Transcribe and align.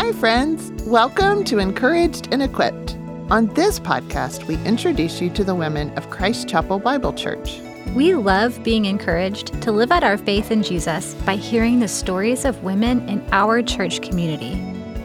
Hi, 0.00 0.12
friends. 0.12 0.70
Welcome 0.84 1.42
to 1.46 1.58
Encouraged 1.58 2.28
and 2.30 2.40
Equipped. 2.40 2.96
On 3.30 3.52
this 3.54 3.80
podcast, 3.80 4.46
we 4.46 4.54
introduce 4.64 5.20
you 5.20 5.28
to 5.30 5.42
the 5.42 5.56
women 5.56 5.90
of 5.98 6.08
Christ 6.08 6.48
Chapel 6.48 6.78
Bible 6.78 7.12
Church. 7.12 7.58
We 7.96 8.14
love 8.14 8.62
being 8.62 8.84
encouraged 8.84 9.60
to 9.60 9.72
live 9.72 9.90
out 9.90 10.04
our 10.04 10.16
faith 10.16 10.52
in 10.52 10.62
Jesus 10.62 11.14
by 11.26 11.34
hearing 11.34 11.80
the 11.80 11.88
stories 11.88 12.44
of 12.44 12.62
women 12.62 13.08
in 13.08 13.26
our 13.32 13.60
church 13.60 14.00
community. 14.00 14.54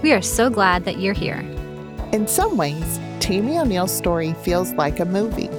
We 0.04 0.14
are 0.14 0.22
so 0.22 0.52
glad 0.52 0.86
that 0.86 1.00
you're 1.00 1.16
here. 1.16 1.40
In 2.12 2.28
some 2.28 2.56
ways, 2.56 3.00
Tami 3.18 3.60
O'Neal's 3.60 3.92
story 3.92 4.34
feels 4.44 4.74
like 4.74 5.00
a 5.00 5.06
movie. 5.06 5.50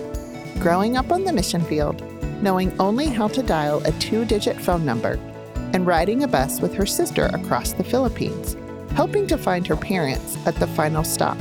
Growing 0.61 0.97
up 0.97 1.11
on 1.11 1.25
the 1.25 1.33
mission 1.33 1.65
field, 1.65 2.01
knowing 2.41 2.73
only 2.79 3.09
how 3.09 3.27
to 3.27 3.43
dial 3.43 3.83
a 3.85 3.91
two 3.99 4.25
digit 4.25 4.61
phone 4.61 4.85
number, 4.87 5.19
and 5.73 5.89
riding 5.89 6.23
a 6.23 6.29
bus 6.29 6.61
with 6.61 6.73
her 6.73 6.87
sister 6.87 7.27
across 7.35 7.73
the 7.73 7.83
Philippines, 7.83 8.57
helping 8.95 9.27
to 9.27 9.37
find 9.37 9.67
her 9.67 9.77
parents 9.77 10.39
at 10.47 10.55
the 10.57 10.67
final 10.69 11.05
stop. 11.05 11.39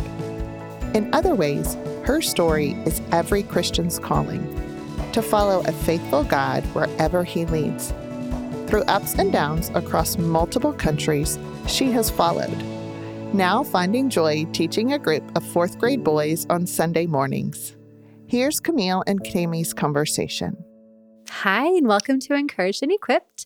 In 0.94 1.09
other 1.13 1.35
ways, 1.35 1.75
her 2.03 2.21
story 2.21 2.71
is 2.85 3.02
every 3.11 3.44
Christian's 3.44 3.99
calling 3.99 4.41
to 5.13 5.21
follow 5.21 5.61
a 5.61 5.71
faithful 5.71 6.23
God 6.23 6.63
wherever 6.73 7.23
he 7.23 7.45
leads. 7.45 7.94
Through 8.67 8.84
ups 8.84 9.13
and 9.16 9.31
downs 9.31 9.70
across 9.75 10.17
multiple 10.17 10.73
countries, 10.73 11.38
she 11.67 11.91
has 11.91 12.09
followed. 12.09 12.58
Now 13.34 13.63
finding 13.63 14.09
joy 14.09 14.45
teaching 14.53 14.94
a 14.94 14.99
group 14.99 15.23
of 15.35 15.45
fourth 15.45 15.77
grade 15.77 16.03
boys 16.03 16.47
on 16.49 16.66
Sunday 16.66 17.05
mornings. 17.05 17.75
Here's 18.27 18.59
Camille 18.59 19.03
and 19.05 19.23
Tami's 19.23 19.73
conversation. 19.73 20.58
Hi, 21.30 21.66
and 21.66 21.88
welcome 21.88 22.20
to 22.22 22.33
Encouraged 22.33 22.83
and 22.83 22.91
Equipped. 22.91 23.45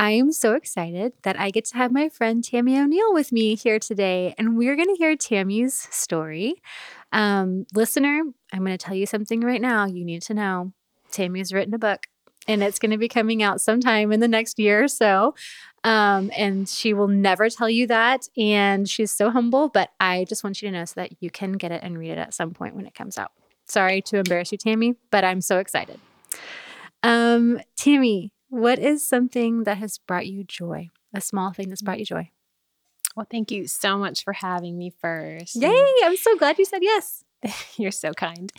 I 0.00 0.12
am 0.12 0.30
so 0.30 0.54
excited 0.54 1.12
that 1.22 1.38
I 1.40 1.50
get 1.50 1.64
to 1.66 1.76
have 1.76 1.90
my 1.90 2.08
friend 2.08 2.44
Tami 2.44 2.80
O'Neal 2.80 3.12
with 3.12 3.32
me 3.32 3.56
here 3.56 3.80
today, 3.80 4.32
and 4.38 4.56
we're 4.56 4.76
going 4.76 4.88
to 4.88 4.96
hear 4.96 5.16
Tami's 5.16 5.74
story. 5.74 6.62
Um, 7.10 7.66
listener, 7.74 8.22
I'm 8.52 8.64
going 8.64 8.78
to 8.78 8.78
tell 8.78 8.94
you 8.94 9.06
something 9.06 9.40
right 9.40 9.60
now 9.60 9.86
you 9.86 10.04
need 10.04 10.22
to 10.22 10.34
know. 10.34 10.72
Tami 11.10 11.38
has 11.38 11.52
written 11.52 11.74
a 11.74 11.78
book, 11.78 12.06
and 12.46 12.62
it's 12.62 12.78
going 12.78 12.92
to 12.92 12.96
be 12.96 13.08
coming 13.08 13.42
out 13.42 13.60
sometime 13.60 14.12
in 14.12 14.20
the 14.20 14.28
next 14.28 14.60
year 14.60 14.84
or 14.84 14.88
so. 14.88 15.34
Um, 15.82 16.30
and 16.36 16.68
she 16.68 16.94
will 16.94 17.08
never 17.08 17.50
tell 17.50 17.68
you 17.68 17.88
that. 17.88 18.28
And 18.36 18.88
she's 18.88 19.10
so 19.10 19.30
humble, 19.30 19.68
but 19.68 19.90
I 19.98 20.26
just 20.28 20.44
want 20.44 20.62
you 20.62 20.68
to 20.68 20.78
know 20.78 20.84
so 20.84 20.94
that 20.96 21.20
you 21.20 21.30
can 21.30 21.52
get 21.52 21.72
it 21.72 21.82
and 21.82 21.98
read 21.98 22.12
it 22.12 22.18
at 22.18 22.34
some 22.34 22.52
point 22.52 22.76
when 22.76 22.86
it 22.86 22.94
comes 22.94 23.18
out. 23.18 23.32
Sorry 23.66 24.00
to 24.02 24.18
embarrass 24.18 24.52
you, 24.52 24.58
Tami, 24.58 24.94
but 25.10 25.24
I'm 25.24 25.40
so 25.40 25.58
excited. 25.58 25.98
Um, 27.02 27.60
Tami, 27.76 28.30
what 28.48 28.78
is 28.78 29.04
something 29.06 29.64
that 29.64 29.78
has 29.78 29.98
brought 29.98 30.26
you 30.26 30.44
joy? 30.44 30.90
A 31.14 31.20
small 31.20 31.52
thing 31.52 31.68
that's 31.68 31.82
brought 31.82 31.98
you 31.98 32.04
joy? 32.04 32.30
Well, 33.16 33.26
thank 33.30 33.50
you 33.50 33.66
so 33.66 33.98
much 33.98 34.22
for 34.24 34.32
having 34.32 34.78
me 34.78 34.90
first. 34.90 35.56
Yay! 35.56 35.84
I'm 36.04 36.16
so 36.16 36.36
glad 36.36 36.58
you 36.58 36.64
said 36.64 36.82
yes. 36.82 37.24
You're 37.76 37.90
so 37.90 38.12
kind. 38.12 38.52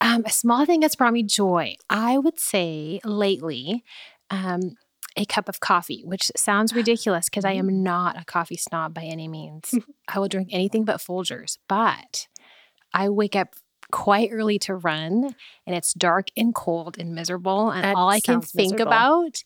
Um, 0.00 0.24
a 0.26 0.30
small 0.30 0.66
thing 0.66 0.80
that's 0.80 0.94
brought 0.94 1.12
me 1.12 1.22
joy, 1.22 1.76
I 1.88 2.18
would 2.18 2.38
say 2.38 3.00
lately, 3.04 3.82
um, 4.30 4.76
a 5.16 5.24
cup 5.24 5.48
of 5.48 5.60
coffee, 5.60 6.02
which 6.04 6.30
sounds 6.36 6.74
ridiculous 6.74 7.28
because 7.28 7.44
I 7.44 7.52
am 7.52 7.66
Mm-hmm. 7.66 7.82
not 7.82 8.20
a 8.20 8.24
coffee 8.24 8.56
snob 8.56 8.94
by 8.94 9.04
any 9.04 9.26
means. 9.28 9.74
I 10.08 10.18
will 10.18 10.28
drink 10.28 10.50
anything 10.52 10.84
but 10.84 10.98
Folgers, 10.98 11.58
but 11.68 12.28
I 12.92 13.08
wake 13.08 13.34
up 13.34 13.54
quite 13.92 14.30
early 14.32 14.58
to 14.60 14.74
run 14.74 15.34
and 15.66 15.76
it's 15.76 15.92
dark 15.94 16.28
and 16.36 16.54
cold 16.54 16.98
and 16.98 17.14
miserable. 17.14 17.70
And 17.70 17.84
That 17.84 17.94
all 17.96 18.08
I 18.08 18.20
can 18.20 18.40
think 18.40 18.72
miserable. 18.72 18.86
about 18.92 19.42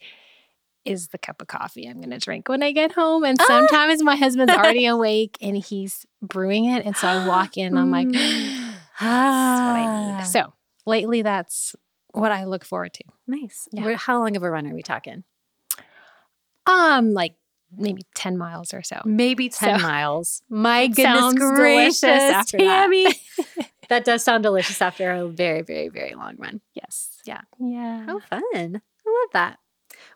is 0.84 1.08
the 1.08 1.18
cup 1.18 1.42
of 1.42 1.48
coffee 1.48 1.86
I'm 1.86 1.98
going 1.98 2.10
to 2.10 2.18
drink 2.18 2.48
when 2.48 2.62
I 2.62 2.72
get 2.72 2.92
home. 2.92 3.22
Ah! 3.24 3.28
And 3.28 3.40
sometimes 3.42 4.02
my 4.02 4.16
husband's 4.16 4.52
already 4.56 4.86
awake 4.86 5.36
and 5.42 5.56
he's 5.56 6.06
brewing 6.22 6.64
it. 6.66 6.86
And 6.86 6.96
so 6.96 7.06
I 7.06 7.26
walk 7.28 7.56
in 7.58 7.66
and 7.66 7.78
I'm 7.78 7.90
like, 7.90 8.08
that's 8.12 8.72
what 8.98 9.06
I 9.06 9.84
Ah. 9.86 10.16
need. 10.18 10.26
So 10.26 10.52
lately, 10.86 11.22
that's 11.22 11.76
what 12.12 12.32
I 12.32 12.44
look 12.44 12.64
forward 12.64 12.94
to. 12.94 13.04
Nice. 13.26 13.68
Yeah. 13.72 13.94
How 13.96 14.18
long 14.20 14.36
of 14.36 14.42
a 14.42 14.50
run 14.50 14.66
are 14.66 14.74
we 14.74 14.82
talking? 14.82 15.22
Um, 16.66 17.12
like 17.12 17.34
maybe 17.76 18.02
10 18.14 18.36
miles 18.38 18.72
or 18.74 18.82
so. 18.82 19.00
Maybe 19.04 19.48
10 19.48 19.78
So- 19.78 19.82
miles. 19.86 20.42
My 20.48 20.86
goodness 20.86 21.34
gracious, 21.34 22.00
delicious 22.00 22.04
after 22.04 22.58
that. 22.58 22.88
Tami. 22.90 23.66
that 23.90 24.04
does 24.04 24.24
sound 24.24 24.44
delicious 24.44 24.80
after 24.80 25.10
a 25.10 25.28
very, 25.28 25.62
very, 25.62 25.88
very 25.88 26.14
long 26.14 26.36
run. 26.38 26.60
Yes. 26.74 27.18
Yeah. 27.26 27.42
Yeah. 27.58 28.06
How 28.06 28.20
fun. 28.20 28.42
I 28.54 28.68
love 28.70 29.32
that. 29.32 29.58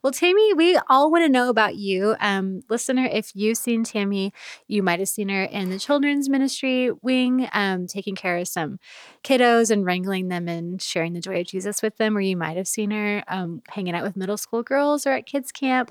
Well, 0.02 0.12
Tami, 0.12 0.56
we 0.56 0.78
all 0.88 1.10
want 1.10 1.24
to 1.24 1.28
know 1.28 1.48
about 1.48 1.74
you. 1.76 2.14
Um, 2.20 2.60
listener, 2.70 3.06
if 3.10 3.32
you've 3.34 3.58
seen 3.58 3.84
Tami, 3.84 4.32
you 4.68 4.82
might 4.82 5.00
have 5.00 5.08
seen 5.08 5.28
her 5.28 5.42
in 5.42 5.70
the 5.70 5.78
children's 5.78 6.28
ministry 6.28 6.90
wing, 7.02 7.48
um, 7.52 7.86
taking 7.86 8.14
care 8.14 8.38
of 8.38 8.48
some 8.48 8.78
kiddos 9.24 9.70
and 9.70 9.84
wrangling 9.84 10.28
them 10.28 10.48
and 10.48 10.80
sharing 10.80 11.12
the 11.12 11.20
joy 11.20 11.40
of 11.40 11.46
Jesus 11.46 11.82
with 11.82 11.96
them, 11.96 12.16
or 12.16 12.20
you 12.20 12.36
might 12.36 12.56
have 12.56 12.68
seen 12.68 12.92
her 12.92 13.24
um, 13.28 13.62
hanging 13.68 13.94
out 13.94 14.04
with 14.04 14.16
middle 14.16 14.36
school 14.36 14.62
girls 14.62 15.06
or 15.06 15.10
at 15.10 15.26
kids' 15.26 15.52
camp. 15.52 15.90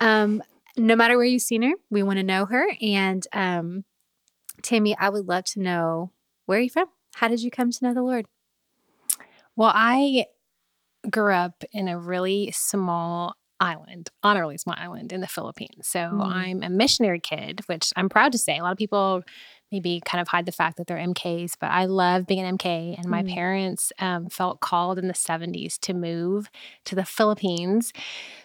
Um, 0.00 0.42
no 0.76 0.96
matter 0.96 1.16
where 1.16 1.26
you've 1.26 1.42
seen 1.42 1.62
her, 1.62 1.74
we 1.90 2.02
want 2.02 2.18
to 2.18 2.24
know 2.24 2.46
her. 2.46 2.66
And 2.80 3.26
um, 3.32 3.84
Tami, 4.62 4.94
I 4.98 5.10
would 5.10 5.26
love 5.26 5.44
to 5.44 5.60
know 5.60 6.10
where 6.46 6.58
are 6.58 6.62
you 6.62 6.70
from? 6.70 6.86
How 7.14 7.28
did 7.28 7.42
you 7.42 7.50
come 7.50 7.70
to 7.70 7.84
know 7.84 7.94
the 7.94 8.02
Lord? 8.02 8.26
Well, 9.56 9.72
I 9.74 10.26
grew 11.10 11.34
up 11.34 11.64
in 11.72 11.88
a 11.88 11.98
really 11.98 12.50
small 12.52 13.34
island, 13.60 14.10
on 14.22 14.36
a 14.36 14.40
really 14.40 14.58
small 14.58 14.76
island 14.78 15.12
in 15.12 15.20
the 15.20 15.28
Philippines. 15.28 15.88
So 15.88 16.00
Mm. 16.00 16.32
I'm 16.32 16.62
a 16.62 16.70
missionary 16.70 17.20
kid, 17.20 17.60
which 17.66 17.92
I'm 17.96 18.08
proud 18.08 18.32
to 18.32 18.38
say. 18.38 18.58
A 18.58 18.62
lot 18.62 18.72
of 18.72 18.78
people 18.78 19.22
maybe 19.72 20.02
kind 20.04 20.20
of 20.20 20.28
hide 20.28 20.46
the 20.46 20.52
fact 20.52 20.76
that 20.76 20.86
they're 20.86 20.98
MKs, 20.98 21.54
but 21.58 21.70
I 21.70 21.86
love 21.86 22.26
being 22.26 22.40
an 22.40 22.46
MK. 22.58 22.96
And 22.98 23.08
my 23.08 23.22
Mm. 23.22 23.34
parents 23.34 23.92
um, 24.00 24.28
felt 24.28 24.60
called 24.60 24.98
in 24.98 25.08
the 25.08 25.14
70s 25.14 25.78
to 25.78 25.94
move 25.94 26.50
to 26.86 26.94
the 26.94 27.04
Philippines. 27.04 27.92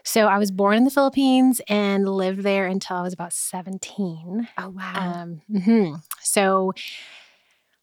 So 0.04 0.28
I 0.28 0.38
was 0.40 0.52
born 0.52 0.78
in 0.78 0.84
the 0.86 0.92
Philippines 0.92 1.62
and 1.70 2.08
lived 2.08 2.42
there 2.44 2.68
until 2.68 2.98
I 2.98 3.02
was 3.04 3.14
about 3.14 3.34
17. 3.34 4.48
Oh, 4.58 4.70
wow. 4.70 4.94
Um, 4.96 5.42
mhm. 5.52 6.02
So 6.22 6.74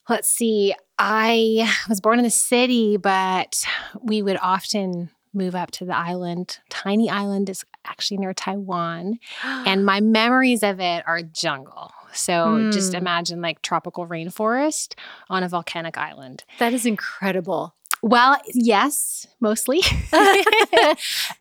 let's 0.08 0.28
see. 0.28 0.74
I 0.98 1.72
was 1.88 2.00
born 2.00 2.18
in 2.18 2.24
the 2.24 2.30
city, 2.30 2.96
but 2.96 3.64
we 4.02 4.22
would 4.22 4.38
often 4.40 5.10
move 5.32 5.54
up 5.56 5.70
to 5.72 5.84
the 5.84 5.96
island. 5.96 6.58
Tiny 6.70 7.10
island 7.10 7.48
is 7.50 7.64
actually 7.84 8.18
near 8.18 8.32
Taiwan, 8.32 9.18
and 9.42 9.84
my 9.92 10.00
memories 10.00 10.62
of 10.62 10.78
it 10.80 11.02
are 11.06 11.22
jungle. 11.22 11.90
So 12.12 12.62
just 12.70 12.92
Mm. 12.92 12.98
imagine 12.98 13.40
like 13.42 13.60
tropical 13.62 14.06
rainforest 14.06 14.94
on 15.28 15.42
a 15.42 15.48
volcanic 15.48 15.98
island. 15.98 16.44
that 16.60 16.72
is 16.72 16.86
incredible. 16.86 17.74
Well, 18.02 18.36
yes, 18.52 19.26
mostly. 19.40 19.80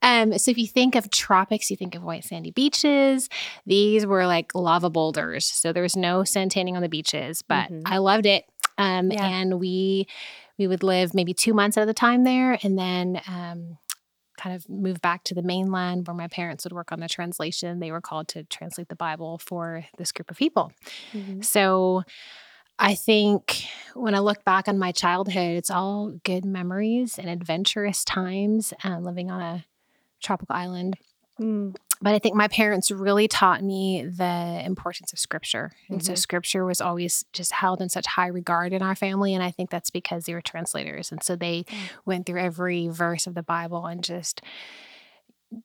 um, 0.01 0.37
so 0.37 0.49
if 0.51 0.57
you 0.57 0.65
think 0.67 0.95
of 0.95 1.09
tropics, 1.11 1.69
you 1.69 1.77
think 1.77 1.93
of 1.95 2.03
white 2.03 2.23
sandy 2.23 2.51
beaches. 2.51 3.29
These 3.65 4.05
were 4.05 4.25
like 4.25 4.55
lava 4.55 4.89
boulders. 4.89 5.45
So 5.45 5.73
there 5.73 5.83
was 5.83 5.95
no 5.95 6.23
sun 6.23 6.49
tanning 6.49 6.75
on 6.75 6.81
the 6.81 6.89
beaches, 6.89 7.41
but 7.41 7.69
Mhm. 7.71 7.81
I 7.85 7.97
loved 7.97 8.25
it. 8.25 8.45
Um, 8.77 9.11
Yeah. 9.11 9.25
And 9.25 9.59
we 9.59 10.07
we 10.57 10.67
would 10.67 10.83
live 10.83 11.13
maybe 11.13 11.33
two 11.33 11.53
months 11.53 11.77
at 11.77 11.89
a 11.89 11.93
time 11.93 12.23
there, 12.23 12.57
and 12.61 12.77
then 12.77 13.21
um, 13.27 13.77
kind 14.37 14.55
of 14.55 14.67
move 14.69 15.01
back 15.01 15.23
to 15.25 15.33
the 15.33 15.41
mainland 15.41 16.07
where 16.07 16.15
my 16.15 16.27
parents 16.27 16.63
would 16.63 16.73
work 16.73 16.91
on 16.91 16.99
the 16.99 17.09
translation. 17.09 17.79
They 17.79 17.91
were 17.91 18.01
called 18.01 18.27
to 18.29 18.43
translate 18.43 18.89
the 18.89 18.95
Bible 18.95 19.39
for 19.39 19.85
this 19.97 20.11
group 20.11 20.29
of 20.31 20.37
people. 20.37 20.71
So 21.41 22.03
I 22.79 22.95
think 22.95 23.65
when 23.93 24.15
I 24.15 24.19
look 24.19 24.43
back 24.43 24.67
on 24.67 24.77
my 24.79 24.91
childhood, 24.91 25.57
it's 25.57 25.69
all 25.71 26.11
good 26.23 26.45
memories 26.45 27.17
and 27.19 27.29
adventurous 27.29 28.03
times 28.03 28.73
um, 28.83 29.03
living 29.03 29.29
on 29.31 29.41
a 29.41 29.65
tropical 30.21 30.55
island. 30.55 30.97
Mm. 31.39 31.75
But 32.03 32.13
I 32.13 32.19
think 32.19 32.35
my 32.35 32.49
parents 32.49 32.91
really 32.91 33.29
taught 33.29 33.63
me 33.63 34.03
the 34.05 34.61
importance 34.65 35.13
of 35.13 35.19
scripture. 35.19 35.71
And 35.89 36.03
so 36.03 36.11
Mhm. 36.11 36.17
scripture 36.17 36.65
was 36.65 36.81
always 36.81 37.23
just 37.31 37.53
held 37.53 37.79
in 37.81 37.87
such 37.87 38.05
high 38.05 38.27
regard 38.27 38.73
in 38.73 38.81
our 38.81 38.93
family. 38.93 39.33
And 39.33 39.41
I 39.41 39.51
think 39.51 39.69
that's 39.69 39.89
because 39.89 40.25
they 40.25 40.33
were 40.33 40.41
translators. 40.41 41.13
And 41.13 41.23
so 41.23 41.37
they 41.37 41.63
Mm. 41.63 41.89
went 42.05 42.25
through 42.25 42.41
every 42.41 42.89
verse 42.89 43.25
of 43.25 43.35
the 43.35 43.41
Bible 43.43 43.85
and 43.85 44.03
just 44.03 44.41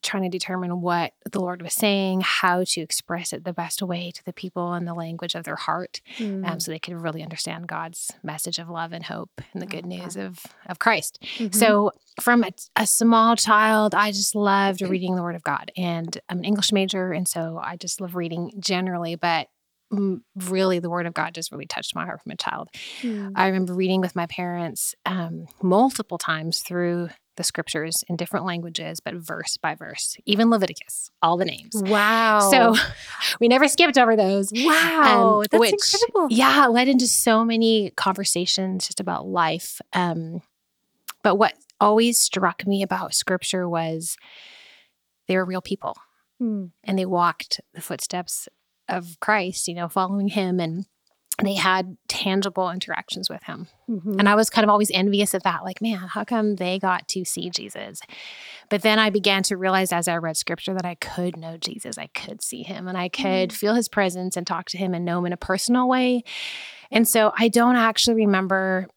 trying 0.03 0.23
to 0.25 0.29
determine 0.29 0.81
what 0.81 1.13
the 1.31 1.41
Lord 1.41 1.63
was 1.63 1.75
saying, 1.75 2.23
how 2.23 2.65
to 2.65 2.81
express 2.81 3.33
it 3.33 3.45
the 3.45 3.53
best 3.53 3.83
way 3.83 4.11
to 4.11 4.25
the 4.25 4.33
people 4.33 4.75
in 4.75 4.85
the 4.85 4.95
language 4.95 5.35
of 5.35 5.45
their 5.45 5.57
heart 5.57 6.01
Mm. 6.19 6.47
um, 6.49 6.61
so 6.61 6.71
they 6.71 6.79
could 6.79 6.95
really 7.01 7.23
understand 7.23 7.67
God's 7.69 8.11
message 8.23 8.59
of 8.59 8.69
love 8.69 8.93
and 8.93 9.05
hope 9.05 9.41
and 9.53 9.63
the 9.63 9.67
good 9.67 9.85
love 9.85 9.99
news 10.05 10.17
of, 10.17 10.41
of 10.67 10.79
Christ. 10.79 11.19
Mhm. 11.39 11.55
So, 11.55 11.93
from 12.21 12.43
a, 12.45 12.51
a 12.77 12.87
small 12.87 13.37
child, 13.37 13.95
I 13.95 14.11
just 14.11 14.35
loved 14.35 14.81
reading 14.83 15.15
the 15.17 15.23
Word 15.23 15.37
of 15.37 15.43
God. 15.45 15.71
And 15.77 16.19
I'm 16.29 16.39
an 16.39 16.45
English 16.45 16.73
major, 16.73 17.13
and 17.13 17.27
so 17.29 17.61
I 17.63 17.77
just 17.77 18.01
love 18.01 18.15
reading 18.17 18.53
generally, 18.59 19.15
but 19.15 19.49
mm, 19.93 20.21
really 20.47 20.79
the 20.81 20.91
Word 20.91 21.07
of 21.07 21.15
God 21.15 21.35
just 21.35 21.53
really 21.53 21.67
touched 21.67 21.95
my 21.95 22.05
heart 22.05 22.23
from 22.23 22.33
a 22.33 22.37
child. 22.37 22.69
Mm. 23.03 23.33
I 23.35 23.47
remember 23.47 23.75
reading 23.75 24.01
with 24.01 24.17
my 24.17 24.27
parents 24.27 24.95
um, 25.07 25.47
multiple 25.63 26.19
times 26.19 26.61
through 26.61 27.09
the 27.39 27.45
scriptures 27.45 28.05
in 28.09 28.17
different 28.17 28.45
languages, 28.45 29.01
but 29.01 29.15
verse 29.15 29.57
by 29.57 29.75
verse, 29.75 30.17
even 30.27 30.51
Leviticus, 30.51 31.11
all 31.23 31.39
the 31.39 31.47
names. 31.47 31.73
Wow. 31.75 32.41
So 32.51 32.75
we 33.41 33.49
never 33.49 33.67
skipped 33.67 33.97
over 33.97 34.15
those. 34.15 34.53
wow, 34.55 35.39
um, 35.39 35.45
that's 35.51 35.59
which- 35.61 35.73
incredible. 35.73 36.29
Yeah, 36.31 36.67
it 36.67 36.71
led 36.71 36.89
into 36.89 37.07
so 37.07 37.45
many 37.45 37.91
conversations 37.97 38.87
just 38.89 39.01
about 39.01 39.27
life. 39.27 39.81
Um, 39.95 40.43
but 41.23 41.37
what 41.37 41.55
always 41.81 42.19
struck 42.19 42.67
me 42.67 42.83
about 42.83 43.15
scripture 43.15 43.67
was 43.69 44.17
they 45.27 45.37
were 45.37 45.45
real 45.47 45.63
people 45.63 45.97
Mm. 46.43 46.71
and 46.85 46.97
they 46.99 47.05
walked 47.07 47.61
the 47.75 47.81
footsteps 47.81 48.49
of 48.89 49.19
Christ, 49.21 49.67
you 49.67 49.75
know, 49.75 49.89
following 49.89 50.29
him 50.29 50.61
and 50.61 50.87
they 51.43 51.55
had 51.55 51.97
tangible 52.09 52.71
interactions 52.71 53.31
with 53.31 53.43
him. 53.45 53.69
Mhm. 53.89 54.19
And 54.19 54.29
I 54.29 54.35
was 54.35 54.51
kind 54.51 54.65
of 54.65 54.71
always 54.71 54.91
envious 54.93 55.35
of 55.35 55.45
that. 55.45 55.63
Like, 55.63 55.81
man, 55.81 55.99
how 55.99 56.25
come 56.25 56.57
they 56.57 56.79
got 56.79 57.07
to 57.09 57.25
see 57.25 57.49
Jesus? 57.49 58.01
But 58.69 58.83
then 58.83 58.99
I 58.99 59.11
began 59.11 59.43
to 59.45 59.57
realize 59.57 59.93
as 59.93 60.09
I 60.09 60.17
read 60.17 60.37
scripture 60.37 60.75
that 60.75 60.85
I 60.85 60.97
could 60.97 61.37
know 61.37 61.57
Jesus. 61.57 61.97
I 61.97 62.09
could 62.09 62.43
see 62.43 62.63
him 62.63 62.89
and 62.89 62.99
I 62.99 63.09
could 63.09 63.53
feel 63.53 63.75
his 63.75 63.89
presence 63.89 64.37
and 64.37 64.47
talk 64.47 64.67
to 64.71 64.79
him 64.79 64.95
and 64.95 65.05
know 65.05 65.19
him 65.21 65.27
in 65.27 65.33
a 65.33 65.37
personal 65.39 65.89
way. 65.89 66.25
And 66.91 67.07
so 67.07 67.33
I 67.39 67.49
don't 67.49 67.77
actually 67.77 68.17
remember 68.17 68.89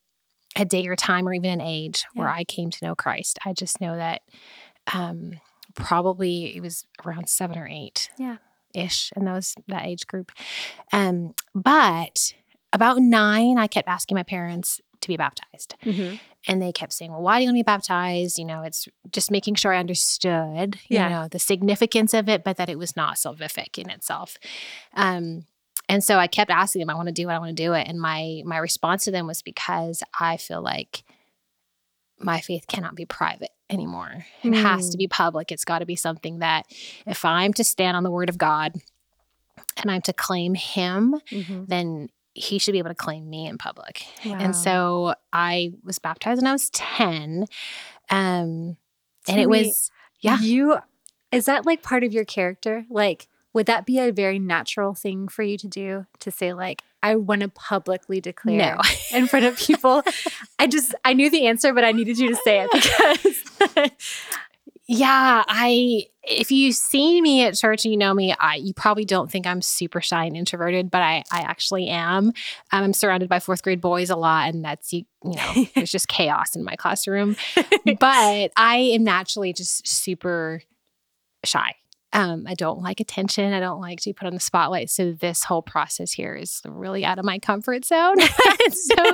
a 0.55 0.65
day 0.65 0.87
or 0.87 0.95
time 0.95 1.27
or 1.27 1.33
even 1.33 1.51
an 1.51 1.61
age 1.61 2.05
where 2.13 2.27
I 2.27 2.43
came 2.43 2.71
to 2.71 2.85
know 2.85 2.95
Christ. 2.95 3.39
I 3.45 3.53
just 3.53 3.79
know 3.79 3.95
that 3.95 4.21
um, 4.93 5.33
probably 5.75 6.55
it 6.55 6.61
was 6.61 6.85
around 7.05 7.29
seven 7.29 7.57
or 7.57 7.67
eight 7.67 8.09
Yeah. 8.17 8.37
Ish 8.73 9.11
in 9.15 9.25
those 9.25 9.55
that 9.67 9.85
age 9.85 10.07
group. 10.07 10.31
Um, 10.91 11.33
but 11.53 12.33
about 12.73 12.99
nine, 12.99 13.57
I 13.57 13.67
kept 13.67 13.87
asking 13.87 14.15
my 14.15 14.23
parents 14.23 14.79
to 15.01 15.07
be 15.07 15.17
baptized. 15.17 15.75
Mhm. 15.83 16.19
And 16.47 16.61
they 16.61 16.71
kept 16.71 16.93
saying, 16.93 17.11
Well, 17.11 17.21
why 17.21 17.37
do 17.37 17.43
you 17.43 17.47
want 17.49 17.57
to 17.57 17.59
be 17.59 17.63
baptized? 17.63 18.37
You 18.39 18.45
know, 18.45 18.63
it's 18.63 18.87
just 19.11 19.29
making 19.31 19.55
sure 19.55 19.73
I 19.73 19.77
understood, 19.79 20.79
you 20.87 20.95
Yeah. 20.97 21.09
know, 21.09 21.27
the 21.27 21.39
significance 21.39 22.13
of 22.13 22.29
it, 22.29 22.43
but 22.43 22.57
that 22.57 22.69
it 22.69 22.77
was 22.79 22.95
not 22.95 23.15
salvific 23.17 23.77
in 23.77 23.89
itself. 23.89 24.37
Um, 24.93 25.45
and 25.89 26.03
so 26.03 26.17
I 26.17 26.27
kept 26.27 26.49
asking 26.51 26.79
them, 26.79 26.89
I 26.89 26.95
want 26.95 27.07
to 27.07 27.13
do 27.13 27.29
it, 27.29 27.33
I 27.33 27.39
want 27.39 27.55
to 27.55 27.63
do 27.63 27.73
it. 27.73 27.87
And 27.87 27.99
my 27.99 28.41
my 28.45 28.57
response 28.57 29.03
to 29.05 29.11
them 29.11 29.27
was 29.27 29.41
because 29.41 30.01
I 30.19 30.37
feel 30.37 30.61
like 30.61 31.03
my 32.19 32.39
faith 32.39 32.65
cannot 32.67 32.95
be 32.95 33.05
private 33.05 33.49
anymore. 33.71 34.25
It 34.43 34.53
has 34.53 34.89
to 34.89 34.97
Mm. 34.97 34.99
be 34.99 35.07
public. 35.07 35.51
It's 35.51 35.65
got 35.65 35.79
to 35.79 35.85
be 35.85 35.95
something 35.95 36.39
that 36.39 36.65
if 37.07 37.23
I'm 37.25 37.53
to 37.53 37.63
stand 37.63 37.95
on 37.97 38.03
the 38.03 38.11
word 38.11 38.29
of 38.29 38.37
God 38.37 38.73
and 39.77 39.89
I'm 39.89 40.01
to 40.01 40.13
claim 40.13 40.53
him, 40.55 41.19
Mhm. 41.29 41.67
then 41.67 42.09
he 42.33 42.59
should 42.59 42.71
be 42.73 42.77
able 42.79 42.89
to 42.89 42.95
claim 42.95 43.29
me 43.29 43.45
in 43.47 43.57
public. 43.57 44.05
Wow. 44.25 44.37
And 44.39 44.55
so 44.55 45.15
I 45.33 45.73
was 45.83 45.99
baptized 45.99 46.41
when 46.41 46.47
I 46.47 46.53
was 46.53 46.69
10. 46.69 47.45
Um, 48.09 48.77
and 49.27 49.39
it 49.39 49.49
was, 49.49 49.89
yeah. 50.19 50.39
You 50.39 50.77
is 51.31 51.45
that 51.45 51.65
like 51.65 51.81
part 51.81 52.03
of 52.03 52.11
your 52.11 52.25
character? 52.25 52.85
Like, 52.89 53.27
would 53.53 53.65
that 53.65 53.85
be 53.85 53.99
a 53.99 54.11
very 54.11 54.37
natural 54.39 54.93
thing 54.93 55.27
for 55.29 55.43
you 55.43 55.57
to 55.57 55.67
do? 55.67 56.05
To 56.19 56.31
say, 56.31 56.51
like, 56.53 56.81
I 57.03 57.15
want 57.15 57.41
to 57.41 57.49
publicly 57.49 58.21
declare 58.21 58.75
no. 58.75 58.81
in 59.17 59.27
front 59.27 59.45
of 59.45 59.57
people. 59.57 60.03
I 60.59 60.67
just 60.67 60.93
I 61.03 61.13
knew 61.13 61.29
the 61.29 61.47
answer, 61.47 61.73
but 61.73 61.83
I 61.83 61.91
needed 61.91 62.17
you 62.17 62.29
to 62.29 62.35
say 62.35 62.67
it 62.67 62.71
because 63.73 63.91
Yeah, 64.93 65.45
I 65.47 66.07
if 66.23 66.51
you 66.51 66.73
see 66.73 67.21
me 67.21 67.45
at 67.45 67.55
church 67.55 67.85
and 67.85 67.93
you 67.93 67.97
know 67.97 68.13
me, 68.13 68.35
I 68.37 68.55
you 68.55 68.73
probably 68.73 69.05
don't 69.05 69.31
think 69.31 69.47
I'm 69.47 69.61
super 69.61 70.01
shy 70.01 70.25
and 70.25 70.35
introverted, 70.35 70.91
but 70.91 71.01
I 71.01 71.23
I 71.31 71.41
actually 71.41 71.87
am. 71.87 72.27
Um, 72.27 72.33
I'm 72.71 72.93
surrounded 72.93 73.29
by 73.29 73.39
fourth 73.39 73.63
grade 73.63 73.79
boys 73.79 74.09
a 74.09 74.17
lot, 74.17 74.53
and 74.53 74.65
that's 74.65 74.91
you 74.91 75.05
you 75.23 75.35
know 75.35 75.65
there's 75.75 75.91
just 75.91 76.09
chaos 76.09 76.57
in 76.57 76.65
my 76.65 76.75
classroom. 76.75 77.37
But 77.85 78.51
I 78.57 78.91
am 78.93 79.05
naturally 79.05 79.53
just 79.53 79.87
super 79.87 80.61
shy. 81.45 81.75
Um, 82.13 82.45
I 82.47 82.55
don't 82.55 82.81
like 82.81 82.99
attention. 82.99 83.53
I 83.53 83.59
don't 83.61 83.79
like 83.79 83.99
to 84.01 84.09
be 84.09 84.13
put 84.13 84.27
on 84.27 84.33
the 84.33 84.39
spotlight. 84.39 84.89
So 84.89 85.13
this 85.13 85.43
whole 85.45 85.61
process 85.61 86.11
here 86.11 86.35
is 86.35 86.61
really 86.65 87.05
out 87.05 87.19
of 87.19 87.25
my 87.25 87.39
comfort 87.39 87.85
zone. 87.85 88.19
so 88.69 89.13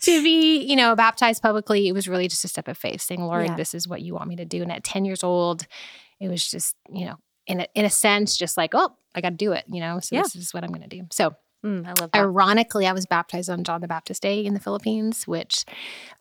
to 0.00 0.22
be, 0.22 0.62
you 0.64 0.76
know, 0.76 0.94
baptized 0.94 1.42
publicly, 1.42 1.88
it 1.88 1.92
was 1.92 2.06
really 2.08 2.28
just 2.28 2.44
a 2.44 2.48
step 2.48 2.68
of 2.68 2.78
faith, 2.78 3.00
saying, 3.00 3.20
Lord, 3.22 3.46
Yeah. 3.46 3.56
this 3.56 3.74
is 3.74 3.88
what 3.88 4.02
you 4.02 4.14
want 4.14 4.28
me 4.28 4.36
to 4.36 4.44
do. 4.44 4.62
And 4.62 4.70
at 4.70 4.84
10 4.84 5.04
years 5.04 5.24
old, 5.24 5.66
it 6.20 6.28
was 6.28 6.46
just, 6.48 6.76
you 6.92 7.06
know, 7.06 7.16
in 7.46 7.60
a, 7.60 7.66
in 7.74 7.84
a 7.84 7.90
sense, 7.90 8.36
just 8.36 8.56
like, 8.56 8.74
oh, 8.74 8.90
I 9.14 9.20
got 9.20 9.30
to 9.30 9.36
do 9.36 9.52
it, 9.52 9.64
you 9.68 9.80
know, 9.80 9.98
so 10.00 10.14
Yeah. 10.16 10.22
this 10.22 10.36
is 10.36 10.54
what 10.54 10.62
I'm 10.64 10.70
going 10.70 10.88
to 10.88 10.96
do. 10.96 11.06
So 11.10 11.34
Mm, 11.64 11.84
I 11.86 11.94
love 12.00 12.10
that. 12.12 12.20
ironically, 12.20 12.86
I 12.86 12.92
was 12.92 13.06
baptized 13.06 13.48
on 13.50 13.64
John 13.64 13.80
the 13.80 13.88
Baptist 13.88 14.22
Day 14.22 14.44
in 14.44 14.52
the 14.54 14.60
Philippines, 14.60 15.26
which 15.26 15.64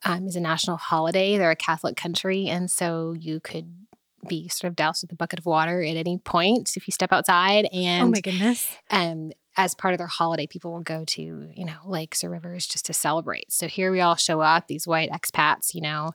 um, 0.06 0.26
is 0.28 0.36
a 0.36 0.40
national 0.40 0.78
holiday. 0.78 1.38
They're 1.38 1.52
a 1.52 1.56
Catholic 1.58 1.98
country. 1.98 2.48
And 2.48 2.72
so 2.72 3.14
you 3.14 3.42
could 3.42 3.85
be 4.26 4.48
sort 4.50 4.70
of 4.70 4.76
doused 4.76 5.04
with 5.04 5.12
a 5.12 5.16
bucket 5.16 5.40
of 5.40 5.46
water 5.46 5.82
at 5.82 5.96
any 5.96 6.18
point 6.18 6.76
if 6.78 6.88
you 6.88 6.92
step 6.92 7.12
outside. 7.14 7.68
And 7.74 8.04
oh 8.04 8.12
my 8.12 8.22
goodness. 8.22 8.68
um, 8.92 9.32
as 9.58 9.74
part 9.74 9.94
of 9.94 9.98
their 10.00 10.08
holiday, 10.08 10.48
people 10.48 10.74
will 10.74 10.82
go 10.82 11.06
to, 11.06 11.22
you 11.22 11.66
know, 11.66 11.78
lakes 11.86 12.24
or 12.24 12.30
rivers 12.30 12.68
just 12.68 12.86
to 12.88 12.94
celebrate. 12.94 13.52
So 13.52 13.68
here 13.68 13.92
we 13.92 14.02
all 14.02 14.16
show 14.16 14.42
up, 14.42 14.68
these 14.68 14.86
white 14.86 15.10
expats, 15.12 15.74
you 15.74 15.82
know, 15.82 16.12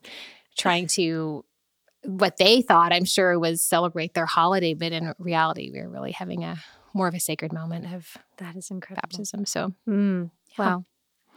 trying 0.59 0.87
to 0.89 1.45
what 2.05 2.37
they 2.39 2.63
thought, 2.63 2.93
I'm 2.93 3.05
sure, 3.05 3.39
was 3.39 3.63
celebrate 3.65 4.15
their 4.15 4.27
holiday, 4.27 4.75
but 4.75 4.93
in 4.93 5.15
reality, 5.19 5.71
we 5.73 5.81
were 5.83 5.89
really 5.89 6.13
having 6.13 6.45
a 6.45 6.57
more 6.95 7.09
of 7.09 7.15
a 7.15 7.21
sacred 7.21 7.53
moment 7.53 7.93
of 7.95 8.17
That 8.39 8.57
is 8.57 8.71
incredible. 8.71 9.03
baptism. 9.09 9.45
So 9.47 9.75
Mm, 9.89 10.31
Yeah. 10.59 10.65
Wow. 10.65 10.85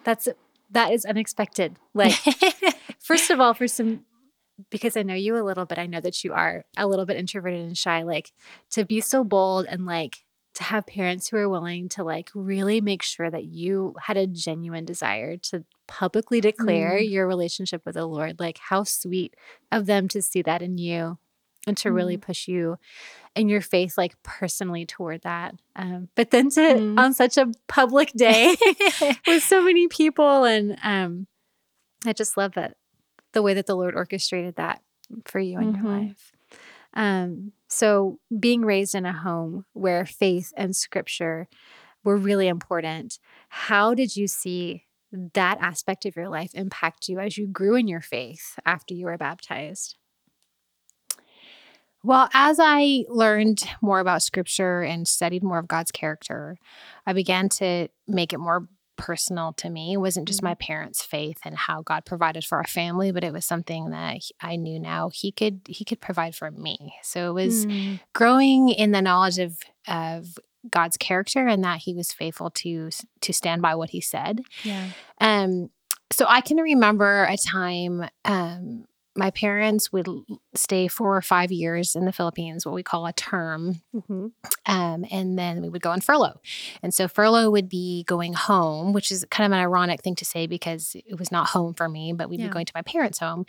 That's 0.04 0.28
that 0.72 0.92
is 0.92 1.06
unexpected. 1.06 1.76
Like 1.94 2.14
first 3.00 3.30
of 3.30 3.40
all, 3.40 3.54
for 3.54 3.68
some 3.68 4.06
because 4.70 4.96
I 4.98 5.04
know 5.04 5.16
you 5.16 5.36
a 5.38 5.44
little 5.44 5.66
bit, 5.66 5.78
I 5.80 5.88
know 5.88 6.00
that 6.02 6.24
you 6.24 6.34
are 6.34 6.66
a 6.78 6.88
little 6.88 7.06
bit 7.06 7.18
introverted 7.18 7.62
and 7.62 7.78
shy. 7.78 8.04
Like 8.04 8.32
to 8.72 8.86
be 8.86 9.02
so 9.02 9.24
bold 9.24 9.66
and 9.68 9.86
like 9.86 10.24
to 10.56 10.64
have 10.64 10.86
parents 10.86 11.28
who 11.30 11.38
are 11.38 11.50
willing 11.50 11.90
to 11.90 12.04
like 12.04 12.30
really 12.36 12.80
make 12.80 13.02
sure 13.02 13.30
that 13.32 13.46
you 13.46 13.96
had 14.00 14.18
a 14.18 14.28
genuine 14.28 14.86
desire 14.86 15.36
to 15.38 15.64
publicly 15.88 16.40
declare 16.42 17.00
Mm. 17.00 17.10
your 17.10 17.28
relationship 17.28 17.84
with 17.86 17.96
the 17.96 18.06
Lord. 18.06 18.40
Like 18.40 18.60
how 18.60 18.84
sweet 18.84 19.36
of 19.72 19.88
them 19.88 20.08
to 20.10 20.22
see 20.22 20.44
that 20.44 20.62
in 20.62 20.78
you 20.78 21.18
and 21.66 21.76
to 21.78 21.92
really 21.92 22.18
push 22.18 22.48
you 22.48 22.78
in 23.36 23.50
your 23.50 23.62
faith 23.62 23.98
like 23.98 24.22
personally 24.22 24.86
toward 24.86 25.24
that. 25.24 25.56
Um, 25.76 26.10
but 26.14 26.30
then 26.30 26.50
to 26.52 26.62
Mm. 26.62 27.00
on 27.00 27.14
such 27.16 27.38
a 27.38 27.52
public 27.68 28.12
day 28.14 28.56
with 29.28 29.42
so 29.42 29.64
many 29.64 29.88
people 29.88 30.44
and 30.44 30.78
um 30.84 31.26
I 32.06 32.14
just 32.14 32.38
love 32.38 32.54
that 32.54 32.76
the 33.34 33.44
way 33.44 33.54
that 33.54 33.68
the 33.68 33.76
Lord 33.76 33.96
orchestrated 33.96 34.56
that 34.56 34.82
for 35.26 35.40
you 35.40 35.60
in 35.60 35.74
your 35.74 35.84
Mhm. 35.84 35.86
life. 35.86 36.34
Um 36.94 37.54
so 37.70 38.20
being 38.40 38.64
raised 38.66 38.96
in 38.96 39.06
a 39.06 39.14
home 39.14 39.66
where 39.74 40.06
faith 40.06 40.54
and 40.58 40.76
scripture 40.76 41.48
were 42.04 42.18
really 42.18 42.48
important, 42.48 43.20
how 43.50 43.94
did 43.94 44.16
you 44.16 44.28
see 44.28 44.86
that 45.34 45.58
aspect 45.62 46.06
of 46.06 46.16
your 46.16 46.30
life 46.30 46.52
impact 46.56 47.10
you 47.10 47.20
as 47.20 47.38
you 47.38 47.48
grew 47.48 47.76
in 47.76 47.88
your 47.88 48.02
faith 48.02 48.60
after 48.66 48.94
you 48.94 49.06
were 49.06 49.18
baptized? 49.18 49.98
Well, 52.04 52.30
as 52.34 52.60
I 52.62 53.06
learned 53.08 53.64
more 53.82 54.00
about 54.00 54.24
scripture 54.24 54.82
and 54.82 55.08
studied 55.08 55.44
more 55.44 55.58
of 55.60 55.68
God's 55.70 55.92
character, 55.92 56.58
I 57.06 57.14
began 57.14 57.48
to 57.50 57.88
make 58.08 58.34
it 58.34 58.40
more 58.40 58.68
personal 58.98 59.54
to 59.54 59.70
me. 59.70 59.94
It 59.94 59.98
wasn't 59.98 60.28
just 60.28 60.44
my 60.44 60.56
parents' 60.56 61.04
faith 61.04 61.40
and 61.44 61.58
how 61.58 61.82
God 61.82 62.06
provided 62.06 62.44
for 62.46 62.58
our 62.58 62.68
family, 62.68 63.12
but 63.12 63.24
it 63.24 63.34
was 63.34 63.46
something 63.46 63.90
that 63.90 64.22
I 64.42 64.56
knew 64.56 64.80
now 64.80 65.10
he 65.14 65.32
could 65.32 65.62
he 65.68 65.84
could 65.86 66.02
provide 66.02 66.36
for 66.36 66.52
me. 66.52 66.96
So 67.02 67.30
it 67.30 67.34
was 67.34 67.66
Mm, 67.66 68.00
growing 68.14 68.70
in 68.70 68.92
the 68.92 69.02
knowledge 69.02 69.40
of 69.40 69.60
of 69.88 70.38
God's 70.70 70.98
character 70.98 71.48
and 71.48 71.64
that 71.64 71.80
he 71.80 71.94
was 71.94 72.12
faithful 72.12 72.50
to 72.52 72.90
to 73.22 73.34
stand 73.34 73.62
by 73.62 73.76
what 73.76 73.90
he 73.90 74.02
said. 74.02 74.42
yeah. 74.64 74.90
Um, 75.20 75.70
so 76.12 76.26
I 76.28 76.42
can 76.42 76.58
remember 76.58 77.24
a 77.24 77.38
time 77.38 78.08
um, 78.26 78.86
my 79.16 79.30
parents 79.32 79.92
would 79.92 80.08
stay 80.56 80.88
four 80.88 81.16
or 81.16 81.22
five 81.22 81.52
years 81.52 81.96
in 81.96 82.06
the 82.06 82.12
Philippines, 82.12 82.66
what 82.66 82.74
we 82.74 82.82
call 82.84 83.06
a 83.06 83.14
term, 83.14 83.82
Mhm. 83.96 84.32
um, 84.66 85.06
and 85.12 85.38
then 85.38 85.62
we 85.62 85.70
would 85.70 85.82
go 85.84 85.92
on 85.92 86.02
furlough. 86.02 86.40
And 86.82 86.94
so 86.94 87.08
furlough 87.08 87.50
would 87.52 87.70
be 87.70 88.04
going 88.06 88.34
home, 88.34 88.92
which 88.94 89.12
is 89.12 89.26
kind 89.30 89.46
of 89.46 89.56
an 89.56 89.64
ironic 89.64 90.02
thing 90.02 90.16
to 90.16 90.26
say 90.26 90.48
because 90.48 90.96
it 90.96 91.20
was 91.20 91.32
not 91.32 91.50
home 91.50 91.74
for 91.76 91.88
me, 91.88 92.12
but 92.14 92.30
we'd 92.30 92.40
Yeah. 92.40 92.48
be 92.48 92.54
going 92.54 92.66
to 92.66 92.74
my 92.76 92.82
parents' 92.82 93.20
home. 93.20 93.46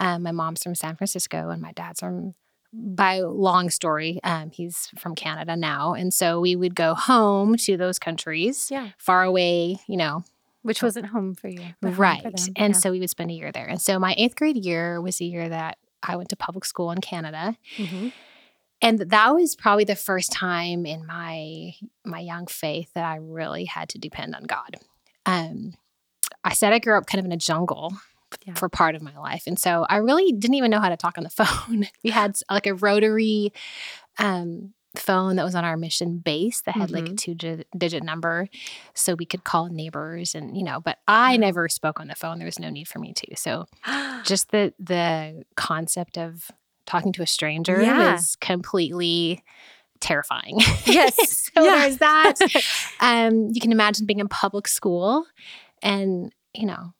Um, 0.00 0.22
my 0.22 0.32
mom's 0.32 0.62
from 0.62 0.74
San 0.74 0.96
Francisco 0.96 1.48
and 1.50 1.62
my 1.62 1.72
dad's 1.72 2.00
from 2.00 2.34
by 2.72 3.20
long 3.20 3.70
story, 3.70 4.20
um, 4.22 4.50
he's 4.50 4.88
from 4.98 5.14
Canada 5.14 5.56
now. 5.56 5.94
And 5.94 6.12
so 6.12 6.40
we 6.40 6.54
would 6.56 6.74
go 6.74 6.94
home 6.94 7.56
to 7.58 7.78
those 7.78 7.98
countries 7.98 8.68
Yeah. 8.70 8.90
far 8.98 9.22
away, 9.22 9.78
you 9.88 9.96
know, 9.96 10.24
Which 10.66 10.82
wasn't 10.82 11.06
home 11.06 11.34
for 11.34 11.48
you. 11.48 11.60
home 11.60 11.74
for 11.80 11.90
Right. 11.90 12.24
And 12.56 12.74
Yeah. 12.74 12.78
so 12.80 12.90
we 12.90 13.00
would 13.00 13.10
spend 13.10 13.30
a 13.30 13.34
year 13.34 13.50
there. 13.52 13.66
And 13.66 13.80
so 13.80 13.98
my 13.98 14.14
eighth 14.18 14.36
grade 14.36 14.56
year 14.64 15.00
was 15.00 15.18
the 15.18 15.24
year 15.26 15.48
that 15.48 15.78
I 16.02 16.16
went 16.16 16.28
to 16.30 16.36
public 16.36 16.64
school 16.64 16.90
in 16.90 17.00
Canada. 17.00 17.56
Mhm. 17.76 18.12
And 18.82 18.98
that 18.98 19.34
was 19.34 19.56
probably 19.56 19.84
the 19.84 19.96
first 19.96 20.30
time 20.32 20.84
in 20.84 21.06
my 21.06 21.74
my 22.04 22.20
young 22.20 22.46
faith 22.46 22.92
that 22.94 23.04
I 23.04 23.16
really 23.16 23.64
had 23.64 23.88
to 23.90 23.98
depend 23.98 24.34
on 24.34 24.44
God. 24.44 24.76
Um, 25.24 25.74
I 26.44 26.52
said 26.52 26.72
I 26.72 26.78
grew 26.78 26.96
up 26.98 27.06
kind 27.06 27.18
of 27.18 27.24
in 27.24 27.32
a 27.32 27.36
jungle 27.38 27.94
Yeah. 28.44 28.54
for 28.54 28.68
part 28.68 28.94
of 28.94 29.02
my 29.02 29.16
life. 29.16 29.44
And 29.46 29.58
so 29.58 29.86
I 29.88 29.96
really 29.96 30.30
didn't 30.32 30.54
even 30.54 30.70
know 30.70 30.80
how 30.80 30.90
to 30.90 30.96
talk 30.96 31.16
on 31.16 31.24
the 31.24 31.30
phone. 31.70 31.88
we 32.04 32.10
had 32.10 32.36
like 32.50 32.66
a 32.66 32.74
rotary 32.74 33.52
um, 34.18 34.72
phone 34.98 35.36
that 35.36 35.44
was 35.44 35.54
on 35.54 35.64
our 35.64 35.76
mission 35.76 36.18
base 36.18 36.60
that 36.62 36.74
had 36.76 36.90
like 36.90 37.08
a 37.08 37.14
two 37.14 37.34
di- 37.34 37.64
digit 37.76 38.02
number. 38.02 38.48
So 38.94 39.14
we 39.14 39.26
could 39.26 39.44
call 39.44 39.66
neighbors 39.68 40.34
and, 40.34 40.56
you 40.56 40.64
know, 40.64 40.80
but 40.80 40.98
I 41.06 41.36
never 41.36 41.68
spoke 41.68 42.00
on 42.00 42.08
the 42.08 42.14
phone. 42.14 42.38
There 42.38 42.46
was 42.46 42.58
no 42.58 42.70
need 42.70 42.88
for 42.88 42.98
me 42.98 43.12
to. 43.14 43.36
So 43.36 43.66
just 44.24 44.50
the 44.50 44.72
the 44.78 45.44
concept 45.56 46.18
of 46.18 46.50
talking 46.86 47.12
to 47.14 47.22
a 47.22 47.26
stranger 47.26 47.80
Yeah. 47.82 48.14
is 48.14 48.36
completely 48.40 49.42
terrifying. 50.00 50.58
Yes. 50.84 51.50
so 51.54 51.64
Yeah. 51.64 51.76
there's 51.78 51.98
that. 51.98 52.34
Um, 53.00 53.48
you 53.52 53.60
can 53.60 53.72
imagine 53.72 54.06
being 54.06 54.20
in 54.20 54.28
public 54.28 54.66
school 54.68 55.26
and, 55.82 56.32
you 56.54 56.66
know, 56.66 56.94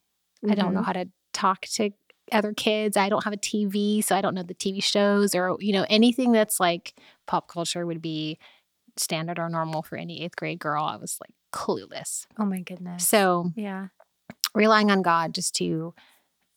I 0.49 0.55
don't 0.55 0.75
know 0.75 0.81
Mhm. 0.81 0.85
how 0.85 0.93
to 0.93 1.09
talk 1.33 1.63
to 1.63 1.91
other 2.33 2.53
kids. 2.53 2.97
I 2.97 3.09
don't 3.09 3.25
have 3.25 3.33
a 3.33 3.37
TV, 3.39 4.03
so 4.03 4.17
I 4.17 4.21
don't 4.21 4.35
know 4.35 4.43
the 4.43 4.55
TV 4.55 4.83
shows 4.83 5.35
or, 5.35 5.57
you 5.61 5.73
know, 5.73 5.87
anything 5.89 6.33
that's 6.33 6.59
like 6.61 6.95
pop 7.27 7.49
culture 7.49 7.87
would 7.87 8.03
be 8.03 8.39
standard 8.97 9.39
or 9.39 9.49
normal 9.49 9.83
for 9.83 9.97
any 9.97 10.23
eighth 10.23 10.37
grade 10.37 10.59
girl. 10.59 10.85
I 10.85 10.97
was 10.97 11.19
like 11.21 11.33
clueless. 11.53 12.27
Oh 12.39 12.45
my 12.45 12.61
goodness. 12.61 13.07
So 13.07 13.53
yeah. 13.57 13.89
relying 14.55 14.91
on 14.91 15.03
God 15.03 15.35
just 15.35 15.55
to 15.57 15.95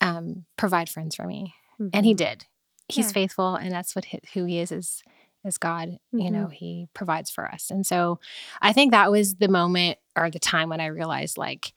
um, 0.01 0.45
provide 0.57 0.89
friends 0.89 1.15
for 1.15 1.25
me. 1.25 1.53
And 1.93 2.05
he 2.05 2.13
Mhm. 2.13 2.17
did. 2.17 2.45
He's 2.87 3.07
Yeah. 3.07 3.11
faithful, 3.13 3.55
and 3.55 3.71
that's 3.71 3.95
what 3.95 4.05
who 4.33 4.45
he 4.45 4.59
is 4.59 4.71
is 4.71 5.03
is 5.45 5.57
God. 5.57 5.99
You 6.11 6.31
know, 6.31 6.47
he 6.47 6.87
provides 6.93 7.29
for 7.29 7.47
us, 7.49 7.69
and 7.71 7.85
so 7.85 8.19
I 8.61 8.73
think 8.73 8.91
that 8.91 9.11
was 9.11 9.35
the 9.35 9.47
moment 9.47 9.97
or 10.15 10.29
the 10.29 10.39
time 10.39 10.69
when 10.69 10.81
I 10.81 10.87
realized, 10.87 11.37
like, 11.37 11.73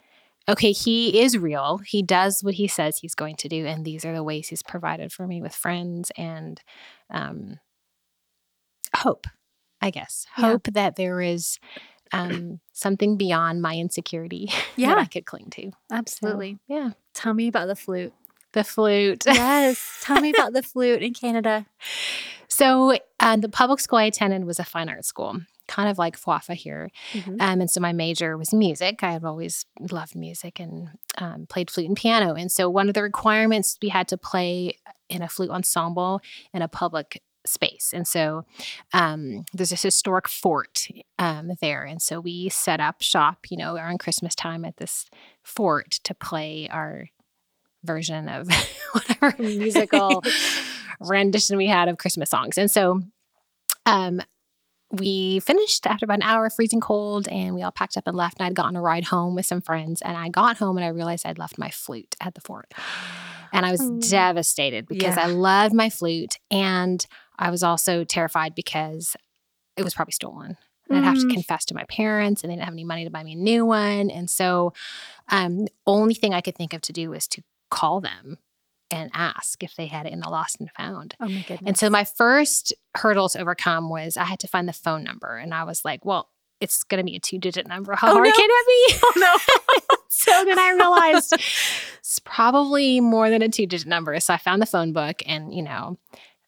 okay, 0.49 0.73
he 0.73 1.21
is 1.21 1.37
real. 1.39 1.79
He 1.79 2.03
does 2.03 2.43
what 2.43 2.55
he 2.55 2.67
says 2.69 2.99
he's 2.99 3.15
going 3.15 3.37
to 3.37 3.49
do, 3.49 3.67
and 3.67 3.85
these 3.85 4.05
are 4.05 4.15
the 4.15 4.23
ways 4.23 4.49
he's 4.49 4.63
provided 4.63 5.13
for 5.13 5.27
me 5.27 5.41
with 5.43 5.55
friends 5.55 6.11
and 6.17 6.61
um, 7.11 7.59
hope. 8.97 9.27
I 9.81 9.91
guess 9.91 10.27
Yeah. 10.39 10.47
hope 10.51 10.69
that 10.73 10.97
there 10.97 11.21
is 11.21 11.59
um, 12.13 12.61
something 12.73 13.17
beyond 13.17 13.63
my 13.63 13.75
insecurity 13.77 14.49
Yeah. 14.77 14.89
that 14.91 14.99
I 14.99 15.05
could 15.07 15.25
cling 15.27 15.49
to. 15.53 15.71
So, 15.71 15.77
Absolutely. 15.91 16.59
yeah. 16.69 16.91
Tell 17.15 17.35
me 17.35 17.49
about 17.49 17.67
the 17.69 17.75
flute. 17.77 18.13
The 18.53 18.65
flute. 18.65 19.25
Yes. 19.27 20.01
Tell 20.03 20.21
me 20.21 20.31
about 20.31 20.53
the 20.53 20.63
flute 20.63 21.03
in 21.03 21.15
Canada. 21.15 21.67
So 22.49 22.97
uh, 23.19 23.37
the 23.39 23.49
public 23.49 23.81
school 23.81 23.99
I 23.99 24.05
attended 24.05 24.45
was 24.45 24.59
a 24.61 24.65
fine 24.65 24.89
arts 24.91 25.09
school, 25.09 25.41
kind 25.73 25.89
of 25.89 25.97
like 25.97 26.21
FWAFA 26.21 26.55
here. 26.55 26.91
Mhm. 27.15 27.41
Um, 27.41 27.61
and 27.63 27.71
so 27.71 27.81
my 27.81 27.93
major 27.93 28.37
was 28.37 28.53
music. 28.53 29.03
I 29.03 29.13
had 29.13 29.25
always 29.25 29.65
loved 29.91 30.15
music 30.15 30.61
and 30.61 30.91
um, 31.17 31.47
played 31.49 31.71
flute 31.71 31.89
and 31.89 31.97
piano. 31.97 32.35
And 32.35 32.53
so 32.53 32.69
one 32.69 32.89
of 32.89 32.95
the 32.95 33.03
requirements 33.03 33.79
we 33.81 33.89
had 33.89 34.07
to 34.09 34.19
play 34.19 34.77
in 35.09 35.23
a 35.23 35.29
flute 35.29 35.51
ensemble 35.51 36.21
in 36.53 36.61
a 36.61 36.69
public 36.69 37.23
space. 37.47 37.93
And 37.95 38.07
so 38.07 38.45
um, 38.93 39.45
there's 39.55 39.71
this 39.71 39.83
historic 39.83 40.29
fort 40.29 40.89
um, 41.19 41.53
there. 41.63 41.85
And 41.85 42.03
so 42.03 42.21
we 42.21 42.51
set 42.51 42.79
up 42.79 43.01
shop, 43.01 43.47
you 43.49 43.57
know, 43.57 43.75
around 43.75 43.99
Christmas 43.99 44.35
time 44.35 44.67
at 44.67 44.77
this 44.77 45.07
fort 45.43 45.93
to 46.05 46.15
play 46.15 46.69
our 46.71 47.09
version 47.83 48.29
of 48.29 48.47
whatever 48.93 49.35
musical 49.43 50.23
rendition 51.01 51.57
we 51.57 51.67
had 51.67 51.89
of 51.89 51.97
Christmas 51.97 52.29
songs. 52.29 52.59
And 52.59 52.71
so 52.71 53.01
um, 53.87 54.21
we 54.93 55.41
finished 55.41 55.87
after 55.87 56.05
about 56.05 56.17
an 56.19 56.23
hour 56.23 56.47
of 56.47 56.53
freezing 56.55 56.81
cold 56.81 57.27
and 57.29 57.55
we 57.55 57.63
all 57.63 57.71
packed 57.73 57.97
up 57.97 58.07
and 58.07 58.17
left. 58.17 58.39
And 58.39 58.47
I'd 58.47 58.55
gotten 58.55 58.77
a 58.77 58.83
ride 58.83 59.05
home 59.05 59.35
with 59.35 59.47
some 59.47 59.61
friends. 59.63 60.03
And 60.03 60.17
I 60.17 60.29
got 60.29 60.59
home 60.59 60.77
and 60.77 60.85
I 60.85 60.89
realized 60.89 61.25
I'd 61.27 61.39
left 61.39 61.57
my 61.59 61.71
flute 61.71 62.15
at 62.21 62.35
the 62.35 62.41
fort. 62.43 62.73
And 63.53 63.65
I 63.67 63.71
was 63.71 63.81
Mm. 63.81 64.09
devastated 64.11 64.87
because 64.87 65.17
Yeah. 65.17 65.25
I 65.25 65.27
loved 65.27 65.75
my 65.75 65.89
flute. 65.91 66.37
And 66.51 67.05
I 67.39 67.51
was 67.51 67.63
also 67.63 68.05
terrified 68.05 68.55
because 68.55 69.17
it 69.77 69.83
was 69.83 69.95
probably 69.95 70.13
stolen. 70.13 70.57
And 70.89 70.99
I'd 70.99 71.05
have 71.05 71.19
to 71.21 71.27
Mm. 71.27 71.31
confess 71.35 71.65
to 71.67 71.75
my 71.75 71.85
parents, 71.85 72.43
and 72.43 72.51
they 72.51 72.57
didn't 72.57 72.67
have 72.67 72.75
any 72.75 72.85
money 72.85 73.05
to 73.05 73.11
buy 73.11 73.23
me 73.23 73.33
a 73.33 73.37
new 73.37 73.65
one. 73.65 74.11
And 74.11 74.29
so, 74.29 74.75
um, 75.31 75.65
the 75.65 75.73
only 75.87 76.13
thing 76.13 76.35
I 76.35 76.43
could 76.43 76.55
think 76.57 76.75
of 76.75 76.83
to 76.83 76.93
do 76.93 77.09
was 77.11 77.27
to 77.29 77.43
call 77.71 78.03
them 78.03 78.37
and 78.93 79.11
ask 79.15 79.63
if 79.63 79.75
they 79.77 79.87
had 79.87 80.07
it 80.07 80.13
in 80.13 80.21
the 80.21 80.29
lost 80.29 80.61
and 80.61 80.71
found. 80.77 81.15
Oh 81.21 81.27
my 81.29 81.41
goodness. 81.41 81.63
And 81.67 81.77
so 81.79 81.89
my 81.91 82.05
first 82.05 82.73
hurdle 82.97 83.29
to 83.31 83.41
overcome 83.41 83.89
was 83.89 84.17
I 84.17 84.25
had 84.25 84.39
to 84.41 84.47
find 84.49 84.69
the 84.69 84.73
phone 84.73 85.03
number. 85.05 85.37
And 85.37 85.53
I 85.55 85.65
was 85.65 85.85
like, 85.85 86.05
well, 86.05 86.29
it's 86.61 86.85
going 86.85 86.99
to 86.99 87.05
be 87.11 87.17
a 87.17 87.21
two 87.21 87.39
digit 87.39 87.67
number. 87.67 87.95
How 87.97 88.11
Oh, 88.11 88.15
hard 88.15 88.27
no. 88.27 88.33
can 88.33 88.49
it 88.51 88.67
be? 88.93 88.99
Oh 89.05 89.13
no. 89.17 89.97
so 90.09 90.45
then 90.45 90.59
I 90.59 90.71
realized 90.73 91.33
it's 91.99 92.19
probably 92.21 93.01
more 93.01 93.31
than 93.31 93.43
a 93.43 93.49
two 93.49 93.67
digit 93.67 93.89
number. 93.89 94.19
So 94.21 94.35
I 94.35 94.37
found 94.37 94.63
the 94.63 94.67
phone 94.67 94.93
book 94.93 95.23
and, 95.27 95.53
you 95.53 95.63
know, 95.63 95.99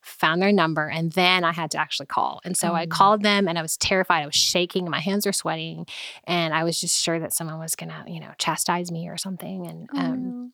found 0.01 0.41
their 0.41 0.51
number. 0.51 0.87
And 0.87 1.11
then 1.13 1.43
I 1.43 1.51
had 1.51 1.71
to 1.71 1.79
actually 1.79 2.05
call. 2.05 2.39
And 2.45 2.55
so 2.55 2.69
Oh, 2.69 2.75
I 2.75 2.85
called 2.85 3.23
them 3.23 3.47
and 3.47 3.57
I 3.57 3.61
was 3.63 3.75
terrified. 3.75 4.21
I 4.21 4.25
was 4.27 4.35
shaking. 4.35 4.87
My 4.89 4.99
hands 4.99 5.25
were 5.25 5.33
sweating. 5.33 5.87
And 6.25 6.53
I 6.53 6.63
was 6.63 6.79
just 6.79 7.01
sure 7.01 7.19
that 7.19 7.33
someone 7.33 7.57
was 7.59 7.75
going 7.75 7.89
to, 7.89 8.03
you 8.07 8.19
know, 8.19 8.31
chastise 8.37 8.91
me 8.91 9.09
or 9.09 9.17
something. 9.17 9.65
And, 9.67 9.89
Oh, 9.93 9.99
um, 9.99 10.23
no. 10.43 10.49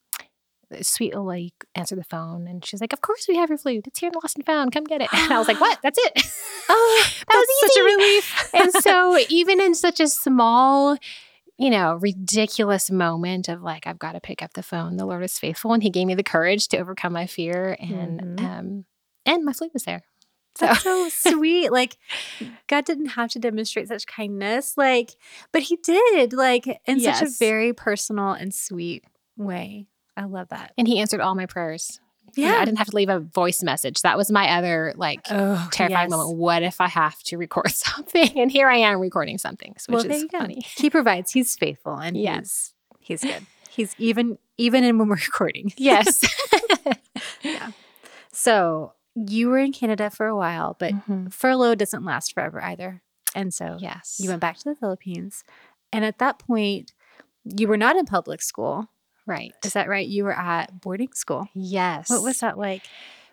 Sweet 0.82 1.14
old 1.16 1.28
lady 1.28 1.54
answered 1.76 2.00
the 2.00 2.04
phone 2.04 2.48
and 2.48 2.66
she's 2.66 2.82
like, 2.82 2.94
Of 2.94 3.02
course 3.02 3.26
we 3.28 3.36
have 3.38 3.50
your 3.50 3.58
flute. 3.58 3.86
It's 3.88 4.00
here 4.00 4.08
in 4.08 4.14
Lost 4.22 4.38
and 4.38 4.46
Found. 4.46 4.72
Come 4.72 4.84
get 4.86 5.02
it. 5.02 5.10
And 5.14 5.32
I 5.34 5.38
was 5.40 5.48
like, 5.48 5.60
What? 5.62 5.80
That's 5.84 5.98
it. 6.00 6.24
Oh, 6.74 7.04
that 7.28 7.36
was 7.36 7.48
that's 7.62 7.74
such 7.74 7.82
a 7.82 7.86
relief. 7.86 8.50
and 8.54 8.74
so 8.84 9.18
even 9.30 9.60
in 9.60 9.76
such 9.76 10.00
a 10.00 10.08
small, 10.08 10.96
you 11.58 11.70
know, 11.70 11.96
ridiculous 11.96 12.90
moment 12.90 13.50
of 13.50 13.62
like, 13.62 13.86
I've 13.88 14.00
got 14.00 14.14
to 14.14 14.22
pick 14.22 14.42
up 14.42 14.54
the 14.54 14.64
phone, 14.64 14.96
the 14.96 15.06
Lord 15.06 15.24
is 15.24 15.38
faithful. 15.38 15.74
And 15.74 15.84
he 15.84 15.90
gave 15.90 16.08
me 16.08 16.16
the 16.16 16.24
courage 16.24 16.70
to 16.70 16.78
overcome 16.78 17.12
my 17.14 17.26
fear 17.28 17.76
and 17.80 18.20
Mhm. 18.22 18.40
um 18.46 18.86
and 19.26 19.44
my 19.44 19.52
flute 19.54 19.74
was 19.74 19.84
there. 19.84 20.04
So 20.58 20.66
That's 20.68 20.82
so 20.84 21.10
sweet. 21.10 21.72
Like 21.72 21.98
God 22.68 22.86
didn't 22.86 23.08
have 23.08 23.32
to 23.32 23.40
demonstrate 23.40 23.88
such 23.90 24.06
kindness, 24.08 24.78
like, 24.78 25.12
but 25.52 25.64
He 25.64 25.76
did, 25.78 26.32
like, 26.34 26.68
in 26.86 27.00
such 27.02 27.22
a 27.28 27.32
very 27.40 27.74
personal 27.74 28.32
and 28.32 28.54
sweet 28.54 29.04
way. 29.38 29.88
I 30.18 30.26
love 30.26 30.50
that. 30.50 30.74
and 30.78 30.88
he 30.88 31.00
answered 31.00 31.22
all 31.22 31.36
my 31.36 31.46
prayers. 31.46 32.00
Yeah. 32.36 32.58
I 32.60 32.66
didn't 32.66 32.78
have 32.78 32.88
to 32.92 32.96
leave 32.96 33.10
a 33.10 33.20
voice 33.20 33.62
message. 33.62 34.02
That 34.04 34.18
was 34.18 34.32
my 34.32 34.58
other 34.58 34.94
like 34.96 35.20
Oh, 35.30 35.68
terrifying 35.72 36.10
moment. 36.10 36.38
What 36.38 36.64
if 36.64 36.80
I 36.80 36.88
have 36.88 37.22
to 37.24 37.38
record 37.38 37.72
something? 37.72 38.40
And 38.40 38.50
here 38.52 38.70
I 38.70 38.78
am 38.78 39.00
recording 39.02 39.38
something, 39.38 39.72
which 39.74 39.86
Well, 39.90 40.04
there 40.04 40.12
is 40.14 40.22
you 40.24 40.28
go. 40.30 40.40
funny. 40.40 40.62
He 40.78 40.90
provides. 40.90 41.32
He's 41.32 41.56
faithful, 41.58 41.96
and 41.98 42.16
Yes. 42.16 42.74
he's 43.00 43.22
he's 43.22 43.32
good. 43.32 43.46
He's 43.70 43.96
even 43.98 44.38
even 44.58 44.84
in 44.84 44.98
when 44.98 45.10
we're 45.10 45.16
recording. 45.26 45.74
Yes. 45.78 46.22
Yeah. 47.44 47.72
So 48.32 48.94
you 49.16 49.50
were 49.50 49.58
in 49.58 49.72
Canada 49.74 50.10
for 50.10 50.28
a 50.28 50.36
while, 50.36 50.76
but 50.80 50.94
Mhm. 50.94 51.34
furlough 51.34 51.76
doesn't 51.76 52.06
last 52.06 52.34
forever 52.34 52.64
either. 52.64 53.02
And 53.36 53.54
so 53.54 53.78
Yes. 53.80 54.18
you 54.20 54.30
went 54.30 54.42
back 54.42 54.58
to 54.60 54.64
the 54.70 54.76
Philippines, 54.76 55.44
and 55.92 56.06
at 56.06 56.20
that 56.20 56.40
point, 56.40 56.94
you 57.44 57.68
were 57.68 57.78
not 57.78 57.96
in 57.96 58.06
public 58.06 58.42
school. 58.42 58.90
Right. 59.26 59.54
Is 59.64 59.74
that 59.74 59.88
right? 59.90 60.08
You 60.08 60.24
were 60.26 60.38
at 60.38 60.82
boarding 60.82 61.14
school. 61.14 61.48
Yes. 61.54 62.10
What 62.10 62.24
was 62.24 62.40
that 62.40 62.58
like? 62.58 62.84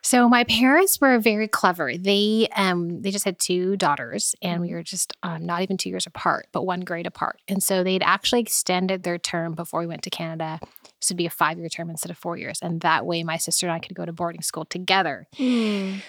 So 0.01 0.29
my 0.29 0.45
parents 0.45 1.01
were 1.01 1.19
very 1.19 1.49
clever. 1.49 1.97
They 1.97 2.47
um 2.55 3.03
they 3.03 3.11
just 3.11 3.25
had 3.25 3.39
two 3.41 3.77
daughters 3.77 4.35
and 4.41 4.55
Mm-hmm. 4.61 4.63
we 4.63 4.75
were 4.75 4.83
just 4.85 5.13
um, 5.25 5.45
not 5.45 5.63
even 5.63 5.77
2 5.77 5.91
years 5.91 6.07
apart, 6.07 6.47
but 6.53 6.65
one 6.65 6.81
grade 6.83 7.07
apart. 7.07 7.41
And 7.49 7.61
so 7.63 7.83
they'd 7.83 8.03
actually 8.03 8.41
extended 8.41 9.03
their 9.03 9.19
term 9.19 9.55
before 9.55 9.81
we 9.81 9.87
went 9.89 10.03
to 10.05 10.11
Canada. 10.11 10.61
This 11.01 11.11
would 11.11 11.17
be 11.17 11.27
a 11.27 11.31
5-year 11.31 11.69
term 11.69 11.91
instead 11.91 12.11
of 12.11 12.17
4 12.17 12.37
years. 12.37 12.61
And 12.63 12.81
that 12.83 13.07
way 13.07 13.25
my 13.25 13.37
sister 13.39 13.67
and 13.67 13.75
I 13.75 13.81
could 13.81 13.97
go 13.97 14.05
to 14.07 14.13
boarding 14.13 14.41
school 14.43 14.65
together. 14.65 15.27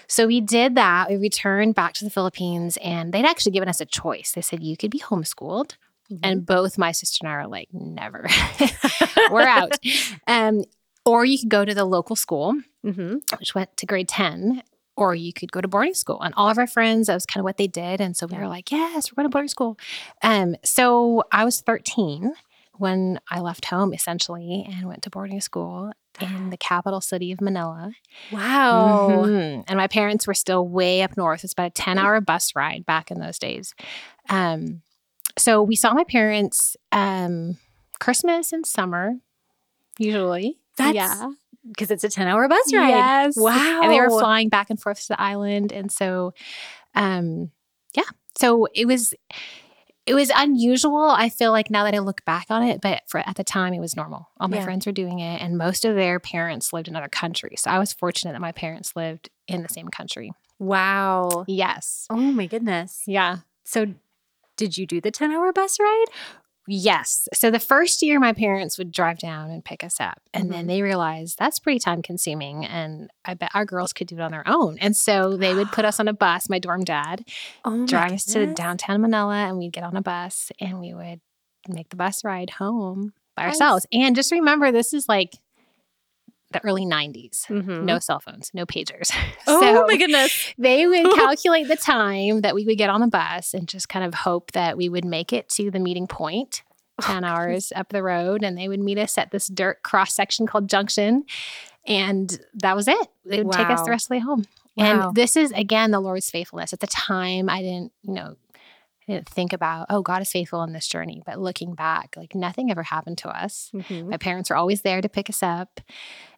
So 0.06 0.26
we 0.28 0.40
did 0.40 0.76
that. 0.76 1.10
We 1.10 1.16
returned 1.16 1.74
back 1.74 1.94
to 1.94 2.04
the 2.04 2.10
Philippines 2.10 2.78
and 2.82 3.12
they'd 3.12 3.24
actually 3.24 3.52
given 3.52 3.68
us 3.68 3.80
a 3.80 3.86
choice. 3.86 4.32
They 4.32 4.40
said 4.40 4.62
you 4.62 4.76
could 4.76 4.92
be 4.92 5.00
homeschooled 5.00 5.72
Mm-hmm. 6.10 6.18
and 6.24 6.44
both 6.46 6.76
my 6.78 6.92
sister 6.92 7.18
and 7.22 7.32
I 7.32 7.36
were 7.42 7.48
like, 7.48 7.68
never. 7.72 8.26
we're 9.30 9.42
out. 9.46 9.78
Um, 10.26 10.64
or 11.04 11.24
you 11.24 11.38
could 11.38 11.48
go 11.48 11.64
to 11.64 11.74
the 11.74 11.84
local 11.84 12.16
school, 12.16 12.54
hmm 12.82 13.16
which 13.38 13.54
went 13.54 13.76
to 13.78 13.86
grade 13.86 14.08
10, 14.08 14.62
or 14.96 15.14
you 15.14 15.32
could 15.32 15.50
go 15.52 15.60
to 15.60 15.68
boarding 15.68 15.94
school. 15.94 16.20
And 16.20 16.34
all 16.36 16.48
of 16.50 16.58
our 16.58 16.66
friends, 16.66 17.06
that 17.06 17.14
was 17.14 17.24
kind 17.26 17.40
of 17.40 17.44
what 17.44 17.56
they 17.56 17.66
did. 17.68 18.00
And 18.00 18.16
so 18.16 18.26
we 18.26 18.34
Yeah. 18.34 18.40
were 18.40 18.48
like, 18.48 18.70
yes, 18.72 19.10
we're 19.10 19.16
going 19.22 19.30
to 19.30 19.32
boarding 19.32 19.48
school. 19.48 19.78
Um, 20.22 20.56
so 20.64 21.22
I 21.32 21.44
was 21.44 21.60
13 21.60 22.32
when 22.76 23.20
I 23.30 23.40
left 23.40 23.66
home 23.66 23.94
essentially 23.94 24.66
and 24.68 24.88
went 24.88 25.02
to 25.02 25.10
boarding 25.10 25.40
school 25.40 25.92
in 26.20 26.50
the 26.50 26.56
capital 26.56 27.00
city 27.00 27.30
of 27.32 27.40
Manila. 27.40 27.92
Wow. 28.30 29.24
Mhm. 29.26 29.64
And 29.68 29.76
my 29.76 29.86
parents 29.86 30.26
were 30.26 30.34
still 30.34 30.66
way 30.66 31.02
up 31.02 31.16
north. 31.16 31.44
It's 31.44 31.52
about 31.54 31.68
a 31.68 31.70
10 31.70 31.96
hour 31.98 32.20
bus 32.20 32.54
ride 32.54 32.84
back 32.84 33.10
in 33.10 33.20
those 33.20 33.38
days. 33.38 33.74
Um, 34.28 34.82
so 35.40 35.62
we 35.62 35.76
saw 35.76 35.92
my 35.94 36.04
parents 36.04 36.76
um, 36.92 37.56
Christmas 37.98 38.52
and 38.52 38.66
summer, 38.66 39.14
usually. 39.98 40.58
That's 40.76 40.94
yeah. 40.94 41.30
because 41.66 41.90
it's 41.90 42.04
a 42.04 42.08
10 42.08 42.26
hour 42.28 42.48
bus 42.48 42.72
ride. 42.72 42.88
Yes. 42.88 43.34
Wow. 43.36 43.80
And 43.82 43.92
they 43.92 44.00
were 44.00 44.08
flying 44.10 44.48
back 44.48 44.70
and 44.70 44.80
forth 44.80 45.00
to 45.02 45.08
the 45.08 45.20
island. 45.20 45.72
And 45.72 45.90
so, 45.92 46.32
um, 46.94 47.50
yeah. 47.94 48.04
So 48.38 48.66
it 48.74 48.86
was, 48.86 49.12
it 50.06 50.14
was 50.14 50.30
unusual. 50.34 51.10
I 51.10 51.28
feel 51.28 51.50
like 51.50 51.70
now 51.70 51.84
that 51.84 51.94
I 51.94 51.98
look 51.98 52.24
back 52.24 52.46
on 52.48 52.62
it, 52.62 52.80
but 52.80 53.02
for 53.08 53.18
at 53.20 53.36
the 53.36 53.44
time 53.44 53.74
it 53.74 53.80
was 53.80 53.94
normal. 53.96 54.28
All 54.40 54.48
my 54.48 54.56
Yeah. 54.58 54.64
friends 54.64 54.86
were 54.86 54.92
doing 54.92 55.18
it, 55.18 55.42
and 55.42 55.58
most 55.58 55.84
of 55.84 55.94
their 55.94 56.18
parents 56.18 56.72
lived 56.72 56.88
in 56.88 56.96
other 56.96 57.08
countries. 57.08 57.60
So 57.62 57.70
I 57.70 57.78
was 57.78 57.92
fortunate 57.92 58.32
that 58.32 58.40
my 58.40 58.52
parents 58.52 58.96
lived 58.96 59.28
in 59.46 59.62
the 59.62 59.68
same 59.68 59.88
country. 59.88 60.32
Wow. 60.58 61.44
Yes. 61.46 62.06
Oh 62.10 62.16
my 62.16 62.46
goodness. 62.46 63.02
Yeah. 63.06 63.38
So, 63.64 63.94
did 64.60 64.76
you 64.76 64.86
do 64.86 65.00
the 65.00 65.10
10 65.10 65.32
hour 65.32 65.52
bus 65.54 65.80
ride? 65.80 66.04
Yes. 66.68 67.26
So 67.32 67.50
the 67.50 67.58
first 67.58 68.02
year, 68.02 68.20
my 68.20 68.32
parents 68.34 68.76
would 68.78 68.92
drive 68.92 69.18
down 69.18 69.50
and 69.50 69.64
pick 69.64 69.82
us 69.82 69.98
up. 69.98 70.20
And 70.34 70.52
then 70.52 70.66
they 70.66 70.82
realized 70.82 71.38
that's 71.38 71.58
pretty 71.58 71.78
time 71.80 72.02
consuming. 72.02 72.66
And 72.66 73.10
I 73.24 73.32
bet 73.34 73.50
our 73.54 73.64
girls 73.64 73.92
could 73.94 74.06
do 74.06 74.16
it 74.16 74.20
on 74.20 74.30
their 74.30 74.46
own. 74.46 74.76
And 74.78 74.94
so 74.94 75.36
they 75.36 75.54
would 75.54 75.72
put 75.72 75.86
us 75.86 75.98
on 75.98 76.06
a 76.08 76.12
bus, 76.12 76.48
my 76.50 76.58
dorm 76.58 76.84
dad, 76.84 77.24
Oh, 77.64 77.86
drive 77.86 78.12
us 78.12 78.24
to 78.26 78.52
downtown 78.54 79.00
Manila, 79.00 79.34
and 79.48 79.56
we'd 79.58 79.72
get 79.72 79.82
on 79.84 79.96
a 79.96 80.02
bus 80.02 80.52
and 80.60 80.78
we 80.78 80.92
would 80.92 81.20
make 81.68 81.88
the 81.88 81.96
bus 81.96 82.22
ride 82.22 82.50
home 82.50 83.14
by 83.36 83.44
Nice. 83.46 83.54
ourselves. 83.54 83.86
And 83.90 84.14
just 84.14 84.30
remember, 84.30 84.70
this 84.70 84.92
is 84.92 85.08
like 85.08 85.38
the 86.52 86.62
early 86.64 86.84
90s. 86.84 87.46
Mhm. 87.46 87.84
No 87.84 87.98
cell 87.98 88.20
phones, 88.20 88.50
no 88.54 88.66
pagers. 88.66 89.10
Oh 89.46 89.60
So- 89.60 89.86
my 89.86 89.96
goodness. 89.96 90.52
they 90.58 90.86
would 90.86 91.12
calculate 91.14 91.68
the 91.68 91.76
time 91.76 92.40
that 92.42 92.54
we 92.54 92.64
would 92.66 92.78
get 92.78 92.90
on 92.90 93.00
the 93.00 93.06
bus 93.06 93.54
and 93.54 93.66
just 93.68 93.88
kind 93.88 94.04
of 94.04 94.14
hope 94.14 94.52
that 94.52 94.76
we 94.76 94.88
would 94.88 95.04
make 95.04 95.32
it 95.32 95.48
to 95.50 95.70
the 95.70 95.78
meeting 95.78 96.06
point 96.06 96.62
Oh, 97.02 97.06
10 97.06 97.24
hours 97.24 97.72
up 97.74 97.88
the 97.90 98.02
road 98.02 98.42
and 98.44 98.58
they 98.58 98.68
would 98.68 98.80
meet 98.80 98.98
us 98.98 99.16
at 99.16 99.30
this 99.30 99.46
dirt 99.46 99.82
cross 99.82 100.12
section 100.12 100.46
called 100.46 100.68
junction 100.68 101.24
and 101.86 102.38
that 102.54 102.76
was 102.76 102.88
it 102.88 103.08
they 103.24 103.42
would 103.42 103.52
take 103.52 103.70
us 103.70 103.82
the 103.82 103.90
rest 103.90 104.04
of 104.04 104.08
the 104.08 104.14
way 104.16 104.20
home 104.20 104.44
Wow. 104.76 105.08
and 105.08 105.14
this 105.16 105.34
is 105.36 105.50
again 105.52 105.92
the 105.92 106.00
lord's 106.00 106.30
faithfulness 106.30 106.72
at 106.74 106.80
the 106.80 106.86
time 106.86 107.48
i 107.48 107.62
didn't 107.62 107.92
you 108.02 108.12
know 108.12 108.36
I 109.08 109.12
didn't 109.14 109.28
think 109.28 109.52
about 109.52 109.86
oh 109.90 110.02
god 110.02 110.22
is 110.22 110.30
faithful 110.30 110.62
in 110.62 110.72
this 110.72 110.86
journey 110.86 111.22
but 111.26 111.38
looking 111.40 111.74
back 111.74 112.14
like 112.16 112.34
nothing 112.34 112.70
ever 112.70 112.82
happened 112.84 113.18
to 113.18 113.28
us 113.28 113.70
Mhm. 113.74 114.08
my 114.10 114.16
parents 114.16 114.50
were 114.50 114.56
always 114.56 114.82
there 114.82 115.00
to 115.00 115.08
pick 115.08 115.28
us 115.28 115.42
up 115.42 115.80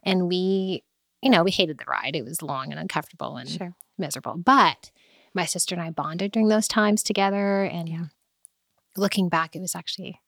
and 0.03 0.29
we 0.29 0.83
you 1.23 1.31
know 1.31 1.43
we 1.43 1.51
hated 1.51 1.79
the 1.79 1.85
ride 1.87 2.17
it 2.17 2.25
was 2.25 2.41
long 2.43 2.71
and 2.71 2.81
uncomfortable 2.81 3.37
and 3.37 3.49
Sure. 3.49 3.75
miserable. 3.99 4.37
But 4.37 4.91
my 5.35 5.45
sister 5.45 5.75
and 5.75 5.83
I 5.83 5.91
bonded 5.91 6.33
during 6.33 6.49
those 6.49 6.67
times 6.69 7.03
together. 7.03 7.63
And 7.65 7.89
Yeah. 7.89 8.05
looking 8.97 9.29
back, 9.29 9.55
it 9.55 9.61
was 9.61 9.75
actually 9.75 10.21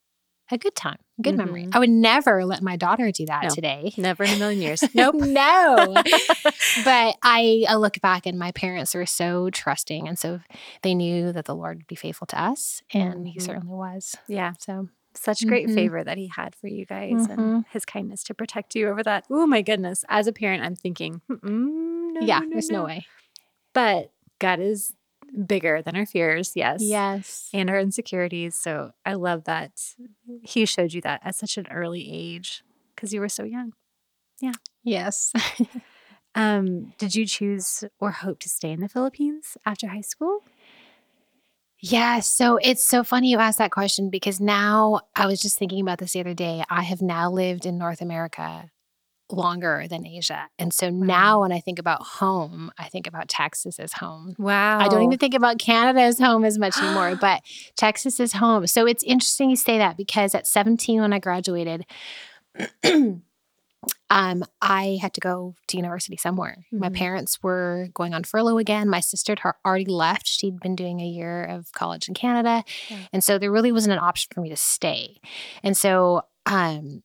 a 0.51 0.59
good 0.59 0.75
time, 0.75 0.99
good 1.23 1.37
memory. 1.37 1.65
Mhm. 1.65 1.75
I 1.75 1.79
would 1.79 1.89
never 1.91 2.45
let 2.45 2.63
my 2.63 2.77
daughter 2.77 3.11
do 3.11 3.25
that 3.27 3.45
No. 3.45 3.49
today. 3.51 3.93
Never 3.97 4.25
in 4.25 4.31
a 4.35 4.37
million 4.39 4.61
years. 4.63 4.83
Nope. 4.95 5.15
no. 5.17 5.95
but 6.85 7.17
I, 7.23 7.65
I 7.69 7.75
look 7.77 8.01
back 8.01 8.27
and 8.27 8.39
my 8.39 8.53
parents 8.53 8.95
were 8.95 9.07
so 9.07 9.51
trusting. 9.51 10.07
And 10.07 10.19
so 10.19 10.41
they 10.83 10.95
knew 10.95 11.33
that 11.33 11.47
the 11.47 11.55
Lord 11.57 11.79
would 11.79 11.87
be 11.87 11.95
faithful 11.95 12.27
to 12.29 12.41
us. 12.41 12.83
And 12.93 13.27
he 13.27 13.39
Mhm. 13.39 13.43
certainly 13.43 13.75
was. 13.75 14.15
yeah. 14.29 14.53
So, 14.59 14.89
Such 15.17 15.47
great 15.47 15.69
Mhm. 15.69 15.75
favor 15.75 16.03
that 16.03 16.19
he 16.19 16.27
had 16.35 16.57
for 16.57 16.67
you 16.67 16.85
guys 16.85 17.27
and 17.31 17.39
Mhm. 17.39 17.65
his 17.71 17.85
kindness 17.85 18.25
to 18.25 18.35
protect 18.35 18.75
you 18.75 18.89
over 18.89 19.01
that. 19.05 19.25
Oh 19.31 19.47
my 19.47 19.63
goodness. 19.63 20.05
As 20.09 20.27
a 20.27 20.33
parent, 20.33 20.65
I'm 20.65 20.75
thinking, 20.75 21.21
no, 21.29 22.21
yeah, 22.21 22.41
no, 22.41 22.51
there's 22.51 22.69
no. 22.69 22.81
no. 22.81 22.85
way. 22.87 23.07
But 23.73 24.11
God 24.41 24.59
is 24.59 24.93
bigger 25.47 25.83
than 25.83 25.97
our 25.97 26.07
fears. 26.07 26.53
Yes. 26.55 26.81
Yes. 26.83 27.49
And 27.53 27.71
our 27.71 27.79
insecurities. 27.79 28.55
So 28.55 28.93
I 29.05 29.15
love 29.15 29.45
that 29.45 29.73
he 30.43 30.67
showed 30.67 30.93
you 30.93 31.01
that 31.03 31.21
at 31.25 31.35
such 31.35 31.57
an 31.57 31.67
early 31.71 32.09
age 32.11 32.63
because 32.95 33.13
you 33.13 33.21
were 33.21 33.29
so 33.29 33.45
young. 33.45 33.73
Yeah. 34.41 34.55
Yes. 34.83 35.33
Um, 36.35 36.93
did 36.99 37.15
you 37.15 37.27
choose 37.27 37.85
or 38.01 38.11
hope 38.11 38.41
to 38.41 38.49
stay 38.49 38.73
in 38.73 38.81
the 38.81 38.89
Philippines 38.89 39.57
after 39.65 39.89
high 39.89 40.01
school? 40.01 40.41
Yeah, 41.79 42.21
so 42.21 42.59
it's 42.63 42.87
so 42.87 43.05
funny 43.05 43.31
you 43.31 43.39
asked 43.39 43.59
that 43.59 43.71
question 43.71 44.09
because 44.11 44.41
now 44.41 45.03
I 45.15 45.27
was 45.27 45.41
just 45.41 45.59
thinking 45.59 45.81
about 45.81 45.99
this 45.99 46.13
the 46.13 46.21
other 46.21 46.35
day. 46.35 46.65
I 46.71 46.83
have 46.83 47.03
now 47.03 47.31
lived 47.31 47.67
in 47.67 47.79
North 47.79 48.01
America 48.01 48.71
longer 49.33 49.87
than 49.89 50.07
Asia. 50.07 50.49
And 50.59 50.73
so 50.73 50.91
now 50.91 51.41
when 51.41 51.51
I 51.53 51.61
think 51.61 51.79
about 51.79 52.03
home, 52.03 52.71
I 52.79 52.89
think 52.89 53.07
about 53.07 53.29
Texas 53.29 53.79
as 53.79 53.95
home. 53.95 54.35
Wow. 54.39 54.79
I 54.79 54.89
don't 54.89 55.03
even 55.03 55.19
think 55.19 55.35
about 55.35 55.59
Canada 55.59 56.01
as 56.03 56.19
home 56.19 56.45
as 56.45 56.59
much 56.59 56.77
anymore, 56.79 57.17
but 57.21 57.43
Texas 57.77 58.21
is 58.21 58.33
home. 58.35 58.67
So 58.67 58.87
it's 58.87 59.03
interesting 59.03 59.51
you 59.51 59.57
say 59.57 59.79
that 59.79 59.97
because 59.97 60.35
at 60.35 60.47
17 60.47 61.01
when 61.01 61.13
I 61.13 61.19
graduated, 61.19 61.87
um, 64.11 64.45
I 64.63 64.99
had 65.01 65.13
to 65.15 65.21
go 65.21 65.55
to 65.69 65.77
university 65.77 66.17
somewhere. 66.17 66.65
My 66.73 66.89
Mhm. 66.89 66.95
parents 66.97 67.43
were 67.43 67.89
going 67.95 68.15
on 68.15 68.25
furlough 68.25 68.59
again. 68.59 68.89
My 68.89 69.01
sister 69.01 69.35
had 69.39 69.53
already 69.65 69.87
left. 69.87 70.27
She'd 70.27 70.61
been 70.61 70.77
doing 70.77 71.01
a 71.01 71.07
year 71.07 71.45
of 71.45 71.73
college 71.73 72.09
in 72.09 72.15
Canada. 72.15 72.65
Yeah. 72.89 72.99
And 73.13 73.25
so 73.25 73.39
there 73.39 73.51
really 73.51 73.73
wasn't 73.73 73.95
an 73.95 73.99
option 73.99 74.31
for 74.33 74.41
me 74.41 74.51
to 74.51 74.57
stay. 74.57 75.17
And 75.63 75.77
so 75.77 76.23
um, 76.47 77.03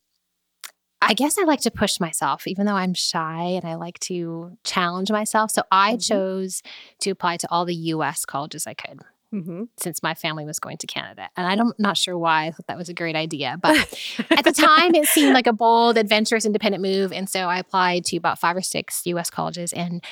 I 1.02 1.14
guess 1.14 1.38
I 1.38 1.44
like 1.44 1.62
to 1.62 1.72
push 1.72 2.00
myself, 2.00 2.46
even 2.48 2.66
though 2.66 2.76
I'm 2.76 2.94
shy 2.94 3.44
and 3.44 3.66
I 3.66 3.76
like 3.76 4.00
to 4.02 4.58
challenge 4.64 5.12
myself. 5.12 5.52
So 5.52 5.64
I 5.72 5.94
Mhm. 5.96 6.02
chose 6.08 6.62
to 7.00 7.10
apply 7.12 7.38
to 7.38 7.48
all 7.50 7.66
the 7.66 7.76
US 7.76 8.26
colleges 8.26 8.68
I 8.68 8.74
could 8.74 9.00
Mm-hmm. 9.34 9.66
since 9.78 10.02
my 10.02 10.16
family 10.16 10.44
was 10.44 10.60
going 10.60 10.78
to 10.78 10.88
Canada. 10.88 11.30
And 11.38 11.46
I 11.46 11.56
don't, 11.56 11.80
not 11.80 11.98
sure 11.98 12.18
why 12.18 12.48
I 12.48 12.52
thought 12.52 12.66
that 12.68 12.78
was 12.80 12.90
a 12.90 12.96
great 12.96 13.16
idea, 13.16 13.58
but 13.62 13.76
at 14.32 14.44
the 14.44 14.52
time 14.52 14.96
it 14.96 15.08
seemed 15.08 15.34
like 15.34 15.46
a 15.48 15.54
bold, 15.54 15.98
adventurous, 15.98 16.46
independent 16.46 16.82
move. 16.82 17.14
And 17.14 17.30
so 17.30 17.42
I 17.42 17.60
applied 17.60 18.06
to 18.06 18.18
about 18.18 18.40
five 18.40 18.58
or 18.58 18.62
six 18.64 19.04
US 19.06 19.30
colleges 19.30 19.72
and 19.72 20.04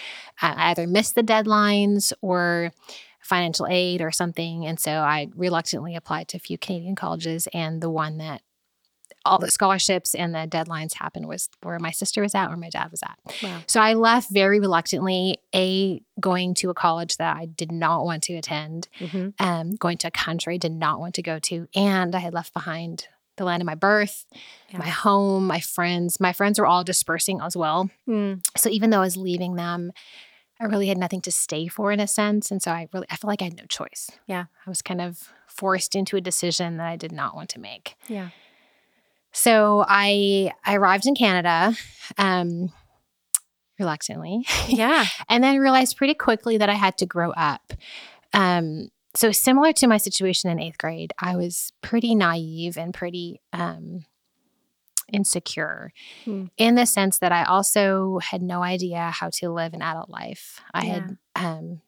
I 0.42 0.70
either 0.72 0.86
missed 0.88 1.16
the 1.16 1.24
deadlines 1.24 2.14
or 2.22 2.72
financial 3.20 3.68
aid 3.68 4.02
or 4.02 4.12
something. 4.12 4.66
And 4.66 4.80
so 4.80 4.92
I 4.92 5.28
reluctantly 5.36 5.96
applied 5.96 6.28
to 6.30 6.38
a 6.38 6.40
few 6.40 6.58
Canadian 6.58 6.96
colleges 6.96 7.48
and 7.54 7.82
the 7.82 7.90
one 7.90 8.20
that 8.20 8.42
all 9.28 9.38
the 9.40 9.52
scholarships 9.52 10.16
and 10.16 10.34
the 10.34 10.48
deadlines 10.48 10.94
happened 10.96 11.28
was 11.28 11.50
where 11.64 11.78
my 11.80 11.92
sister 11.92 12.22
was 12.22 12.34
at 12.36 12.48
where 12.48 12.58
my 12.58 12.70
dad 12.70 12.90
was 12.92 13.02
at. 13.04 13.18
Wow. 13.44 13.60
So 13.68 13.80
I 13.82 13.94
left 13.94 14.30
very 14.32 14.60
reluctantly, 14.60 15.38
A, 15.54 16.02
going 16.20 16.54
to 16.56 16.70
a 16.70 16.74
college 16.74 17.18
that 17.18 17.38
I 17.38 17.46
did 17.46 17.72
not 17.72 18.06
want 18.06 18.24
to 18.24 18.34
attend 18.36 18.88
Mm-hmm. 19.00 19.30
um, 19.46 19.72
going 19.76 19.98
to 20.00 20.08
a 20.08 20.12
country 20.12 20.56
I 20.56 20.58
did 20.58 20.72
not 20.72 21.00
want 21.00 21.16
to 21.16 21.22
go 21.22 21.40
to. 21.40 21.68
And 21.76 22.16
I 22.16 22.20
had 22.20 22.34
left 22.34 22.54
behind 22.54 23.08
the 23.36 23.44
land 23.46 23.62
of 23.62 23.66
my 23.68 23.76
birth, 23.76 24.26
Yeah. 24.70 24.80
my 24.80 24.88
home, 24.90 25.46
my 25.46 25.60
friends. 25.60 26.20
My 26.20 26.34
friends 26.34 26.58
were 26.60 26.66
all 26.66 26.84
dispersing 26.84 27.40
as 27.42 27.56
well. 27.56 27.90
Mm. 28.08 28.44
So 28.58 28.70
even 28.70 28.90
though 28.90 28.98
I 28.98 29.02
was 29.06 29.16
leaving 29.18 29.56
them, 29.56 29.92
I 30.60 30.66
really 30.66 30.88
had 30.88 30.98
nothing 30.98 31.22
to 31.22 31.32
stay 31.32 31.68
for 31.68 31.92
in 31.92 32.00
a 32.00 32.08
sense. 32.08 32.50
And 32.50 32.64
so 32.64 32.72
I 32.72 32.88
really, 32.92 33.06
I 33.12 33.16
felt 33.16 33.30
like 33.30 33.42
I 33.44 33.46
had 33.46 33.58
no 33.58 33.66
choice. 33.70 34.10
Yeah. 34.26 34.46
I 34.66 34.70
was 34.70 34.82
kind 34.82 35.02
of 35.02 35.32
forced 35.48 35.94
into 35.96 36.18
a 36.18 36.22
decision 36.22 36.78
that 36.78 36.88
I 36.88 36.96
did 36.96 37.12
not 37.12 37.36
want 37.36 37.50
to 37.50 37.60
make. 37.60 37.94
Yeah. 38.08 38.30
So 39.38 39.86
I, 39.88 40.52
I 40.66 40.76
arrived 40.76 41.06
in 41.06 41.14
Canada, 41.14 41.76
um, 42.18 42.72
reluctantly 43.78 44.44
Yeah. 44.68 45.06
and 45.30 45.44
then 45.44 45.60
realized 45.60 45.96
pretty 45.96 46.16
quickly 46.16 46.58
that 46.58 46.70
I 46.70 46.74
had 46.74 46.98
to 46.98 47.06
grow 47.06 47.32
up. 47.32 47.74
Um, 48.34 48.90
so 49.14 49.32
similar 49.32 49.74
to 49.74 49.88
my 49.88 49.98
situation 49.98 50.50
in 50.50 50.60
eighth 50.60 50.80
grade, 50.80 51.14
I 51.20 51.36
was 51.36 51.72
pretty 51.82 52.16
naive 52.16 52.78
and 52.78 52.94
pretty 52.94 53.40
um, 53.54 54.06
insecure 55.14 55.94
Hmm. 56.26 56.46
in 56.58 56.74
the 56.76 56.86
sense 56.88 57.20
that 57.20 57.32
I 57.32 57.44
also 57.44 58.20
had 58.20 58.42
no 58.42 58.64
idea 58.64 59.12
how 59.12 59.30
to 59.36 59.50
live 59.52 59.74
an 59.76 59.82
adult 59.84 60.10
life. 60.10 60.60
I 60.74 60.86
had 60.86 61.18
um, 61.36 61.82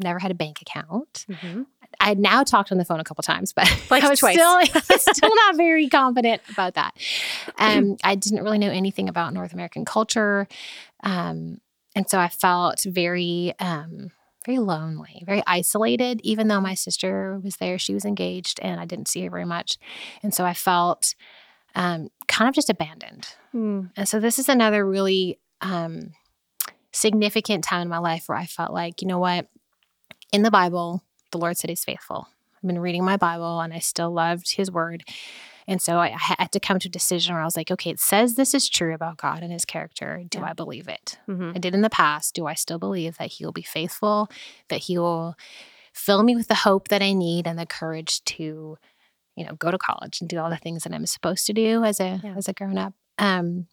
never 0.00 0.18
had 0.18 0.30
a 0.30 0.34
bank 0.34 0.60
account. 0.62 1.26
Mm-hmm. 1.28 1.62
I 2.00 2.08
had 2.08 2.18
now 2.18 2.44
talked 2.44 2.70
on 2.70 2.78
the 2.78 2.84
phone 2.84 3.00
a 3.00 3.04
couple 3.04 3.22
times, 3.22 3.52
but 3.52 3.64
Like 3.90 4.04
I 4.04 4.08
was 4.08 4.20
twice. 4.20 4.34
still 4.34 4.60
still 4.98 5.34
not 5.34 5.56
very 5.56 5.88
confident 5.88 6.42
about 6.50 6.74
that. 6.74 6.94
Um, 7.58 7.96
I 8.04 8.14
didn't 8.14 8.42
really 8.42 8.58
know 8.58 8.70
anything 8.70 9.08
about 9.08 9.32
North 9.32 9.52
American 9.52 9.84
culture, 9.84 10.46
um, 11.02 11.60
and 11.94 12.08
so 12.08 12.18
I 12.18 12.28
felt 12.28 12.82
very 12.84 13.54
um, 13.58 14.10
very 14.46 14.58
lonely, 14.58 15.22
very 15.26 15.42
isolated. 15.46 16.20
Even 16.22 16.48
though 16.48 16.60
my 16.60 16.74
sister 16.74 17.40
was 17.42 17.56
there, 17.56 17.78
she 17.78 17.94
was 17.94 18.04
engaged, 18.04 18.60
and 18.62 18.80
I 18.80 18.84
didn't 18.84 19.08
see 19.08 19.24
her 19.24 19.30
very 19.30 19.46
much, 19.46 19.78
and 20.22 20.32
so 20.34 20.44
I 20.44 20.54
felt 20.54 21.14
um, 21.74 22.08
kind 22.26 22.48
of 22.48 22.54
just 22.54 22.70
abandoned. 22.70 23.28
Mm. 23.54 23.90
And 23.96 24.08
so 24.08 24.20
this 24.20 24.38
is 24.38 24.48
another 24.48 24.86
really 24.86 25.38
um, 25.60 26.12
significant 26.92 27.64
time 27.64 27.82
in 27.82 27.88
my 27.88 27.98
life 27.98 28.24
where 28.26 28.38
I 28.38 28.46
felt 28.46 28.72
like, 28.72 29.02
you 29.02 29.08
know 29.08 29.18
what, 29.18 29.46
in 30.32 30.42
the 30.42 30.50
Bible, 30.50 31.02
the 31.32 31.38
Lord 31.38 31.56
said 31.56 31.70
He's 31.70 31.84
faithful. 31.84 32.28
I've 32.56 32.66
been 32.66 32.78
reading 32.78 33.04
my 33.04 33.16
Bible 33.16 33.60
and 33.60 33.72
I 33.72 33.78
still 33.78 34.10
loved 34.12 34.54
His 34.56 34.70
Word. 34.70 35.04
And 35.66 35.82
so 35.82 35.98
I 35.98 36.14
had 36.18 36.50
to 36.52 36.60
come 36.60 36.78
to 36.78 36.88
a 36.88 36.90
decision 36.90 37.34
where 37.34 37.42
I 37.42 37.44
was 37.44 37.56
like, 37.56 37.70
okay, 37.70 37.90
it 37.90 38.00
says 38.00 38.34
this 38.36 38.54
is 38.54 38.68
true 38.70 38.94
about 38.94 39.18
God 39.18 39.42
and 39.42 39.52
His 39.52 39.64
character. 39.66 40.22
Do 40.28 40.38
Yeah. 40.38 40.46
I 40.46 40.52
believe 40.54 40.88
it? 40.88 41.18
Mm-hmm. 41.28 41.52
I 41.56 41.58
did 41.58 41.74
in 41.74 41.82
the 41.82 41.90
past. 41.90 42.34
Do 42.34 42.46
I 42.46 42.54
still 42.54 42.78
believe 42.78 43.18
that 43.18 43.32
He 43.32 43.44
will 43.44 43.52
be 43.52 43.62
faithful, 43.62 44.30
that 44.70 44.80
He 44.84 44.96
will 44.98 45.34
fill 45.92 46.22
me 46.22 46.34
with 46.34 46.48
the 46.48 46.54
hope 46.54 46.88
that 46.88 47.02
I 47.02 47.12
need 47.12 47.46
and 47.46 47.58
the 47.58 47.66
courage 47.66 48.24
to, 48.24 48.78
you 49.36 49.44
know, 49.44 49.54
go 49.56 49.70
to 49.70 49.76
college 49.78 50.20
and 50.20 50.28
do 50.30 50.38
all 50.38 50.48
the 50.48 50.56
things 50.56 50.84
that 50.84 50.92
I'm 50.94 51.04
supposed 51.06 51.44
to 51.46 51.52
do 51.52 51.84
as 51.84 52.00
a 52.00 52.20
Yeah. 52.24 52.34
as 52.36 52.48
a 52.48 52.54
grown 52.54 52.78
up. 52.78 52.94
Um, 53.18 53.66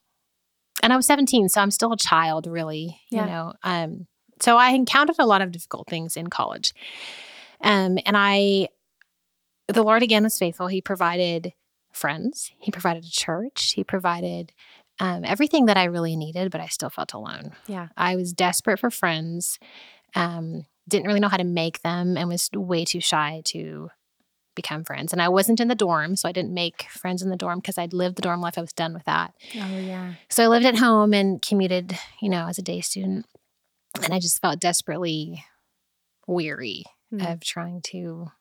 and 0.83 0.91
I 0.91 0.97
was 0.97 1.05
17, 1.05 1.47
so 1.49 1.61
I'm 1.61 1.71
still 1.71 1.93
a 1.93 1.97
child, 1.97 2.45
really. 2.45 2.99
Yeah. 3.09 3.21
You 3.21 3.31
know, 3.31 3.53
um, 3.63 4.07
so 4.39 4.57
I 4.57 4.71
encountered 4.71 5.17
a 5.19 5.25
lot 5.25 5.41
of 5.41 5.51
difficult 5.51 5.87
things 5.87 6.17
in 6.17 6.27
college, 6.27 6.73
um, 7.61 7.97
and 8.05 8.15
I 8.15 8.69
the 9.67 9.83
Lord 9.83 10.03
again 10.03 10.23
was 10.23 10.37
faithful. 10.37 10.67
He 10.67 10.81
provided 10.81 11.53
friends, 11.91 12.51
He 12.59 12.71
provided 12.71 13.05
a 13.05 13.09
church, 13.09 13.73
He 13.75 13.83
provided 13.83 14.51
um, 14.99 15.25
everything 15.25 15.65
that 15.65 15.77
I 15.77 15.85
really 15.85 16.15
needed, 16.15 16.51
but 16.51 16.61
I 16.61 16.67
still 16.67 16.89
felt 16.89 17.13
alone. 17.13 17.51
Yeah. 17.67 17.87
I 17.97 18.15
was 18.15 18.33
desperate 18.33 18.79
for 18.79 18.89
friends, 18.89 19.59
um, 20.15 20.65
didn't 20.87 21.07
really 21.07 21.19
know 21.19 21.27
how 21.27 21.37
to 21.37 21.43
make 21.43 21.81
them, 21.81 22.15
and 22.15 22.29
was 22.29 22.49
way 22.53 22.85
too 22.85 23.01
shy 23.01 23.41
to 23.45 23.89
become 24.55 24.85
friends. 24.85 25.11
And 25.11 25.21
I 25.21 25.29
wasn't 25.29 25.59
in 25.59 25.67
the 25.67 25.75
dorm, 25.75 26.15
so 26.15 26.29
I 26.29 26.31
didn't 26.31 26.53
make 26.53 26.83
friends 26.83 27.21
in 27.21 27.29
the 27.29 27.35
dorm 27.35 27.59
because 27.59 27.77
I'd 27.77 27.93
lived 27.93 28.15
the 28.15 28.21
dorm 28.21 28.39
life. 28.39 28.57
I 28.57 28.61
was 28.61 28.71
done 28.71 28.93
with 28.93 29.03
that. 29.03 29.33
Oh 29.55 29.79
yeah. 29.79 30.13
So 30.29 30.43
I 30.43 30.47
lived 30.47 30.65
at 30.65 30.77
home 30.77 31.13
and 31.13 31.41
commuted, 31.41 31.97
you 32.21 32.29
know, 32.29 32.47
as 32.47 32.57
a 32.57 32.61
day 32.61 32.79
student. 32.79 33.25
And 34.03 34.13
I 34.13 34.19
just 34.19 34.41
felt 34.41 34.59
desperately 34.59 35.43
weary 36.27 36.83
Mm. 37.13 37.33
of 37.33 37.39
trying 37.39 37.81
to 37.81 38.31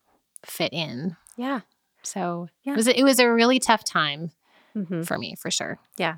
fit 0.44 0.72
in. 0.72 1.16
Yeah. 1.36 1.60
So 2.02 2.48
Yeah. 2.62 2.72
it 2.72 2.76
was 2.76 2.88
a, 2.88 2.98
it 2.98 3.02
was 3.04 3.18
a 3.18 3.30
really 3.30 3.58
tough 3.58 3.84
time 3.84 4.32
Mm-hmm. 4.74 5.02
for 5.02 5.18
me 5.18 5.34
for 5.36 5.50
sure. 5.50 5.78
Yeah. 5.98 6.16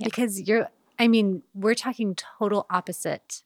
Yeah. 0.00 0.04
Because 0.04 0.40
you're, 0.42 0.68
I 0.98 1.08
mean, 1.08 1.42
we're 1.54 1.74
talking 1.74 2.14
total 2.16 2.66
opposite 2.68 3.42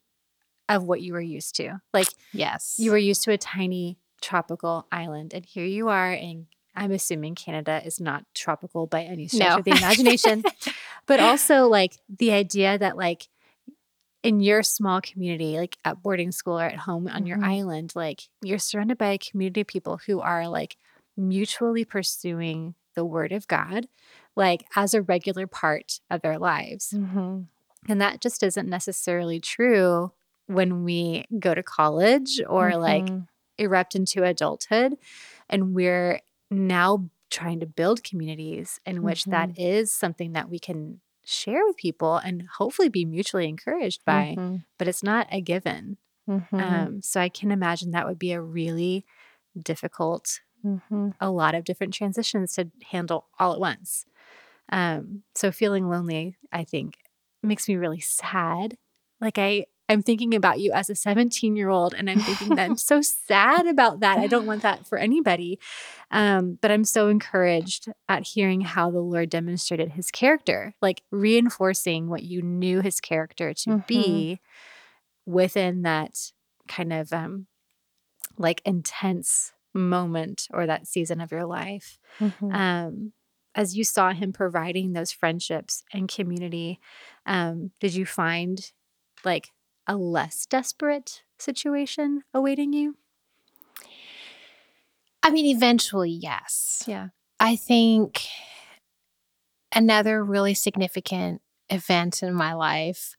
of 0.68 0.83
what 0.85 1.01
you 1.03 1.12
were 1.12 1.20
used 1.20 1.55
to. 1.57 1.81
Like 1.92 2.09
Yes. 2.33 2.77
you 2.79 2.90
were 2.90 2.98
used 2.98 3.22
to 3.24 3.33
a 3.33 3.38
tiny 3.38 3.98
tropical 4.20 4.87
island, 4.90 5.33
and 5.35 5.44
here 5.46 5.64
you 5.64 5.88
are. 5.88 6.11
And 6.12 6.46
I'm 6.74 6.90
assuming 6.90 7.35
Canada 7.37 7.81
is 7.85 8.01
not 8.01 8.24
tropical 8.35 8.87
by 8.87 9.03
any 9.05 9.29
stretch 9.29 9.48
No. 9.51 9.57
of 9.59 9.64
the 9.64 9.70
imagination, 9.72 10.42
but 11.07 11.20
also 11.20 11.68
like 11.68 11.96
the 12.09 12.33
idea 12.33 12.77
that, 12.79 12.96
like, 12.96 13.29
in 14.22 14.40
your 14.40 14.62
small 14.62 15.00
community, 15.00 15.57
like 15.59 15.76
at 15.85 16.02
boarding 16.02 16.33
school 16.33 16.59
or 16.59 16.64
at 16.64 16.76
home 16.78 17.07
on 17.09 17.26
your 17.26 17.38
Mhm. 17.38 17.44
island, 17.44 17.92
like 17.94 18.28
you're 18.42 18.59
surrounded 18.59 18.98
by 18.98 19.11
a 19.11 19.18
community 19.18 19.61
of 19.62 19.66
people 19.66 19.98
who 20.07 20.20
are 20.20 20.48
like 20.48 20.76
mutually 21.16 21.85
pursuing 21.85 22.74
the 22.94 23.04
word 23.04 23.33
of 23.33 23.46
God, 23.48 23.88
like 24.37 24.64
as 24.76 24.94
a 24.94 25.02
regular 25.02 25.46
part 25.46 26.00
of 26.11 26.20
their 26.22 26.38
lives. 26.38 26.92
Mhm. 26.94 27.46
And 27.88 28.00
that 28.00 28.20
just 28.20 28.42
isn't 28.42 28.68
necessarily 28.68 29.40
true 29.40 30.12
when 30.46 30.83
we 30.85 31.24
go 31.38 31.54
to 31.54 31.62
college 31.62 32.40
or 32.48 32.76
like 32.76 33.04
Mhm. 33.09 33.28
erupt 33.59 33.94
into 33.94 34.24
adulthood. 34.24 34.98
And 35.48 35.74
we're 35.74 36.20
now 36.50 37.09
trying 37.31 37.61
to 37.61 37.66
build 37.66 38.02
communities 38.04 38.81
in 38.87 39.02
which 39.02 39.24
that 39.26 39.59
is 39.59 39.92
something 39.92 40.33
that 40.33 40.48
we 40.48 40.59
can 40.59 41.00
share 41.29 41.64
with 41.67 41.77
people 41.77 42.17
and 42.17 42.49
hopefully 42.59 42.88
be 42.88 43.05
mutually 43.05 43.49
encouraged 43.49 44.05
by, 44.05 44.38
Mhm. 44.38 44.64
but 44.79 44.88
it's 44.88 45.03
not 45.03 45.27
a 45.31 45.41
given. 45.41 45.99
Mhm. 46.27 46.88
Um, 46.88 47.03
so 47.03 47.21
I 47.21 47.29
can 47.31 47.53
imagine 47.53 47.93
that 47.93 48.07
would 48.07 48.19
be 48.19 48.33
a 48.33 48.43
really 48.43 49.07
difficult, 49.62 50.41
Mhm. 50.62 51.12
a 51.21 51.31
lot 51.31 51.55
of 51.55 51.64
different 51.64 51.95
transitions 51.95 52.55
to 52.55 52.71
handle 52.91 53.29
all 53.38 53.53
at 53.55 53.61
once. 53.61 54.07
Um, 54.71 55.25
so 55.35 55.53
feeling 55.53 55.88
lonely, 55.88 56.37
I 56.53 56.64
think, 56.64 56.99
makes 57.43 57.69
me 57.69 57.77
really 57.77 58.01
sad. 58.01 58.77
Like 59.21 59.38
I, 59.38 59.67
I'm 59.88 60.03
thinking 60.03 60.35
about 60.35 60.61
you 60.61 60.72
as 60.72 60.90
a 60.90 60.94
17 60.94 61.57
year 61.57 61.68
old, 61.70 61.94
and 61.94 62.11
I'm 62.11 62.22
thinking 62.22 62.55
that 62.55 62.64
I'm 62.66 62.77
so 62.77 63.01
sad 63.01 63.66
about 63.66 64.01
that. 64.01 64.18
I 64.18 64.27
don't 64.27 64.46
want 64.46 64.62
that 64.62 64.87
for 64.87 64.98
anybody. 64.98 65.59
Um, 66.11 66.59
but 66.61 66.70
I'm 66.70 66.85
so 66.85 67.09
encouraged 67.09 67.88
at 68.09 68.27
hearing 68.27 68.62
how 68.62 68.90
the 68.90 69.01
Lord 69.01 69.31
demonstrated 69.31 69.92
His 69.92 70.11
character, 70.11 70.74
like 70.83 71.03
reinforcing 71.11 72.09
what 72.09 72.22
you 72.22 72.42
knew 72.42 72.81
His 72.83 73.01
character 73.01 73.55
to 73.55 73.70
Mhm. 73.70 73.87
be 73.87 74.40
within 75.27 75.83
that 75.83 76.33
kind 76.68 76.92
of 76.92 77.12
um, 77.12 77.46
like 78.37 78.62
intense 78.64 79.53
moment 79.74 80.46
or 80.53 80.66
that 80.66 80.87
season 80.87 81.20
of 81.20 81.31
your 81.31 81.44
life 81.46 81.98
Mhm. 82.20 82.55
um, 82.55 83.12
as 83.55 83.77
you 83.77 83.85
saw 83.85 84.12
him 84.12 84.33
providing 84.33 84.92
those 84.92 85.11
friendships 85.12 85.83
and 85.92 86.09
community, 86.09 86.79
um, 87.27 87.72
did 87.81 87.94
you 87.94 88.07
find 88.07 88.72
like 89.24 89.51
a 89.88 89.96
less 89.96 90.46
desperate 90.46 91.22
situation 91.38 92.22
awaiting 92.33 92.72
you? 92.72 92.96
I 95.22 95.31
mean, 95.31 95.46
eventually, 95.46 96.11
yes. 96.11 96.85
Yeah. 96.87 97.09
I 97.40 97.57
think 97.57 98.27
another 99.74 100.24
really 100.24 100.55
significant 100.55 101.40
event 101.70 102.22
in 102.22 102.35
my 102.35 102.55
life 102.55 103.14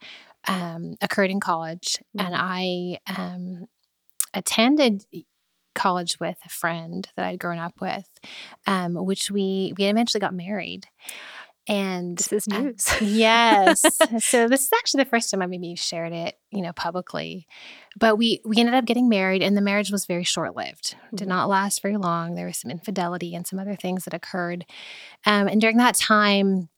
um, 0.48 0.96
occurred 1.02 1.32
in 1.32 1.40
college, 1.40 1.98
and 2.18 2.34
I 2.36 3.00
um, 3.18 3.66
attended 4.34 5.06
college 5.76 6.20
with 6.20 6.38
a 6.46 6.50
friend 6.50 7.08
that 7.16 7.26
I'd 7.26 7.40
grown 7.40 7.60
up 7.60 7.82
with, 7.82 8.08
um, 8.66 8.96
which 8.96 9.30
we 9.30 9.74
we 9.78 9.86
eventually 9.86 10.20
got 10.20 10.34
married. 10.34 10.88
And 11.70 12.18
This 12.18 12.34
is 12.34 12.48
news. 12.48 12.88
yes. 13.02 13.82
so 14.26 14.48
this 14.48 14.64
is 14.64 14.70
actually 14.78 15.04
the 15.04 15.10
first 15.10 15.30
time 15.30 15.42
I 15.42 15.46
maybe 15.46 15.76
shared 15.76 16.12
it, 16.12 16.36
you 16.52 16.62
know, 16.64 16.74
publicly. 16.74 17.46
But 17.98 18.18
we 18.18 18.42
we 18.44 18.58
ended 18.58 18.74
up 18.76 18.86
getting 18.86 19.08
married, 19.08 19.44
and 19.44 19.56
the 19.56 19.62
marriage 19.62 19.92
was 19.92 20.06
very 20.06 20.24
short 20.24 20.56
lived. 20.56 20.96
Did 21.14 21.28
Mhm. 21.28 21.30
not 21.30 21.48
last 21.50 21.82
very 21.82 21.98
long. 21.98 22.34
There 22.36 22.48
was 22.48 22.58
some 22.58 22.72
infidelity 22.72 23.36
and 23.36 23.46
some 23.46 23.60
other 23.60 23.76
things 23.76 24.06
that 24.06 24.14
occurred. 24.14 24.66
Um, 25.26 25.48
and 25.48 25.62
during 25.62 25.78
that 25.78 25.96
time, 25.96 26.70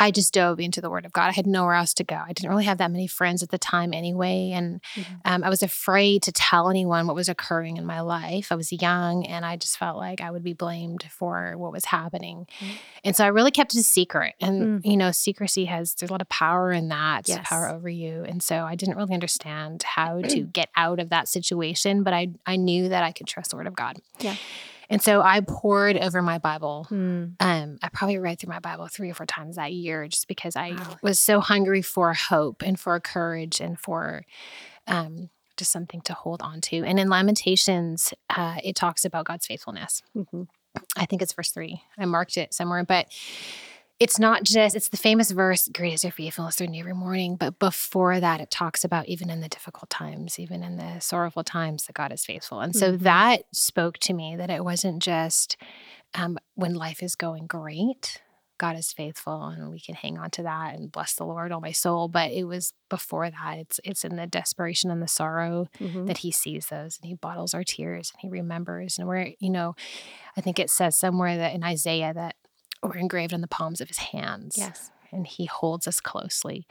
I 0.00 0.10
just 0.10 0.32
dove 0.34 0.58
into 0.58 0.80
the 0.80 0.90
Word 0.90 1.04
of 1.06 1.12
God. 1.12 1.28
I 1.28 1.32
had 1.32 1.46
nowhere 1.46 1.74
else 1.74 1.94
to 1.94 2.04
go. 2.04 2.16
I 2.16 2.32
didn't 2.32 2.50
really 2.50 2.64
have 2.64 2.78
that 2.78 2.90
many 2.90 3.06
friends 3.06 3.42
at 3.42 3.50
the 3.50 3.58
time 3.58 3.92
anyway, 3.92 4.50
and 4.52 4.80
Mhm. 4.96 5.04
um, 5.26 5.44
I 5.44 5.48
was 5.50 5.62
afraid 5.62 6.22
to 6.24 6.32
tell 6.32 6.68
anyone 6.70 7.06
what 7.06 7.14
was 7.14 7.28
occurring 7.28 7.76
in 7.76 7.84
my 7.86 8.00
life. 8.00 8.50
I 8.50 8.54
was 8.56 8.72
young, 8.72 9.26
and 9.26 9.44
I 9.44 9.56
just 9.56 9.76
felt 9.78 9.98
like 9.98 10.20
I 10.20 10.30
would 10.30 10.42
be 10.42 10.54
blamed 10.54 11.04
for 11.10 11.54
what 11.56 11.70
was 11.70 11.84
happening. 11.84 12.46
Mm. 12.60 12.66
And 13.04 13.16
so 13.16 13.24
I 13.24 13.28
really 13.28 13.50
kept 13.50 13.74
it 13.74 13.80
a 13.80 13.82
secret. 13.82 14.34
And, 14.40 14.82
Mm. 14.82 14.90
you 14.90 14.96
know, 14.96 15.10
secrecy 15.12 15.66
has, 15.66 15.94
there's 15.94 16.10
a 16.10 16.12
lot 16.14 16.22
of 16.22 16.28
power 16.30 16.72
in 16.72 16.88
that, 16.88 17.28
Yes. 17.28 17.46
power 17.48 17.68
over 17.68 17.88
you. 17.88 18.24
And 18.26 18.42
so 18.42 18.64
I 18.64 18.74
didn't 18.74 18.96
really 18.96 19.14
understand 19.14 19.82
how 19.82 20.22
to 20.22 20.40
get 20.58 20.70
out 20.76 20.98
of 20.98 21.10
that 21.10 21.28
situation, 21.28 22.02
but 22.02 22.14
I, 22.14 22.28
I 22.46 22.56
knew 22.56 22.88
that 22.88 23.04
I 23.04 23.12
could 23.12 23.26
trust 23.26 23.50
the 23.50 23.56
Word 23.56 23.66
of 23.66 23.76
God. 23.76 23.98
Yeah. 24.18 24.36
And 24.90 25.00
so 25.00 25.22
I 25.22 25.40
poured 25.40 25.96
over 25.96 26.20
my 26.20 26.38
Bible. 26.38 26.86
Mm. 26.90 27.36
Um, 27.40 27.78
I 27.82 27.88
probably 27.90 28.18
read 28.18 28.38
through 28.40 28.52
my 28.52 28.58
Bible 28.58 28.88
three 28.88 29.08
or 29.10 29.14
four 29.14 29.24
times 29.26 29.56
that 29.56 29.72
year 29.72 30.06
just 30.08 30.26
because 30.28 30.56
I 30.56 30.72
Wow. 30.72 30.96
was 31.02 31.20
so 31.20 31.40
hungry 31.40 31.80
for 31.80 32.12
hope 32.12 32.62
and 32.62 32.78
for 32.78 32.98
courage 33.00 33.60
and 33.60 33.78
for 33.78 34.24
um, 34.88 35.30
just 35.56 35.70
something 35.70 36.00
to 36.02 36.12
hold 36.12 36.42
on 36.42 36.60
to. 36.62 36.84
And 36.84 36.98
in 36.98 37.08
Lamentations, 37.08 38.12
uh, 38.36 38.56
it 38.64 38.74
talks 38.74 39.04
about 39.04 39.26
God's 39.26 39.46
faithfulness. 39.46 40.02
Mhm. 40.16 40.48
I 40.96 41.06
think 41.06 41.22
it's 41.22 41.32
verse 41.32 41.50
three. 41.50 41.82
I 41.98 42.04
marked 42.06 42.36
it 42.36 42.52
somewhere, 42.52 42.84
but 42.84 43.06
it's 44.00 44.18
not 44.18 44.42
just, 44.44 44.74
it's 44.74 44.88
the 44.88 44.96
famous 44.96 45.30
verse, 45.30 45.68
Great 45.68 45.92
is 45.92 46.02
your 46.04 46.10
faithfulness, 46.10 46.58
new 46.58 46.80
every 46.80 46.94
morning. 46.94 47.36
But 47.36 47.58
before 47.58 48.18
that, 48.18 48.40
it 48.40 48.50
talks 48.50 48.82
about 48.82 49.06
even 49.06 49.28
in 49.28 49.40
the 49.40 49.48
difficult 49.48 49.90
times, 49.90 50.38
even 50.38 50.62
in 50.62 50.76
the 50.76 50.98
sorrowful 51.00 51.44
times, 51.44 51.84
that 51.86 51.92
God 51.92 52.10
is 52.10 52.24
faithful. 52.24 52.60
And 52.60 52.74
so 52.74 52.92
Mhm. 52.92 53.00
that 53.00 53.42
spoke 53.52 53.98
to 53.98 54.14
me 54.14 54.36
that 54.36 54.48
it 54.50 54.64
wasn't 54.64 55.02
just 55.02 55.56
um, 56.14 56.38
when 56.54 56.74
life 56.74 57.02
is 57.04 57.14
going 57.14 57.46
great, 57.46 58.20
God 58.58 58.76
is 58.76 58.92
faithful 58.92 59.46
and 59.46 59.70
we 59.70 59.78
can 59.80 59.94
hang 59.94 60.18
on 60.18 60.30
to 60.32 60.42
that 60.42 60.74
and 60.74 60.90
bless 60.90 61.14
the 61.14 61.24
Lord, 61.24 61.52
all 61.52 61.60
my 61.60 61.70
soul. 61.72 62.08
But 62.08 62.32
it 62.32 62.44
was 62.44 62.74
before 62.88 63.30
that. 63.30 63.58
It's 63.58 63.80
it's 63.84 64.04
in 64.04 64.16
the 64.16 64.26
desperation 64.26 64.90
and 64.90 65.00
the 65.00 65.08
sorrow 65.08 65.68
Mhm. 65.78 66.06
that 66.06 66.18
he 66.18 66.32
sees 66.32 66.66
those 66.66 66.98
and 66.98 67.06
he 67.08 67.14
bottles 67.14 67.54
our 67.54 67.64
tears 67.64 68.10
and 68.12 68.20
he 68.22 68.28
remembers. 68.28 68.98
And 68.98 69.06
we're, 69.06 69.32
you 69.38 69.50
know, 69.50 69.76
I 70.36 70.40
think 70.40 70.58
it 70.58 70.68
says 70.70 70.98
somewhere 70.98 71.36
that 71.36 71.54
in 71.54 71.62
Isaiah 71.62 72.12
that 72.14 72.34
we're 72.82 72.96
engraved 72.96 73.34
on 73.34 73.40
the 73.40 73.48
palms 73.48 73.80
of 73.80 73.88
his 73.88 73.98
hands. 73.98 74.56
Yes. 74.56 74.90
And 75.12 75.26
he 75.26 75.46
holds 75.46 75.88
us 75.88 75.98
closely. 75.98 76.68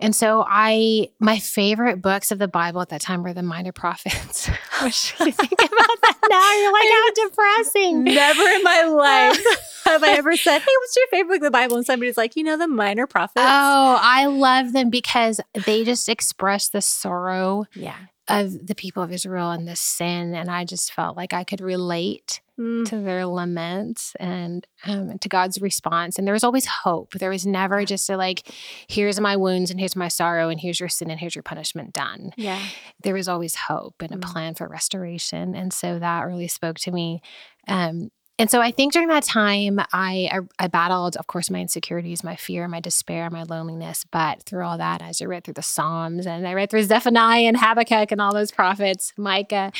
And 0.00 0.14
so 0.14 0.44
I 0.46 1.08
my 1.18 1.38
favorite 1.38 2.02
books 2.02 2.30
of 2.30 2.38
the 2.38 2.48
Bible 2.48 2.82
at 2.82 2.90
that 2.90 3.00
time 3.00 3.22
were 3.22 3.32
the 3.32 3.42
minor 3.42 3.72
prophets. 3.72 4.46
Which 4.82 5.14
you 5.18 5.32
think 5.32 5.52
about 5.52 6.00
that 6.02 6.18
now, 6.28 6.52
you're 6.60 6.72
like, 6.72 6.88
how 6.88 7.28
depressing. 7.28 8.04
Never 8.04 8.42
in 8.42 8.62
my 8.62 8.82
life 8.84 9.80
have 9.84 10.02
I 10.02 10.12
ever 10.12 10.36
said, 10.36 10.58
Hey, 10.58 10.72
what's 10.78 10.96
your 10.96 11.06
favorite 11.10 11.28
book 11.28 11.36
of 11.36 11.42
the 11.42 11.50
Bible? 11.50 11.76
And 11.76 11.86
somebody's 11.86 12.16
like, 12.16 12.36
You 12.36 12.44
know, 12.44 12.56
the 12.56 12.68
minor 12.68 13.06
prophets. 13.06 13.34
Oh, 13.36 13.98
I 14.00 14.26
love 14.26 14.72
them 14.72 14.90
because 14.90 15.40
they 15.66 15.84
just 15.84 16.08
express 16.08 16.68
the 16.68 16.82
sorrow 16.82 17.64
yeah. 17.74 17.96
of 18.28 18.66
the 18.66 18.74
people 18.74 19.02
of 19.02 19.12
Israel 19.12 19.50
and 19.50 19.66
the 19.66 19.76
sin. 19.76 20.34
And 20.34 20.50
I 20.50 20.64
just 20.64 20.92
felt 20.92 21.16
like 21.16 21.32
I 21.32 21.44
could 21.44 21.60
relate 21.60 22.40
Mm. 22.60 22.86
to 22.90 22.96
their 23.00 23.24
laments 23.24 24.14
and 24.20 24.66
um, 24.84 25.18
to 25.18 25.28
God's 25.30 25.60
response. 25.62 26.18
And 26.18 26.26
there 26.26 26.34
was 26.34 26.44
always 26.44 26.66
hope. 26.66 27.12
There 27.14 27.30
was 27.30 27.46
never 27.46 27.86
just 27.86 28.10
a 28.10 28.18
like, 28.18 28.42
here's 28.86 29.18
my 29.18 29.34
wounds 29.36 29.70
and 29.70 29.80
here's 29.80 29.96
my 29.96 30.08
sorrow 30.08 30.50
and 30.50 30.60
here's 30.60 30.78
your 30.78 30.90
sin 30.90 31.10
and 31.10 31.18
here's 31.18 31.34
your 31.34 31.42
punishment 31.42 31.94
done. 31.94 32.32
Yeah. 32.36 32.60
There 33.02 33.14
was 33.14 33.28
always 33.28 33.54
hope 33.54 34.02
and 34.02 34.12
a 34.12 34.18
Mm. 34.18 34.22
plan 34.22 34.54
for 34.54 34.68
restoration. 34.68 35.54
And 35.54 35.72
so 35.72 35.98
that 35.98 36.26
really 36.26 36.48
spoke 36.48 36.76
to 36.80 36.90
me. 36.90 37.22
Um, 37.66 38.10
and 38.38 38.50
so 38.50 38.60
I 38.60 38.70
think 38.72 38.92
during 38.92 39.08
that 39.08 39.24
time, 39.24 39.78
I, 39.92 40.28
I 40.32 40.38
I 40.58 40.66
battled, 40.68 41.16
of 41.16 41.26
course, 41.26 41.50
my 41.50 41.60
insecurities, 41.60 42.22
my 42.24 42.36
fear, 42.36 42.68
my 42.68 42.80
despair, 42.80 43.28
my 43.30 43.42
loneliness. 43.42 44.04
But 44.10 44.42
through 44.44 44.64
all 44.64 44.78
that, 44.78 45.02
as 45.02 45.20
I 45.20 45.26
read 45.26 45.44
through 45.44 45.54
the 45.54 45.62
Psalms 45.62 46.26
and 46.26 46.46
I 46.48 46.54
read 46.54 46.70
through 46.70 46.84
Zephaniah 46.84 47.42
and 47.48 47.56
Habakkuk 47.58 48.12
and 48.12 48.20
all 48.20 48.32
those 48.32 48.50
prophets, 48.50 49.12
Micah, 49.18 49.72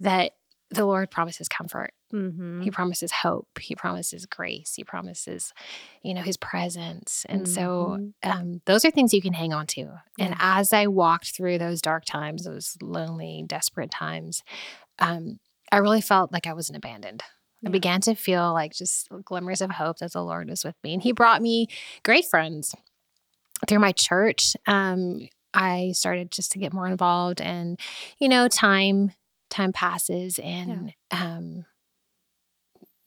that 0.00 0.32
the 0.70 0.84
Lord 0.86 1.10
promises 1.10 1.48
comfort 1.48 1.92
Mm-hmm. 2.12 2.62
He 2.62 2.70
promises 2.70 3.12
hope. 3.12 3.46
He 3.60 3.74
promises 3.74 4.26
grace. 4.26 4.74
He 4.74 4.84
promises, 4.84 5.52
you 6.02 6.12
know, 6.14 6.22
his 6.22 6.36
presence. 6.36 7.24
And 7.28 7.46
so 7.48 7.98
Mhm. 7.98 8.12
um, 8.24 8.60
those 8.66 8.84
are 8.84 8.90
things 8.90 9.14
you 9.14 9.22
can 9.22 9.32
hang 9.32 9.52
on 9.52 9.66
to. 9.68 10.00
And 10.18 10.34
as 10.38 10.72
I 10.72 10.86
walked 10.88 11.34
through 11.36 11.58
those 11.58 11.80
dark 11.80 12.04
times, 12.04 12.44
those 12.44 12.76
lonely, 12.82 13.44
desperate 13.46 13.90
times, 13.90 14.42
um, 14.98 15.38
I 15.72 15.76
really 15.78 16.00
felt 16.00 16.32
like 16.32 16.46
I 16.46 16.52
wasn't 16.52 16.78
abandoned. 16.78 17.22
I 17.64 17.68
began 17.68 18.00
to 18.02 18.14
feel 18.14 18.52
like 18.54 18.72
just 18.72 19.08
glimmers 19.24 19.60
of 19.60 19.70
hope 19.72 19.98
that 19.98 20.12
the 20.12 20.24
Lord 20.24 20.48
was 20.48 20.64
with 20.64 20.76
me. 20.82 20.94
And 20.94 21.02
He 21.02 21.12
brought 21.12 21.42
me 21.42 21.68
great 22.02 22.24
friends 22.24 22.74
through 23.68 23.78
my 23.80 23.92
church. 23.92 24.56
Um, 24.66 25.28
I 25.52 25.92
started 25.92 26.30
just 26.32 26.52
to 26.52 26.58
get 26.58 26.72
more 26.72 26.86
involved, 26.86 27.40
and 27.40 27.78
you 28.18 28.28
know, 28.28 28.48
time 28.48 29.12
time 29.50 29.72
passes, 29.72 30.38
and 30.38 30.94
um, 31.10 31.66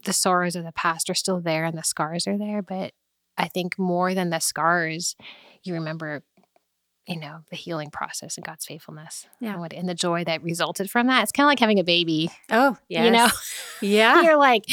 the 0.04 0.14
sorrows 0.14 0.56
of 0.56 0.64
the 0.64 0.72
past 0.72 1.10
are 1.10 1.14
still 1.16 1.40
there, 1.42 1.66
and 1.66 1.78
the 1.78 1.84
scars 1.84 2.28
are 2.28 2.38
there. 2.38 2.62
But 2.62 2.94
I 3.38 3.48
think 3.48 3.78
more 3.80 4.14
than 4.14 4.30
the 4.30 4.40
scars, 4.40 5.16
you 5.64 5.74
remember, 5.74 6.24
you 7.08 7.20
know, 7.20 7.40
the 7.50 7.56
healing 7.56 7.90
process 7.92 8.38
and 8.38 8.46
God's 8.46 8.66
faithfulness. 8.66 9.26
Yeah. 9.42 9.52
and, 9.54 9.60
what, 9.60 9.74
and 9.74 9.90
the 9.90 9.94
joy 9.96 10.24
that 10.26 10.42
resulted 10.44 10.90
from 10.90 11.08
that. 11.08 11.24
It's 11.24 11.32
kind 11.32 11.46
of 11.46 11.50
like 11.50 11.60
having 11.60 11.80
a 11.80 11.84
baby. 11.84 12.30
Oh, 12.52 12.78
yeah. 12.88 13.06
You 13.06 13.12
know, 13.12 13.28
Yeah. 13.82 14.22
you're 14.24 14.38
like, 14.38 14.64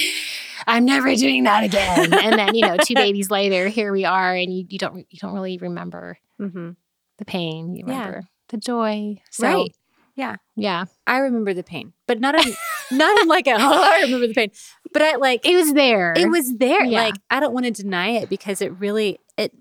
I'm 0.66 0.84
never 0.84 1.14
doing 1.16 1.44
that 1.44 1.64
again. 1.64 2.12
and 2.12 2.38
then, 2.38 2.54
you 2.54 2.62
know, 2.62 2.76
two 2.84 2.94
babies 3.06 3.30
later, 3.30 3.68
here 3.68 3.92
we 3.92 4.04
are, 4.04 4.34
and 4.34 4.52
you, 4.54 4.66
you 4.68 4.78
don't 4.78 5.06
you 5.10 5.18
don't 5.20 5.34
really 5.34 5.58
remember 5.58 6.18
Mm-hmm. 6.40 6.70
the 7.18 7.24
pain. 7.24 7.74
You 7.74 7.84
Yeah. 7.86 7.98
remember 7.98 8.22
the 8.48 8.56
joy. 8.58 9.16
So, 9.30 9.46
Right. 9.46 9.76
Yeah. 10.16 10.36
Yeah. 10.56 10.84
I 11.06 11.18
remember 11.18 11.54
the 11.54 11.62
pain, 11.62 11.92
but 12.06 12.20
not 12.20 12.34
in, 12.34 12.52
not 12.92 13.20
in 13.20 13.28
like 13.28 13.46
a, 13.46 13.52
oh, 13.52 13.56
I 13.92 14.02
remember 14.02 14.26
the 14.26 14.34
pain, 14.34 14.50
but 14.92 15.02
I 15.02 15.16
like, 15.16 15.46
It 15.46 15.56
was 15.56 15.72
there. 15.72 16.14
it 16.16 16.28
was 16.28 16.56
there. 16.56 16.84
Yeah. 16.84 17.02
Like, 17.04 17.14
I 17.30 17.40
don't 17.40 17.52
want 17.54 17.66
to 17.66 17.70
deny 17.72 18.10
it 18.10 18.28
because 18.28 18.60
it 18.62 18.72
really, 18.78 19.18
it, 19.36 19.52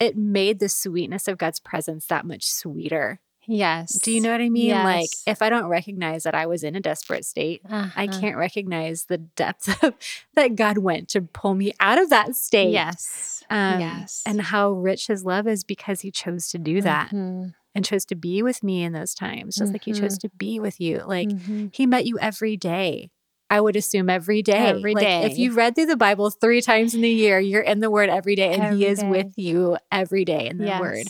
it 0.00 0.16
made 0.16 0.58
the 0.58 0.68
sweetness 0.68 1.28
of 1.28 1.38
God's 1.38 1.60
presence 1.60 2.06
that 2.06 2.26
much 2.26 2.44
sweeter. 2.46 3.20
Yes. 3.46 3.98
Do 4.00 4.12
you 4.12 4.20
know 4.20 4.30
what 4.32 4.40
I 4.40 4.48
mean? 4.48 4.70
Like, 4.72 5.10
if 5.26 5.42
I 5.42 5.48
don't 5.48 5.66
recognize 5.68 6.24
that 6.24 6.34
I 6.34 6.46
was 6.46 6.62
in 6.64 6.74
a 6.76 6.80
desperate 6.80 7.24
state, 7.24 7.62
I 7.68 8.06
Uh-huh. 8.06 8.20
can't 8.20 8.36
recognize 8.36 9.04
the 9.04 9.18
depth 9.18 9.82
of 9.82 9.94
that 10.34 10.54
God 10.56 10.78
went 10.78 11.08
to 11.10 11.22
pull 11.22 11.54
me 11.54 11.72
out 11.80 11.98
of 11.98 12.10
that 12.10 12.34
state. 12.36 12.70
Yes. 12.72 13.44
Um, 13.48 13.80
yes. 13.80 14.22
And 14.26 14.40
how 14.40 14.72
rich 14.72 15.06
his 15.06 15.24
love 15.24 15.46
is 15.46 15.62
because 15.64 16.00
he 16.00 16.10
chose 16.10 16.48
to 16.48 16.58
do 16.58 16.80
that 16.82 17.10
Mhm. 17.10 17.54
and 17.74 17.84
chose 17.84 18.04
to 18.06 18.14
be 18.16 18.42
with 18.42 18.62
me 18.62 18.82
in 18.82 18.92
those 18.92 19.14
times, 19.14 19.56
just 19.56 19.72
like 19.72 19.84
he 19.84 19.92
Mm-hmm. 19.92 20.02
chose 20.02 20.18
to 20.18 20.28
be 20.36 20.58
with 20.58 20.80
you. 20.80 21.02
Like, 21.06 21.28
Mhm. 21.28 21.74
he 21.74 21.86
met 21.86 22.06
you 22.06 22.18
every 22.18 22.56
day. 22.56 23.10
I 23.48 23.60
would 23.60 23.76
assume 23.76 24.10
every 24.10 24.42
day. 24.42 24.54
Every 24.70 24.92
Like, 24.94 25.04
day. 25.06 25.22
If 25.22 25.38
you 25.38 25.52
read 25.52 25.76
through 25.76 25.86
the 25.86 25.96
Bible 25.96 26.30
three 26.30 26.60
times 26.60 26.96
in 26.96 27.04
a 27.04 27.08
year, 27.08 27.38
you're 27.38 27.62
in 27.62 27.78
the 27.78 27.88
Word 27.90 28.08
every 28.08 28.34
day, 28.34 28.52
and 28.54 28.62
Every 28.64 28.78
He 28.78 28.86
is 28.86 28.98
day. 28.98 29.08
with 29.08 29.32
you 29.36 29.76
every 29.92 30.24
day 30.24 30.48
in 30.48 30.58
the 30.58 30.76
Word. 30.80 31.06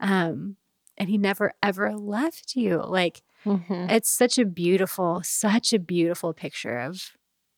Um, 0.00 0.56
and 0.98 1.08
He 1.08 1.18
never 1.18 1.52
ever 1.62 1.94
left 1.96 2.56
you. 2.56 2.82
Like 2.84 3.22
Mhm. 3.44 3.90
it's 3.90 4.10
such 4.10 4.38
a 4.38 4.44
beautiful, 4.44 5.22
such 5.22 5.72
a 5.72 5.78
beautiful 5.78 6.32
picture 6.32 6.78
of 6.78 7.12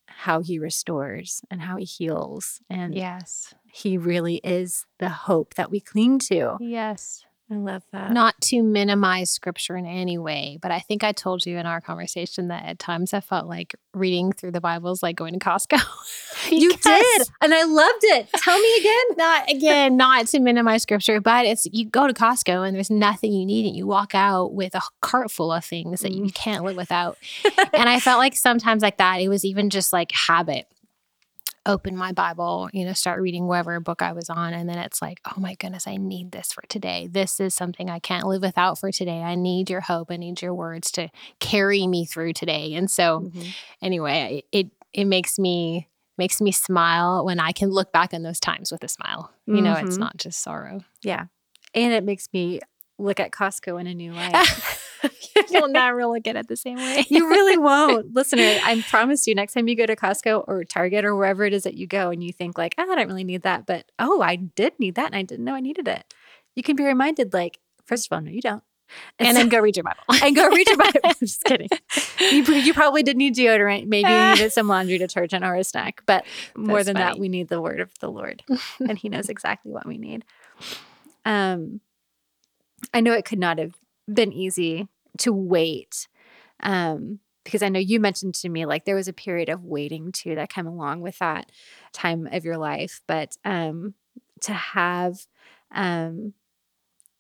how 0.06 0.40
He 0.40 0.58
restores 0.58 1.42
and 1.50 1.62
how 1.62 1.76
He 1.76 1.84
heals, 1.84 2.60
and 2.68 2.94
Yes. 2.94 3.54
He 3.70 3.96
really 3.98 4.36
is 4.42 4.86
the 4.98 5.08
hope 5.10 5.54
that 5.54 5.70
we 5.70 5.78
cling 5.80 6.18
to. 6.20 6.56
Yes. 6.60 7.24
I 7.50 7.54
love 7.54 7.82
that. 7.92 8.12
Not 8.12 8.38
to 8.42 8.62
minimize 8.62 9.30
scripture 9.30 9.74
in 9.76 9.86
any 9.86 10.18
way, 10.18 10.58
but 10.60 10.70
I 10.70 10.80
think 10.80 11.02
I 11.02 11.12
told 11.12 11.46
you 11.46 11.56
in 11.56 11.64
our 11.64 11.80
conversation 11.80 12.48
that 12.48 12.64
at 12.66 12.78
times 12.78 13.14
I 13.14 13.20
felt 13.20 13.46
like 13.46 13.74
reading 13.94 14.32
through 14.32 14.50
the 14.50 14.60
Bible 14.60 14.92
is 14.92 15.02
like 15.02 15.16
going 15.16 15.32
to 15.32 15.38
Costco. 15.38 15.80
you 16.50 16.70
did, 16.76 17.28
and 17.40 17.54
I 17.54 17.62
loved 17.64 18.02
it. 18.02 18.28
Tell 18.36 18.58
me 18.60 18.76
again. 18.78 19.04
not 19.16 19.50
again, 19.50 19.96
not 19.96 20.26
to 20.28 20.40
minimize 20.40 20.82
scripture, 20.82 21.22
but 21.22 21.46
it's 21.46 21.66
you 21.72 21.86
go 21.86 22.06
to 22.06 22.12
Costco 22.12 22.66
and 22.66 22.76
there's 22.76 22.90
nothing 22.90 23.32
you 23.32 23.46
need, 23.46 23.64
and 23.64 23.74
you 23.74 23.86
walk 23.86 24.14
out 24.14 24.52
with 24.52 24.74
a 24.74 24.82
cart 25.00 25.30
full 25.30 25.50
of 25.50 25.64
things 25.64 26.00
that 26.00 26.12
you 26.12 26.24
mm. 26.24 26.34
can't 26.34 26.64
live 26.64 26.76
without. 26.76 27.16
and 27.72 27.88
I 27.88 27.98
felt 27.98 28.18
like 28.18 28.36
sometimes 28.36 28.82
like 28.82 28.98
that, 28.98 29.22
it 29.22 29.28
was 29.28 29.44
even 29.46 29.70
just 29.70 29.90
like 29.90 30.12
habit. 30.12 30.66
Open 31.68 31.94
my 31.96 32.12
Bible, 32.12 32.70
you 32.72 32.86
know, 32.86 32.94
start 32.94 33.20
reading 33.20 33.46
whatever 33.46 33.78
book 33.78 34.00
I 34.00 34.12
was 34.12 34.30
on, 34.30 34.54
and 34.54 34.66
then 34.68 34.78
it's 34.78 35.02
like, 35.02 35.20
oh 35.26 35.38
my 35.38 35.54
goodness, 35.54 35.86
I 35.86 35.98
need 35.98 36.32
this 36.32 36.50
for 36.50 36.62
today. 36.68 37.08
This 37.10 37.40
is 37.40 37.54
something 37.54 37.90
I 37.90 37.98
can't 37.98 38.26
live 38.26 38.40
without 38.40 38.78
for 38.78 38.90
today. 38.90 39.20
I 39.22 39.34
need 39.34 39.68
your 39.68 39.82
hope. 39.82 40.10
I 40.10 40.16
need 40.16 40.40
your 40.40 40.54
words 40.54 40.90
to 40.92 41.10
carry 41.40 41.86
me 41.86 42.06
through 42.06 42.32
today. 42.32 42.72
And 42.74 42.90
so, 42.90 43.20
Mhm. 43.20 43.52
anyway, 43.82 44.44
it 44.50 44.68
it 44.94 45.04
makes 45.04 45.38
me 45.38 45.88
makes 46.16 46.40
me 46.40 46.50
smile 46.52 47.24
when 47.26 47.38
I 47.38 47.52
can 47.52 47.68
look 47.68 47.92
back 47.92 48.14
on 48.14 48.22
those 48.22 48.40
times 48.40 48.72
with 48.72 48.82
a 48.82 48.88
smile. 48.88 49.30
You 49.46 49.60
know, 49.62 49.74
it's 49.74 49.96
Mhm. 49.96 50.00
not 50.00 50.16
just 50.16 50.42
sorrow. 50.42 50.80
Yeah. 51.02 51.26
And 51.74 51.92
it 51.92 52.02
makes 52.02 52.28
me 52.32 52.60
look 52.98 53.20
at 53.20 53.30
Costco 53.30 53.78
in 53.78 53.86
a 53.86 53.94
new 53.94 54.14
light. 54.14 54.34
You'll 55.50 55.68
never 55.72 56.06
look 56.06 56.26
at 56.26 56.36
it 56.36 56.48
the 56.48 56.56
same 56.56 56.76
way. 56.76 57.04
you 57.08 57.28
really 57.28 57.56
won't. 57.56 58.14
Listener, 58.14 58.58
I 58.62 58.84
promise 58.88 59.26
you, 59.26 59.34
next 59.34 59.52
time 59.54 59.68
you 59.68 59.76
go 59.76 59.86
to 59.86 59.96
Costco 59.96 60.44
or 60.46 60.64
Target 60.64 61.04
or 61.04 61.14
wherever 61.16 61.44
it 61.44 61.52
is 61.52 61.62
that 61.64 61.74
you 61.74 61.86
go 61.86 62.10
and 62.10 62.22
you 62.22 62.32
think, 62.32 62.58
like, 62.58 62.74
"Ah, 62.78 62.82
I 62.82 62.94
don't 62.96 63.08
really 63.08 63.24
need 63.24 63.42
that, 63.42 63.66
but 63.66 63.90
oh, 63.98 64.20
I 64.20 64.36
did 64.36 64.78
need 64.78 64.94
that 64.96 65.06
and 65.06 65.16
I 65.16 65.22
didn't 65.22 65.44
know 65.44 65.54
I 65.54 65.60
needed 65.60 65.88
it. 65.88 66.12
You 66.54 66.62
can 66.62 66.76
be 66.76 66.84
reminded, 66.84 67.32
like, 67.32 67.58
first 67.86 68.06
of 68.06 68.14
all, 68.14 68.20
no, 68.20 68.30
you 68.30 68.40
don't. 68.40 68.62
and 69.18 69.36
then 69.36 69.48
go 69.48 69.60
read 69.60 69.76
your 69.76 69.84
Bible. 69.84 70.00
and 70.22 70.34
go 70.34 70.48
read 70.48 70.66
your 70.66 70.76
Bible. 70.78 71.00
I'm 71.04 71.14
just 71.20 71.44
kidding. 71.44 71.68
You, 72.20 72.42
you 72.42 72.72
probably 72.74 73.02
did 73.02 73.16
need 73.16 73.36
deodorant. 73.36 73.86
Maybe 73.86 74.10
you 74.10 74.30
needed 74.30 74.52
some 74.52 74.66
laundry 74.66 74.98
detergent 74.98 75.44
or 75.44 75.54
a 75.54 75.62
snack. 75.62 76.02
But 76.06 76.24
more 76.56 76.78
That's 76.78 76.86
than 76.86 76.94
that, 76.96 77.18
we 77.18 77.28
need 77.28 77.48
the 77.48 77.60
word 77.60 77.80
of 77.80 77.90
the 78.00 78.10
Lord. 78.10 78.42
and 78.80 78.96
He 78.98 79.08
knows 79.08 79.28
exactly 79.28 79.70
what 79.72 79.86
we 79.86 79.98
need. 79.98 80.24
Um, 81.24 81.80
I 82.94 83.00
know 83.00 83.12
it 83.12 83.24
could 83.24 83.38
not 83.38 83.58
have 83.58 83.74
been 84.12 84.32
easy 84.32 84.88
to 85.18 85.32
wait. 85.32 86.08
Um, 86.60 87.20
because 87.44 87.62
I 87.62 87.70
know 87.70 87.80
you 87.80 87.98
mentioned 87.98 88.34
to 88.36 88.48
me 88.50 88.66
like 88.66 88.84
there 88.84 88.94
was 88.94 89.08
a 89.08 89.12
period 89.12 89.48
of 89.48 89.64
waiting 89.64 90.12
too 90.12 90.34
that 90.34 90.50
came 90.50 90.66
along 90.66 91.00
with 91.00 91.18
that 91.18 91.50
time 91.92 92.28
of 92.30 92.44
your 92.44 92.58
life. 92.58 93.00
But 93.06 93.38
um 93.42 93.94
to 94.42 94.52
have 94.52 95.26
um 95.74 96.34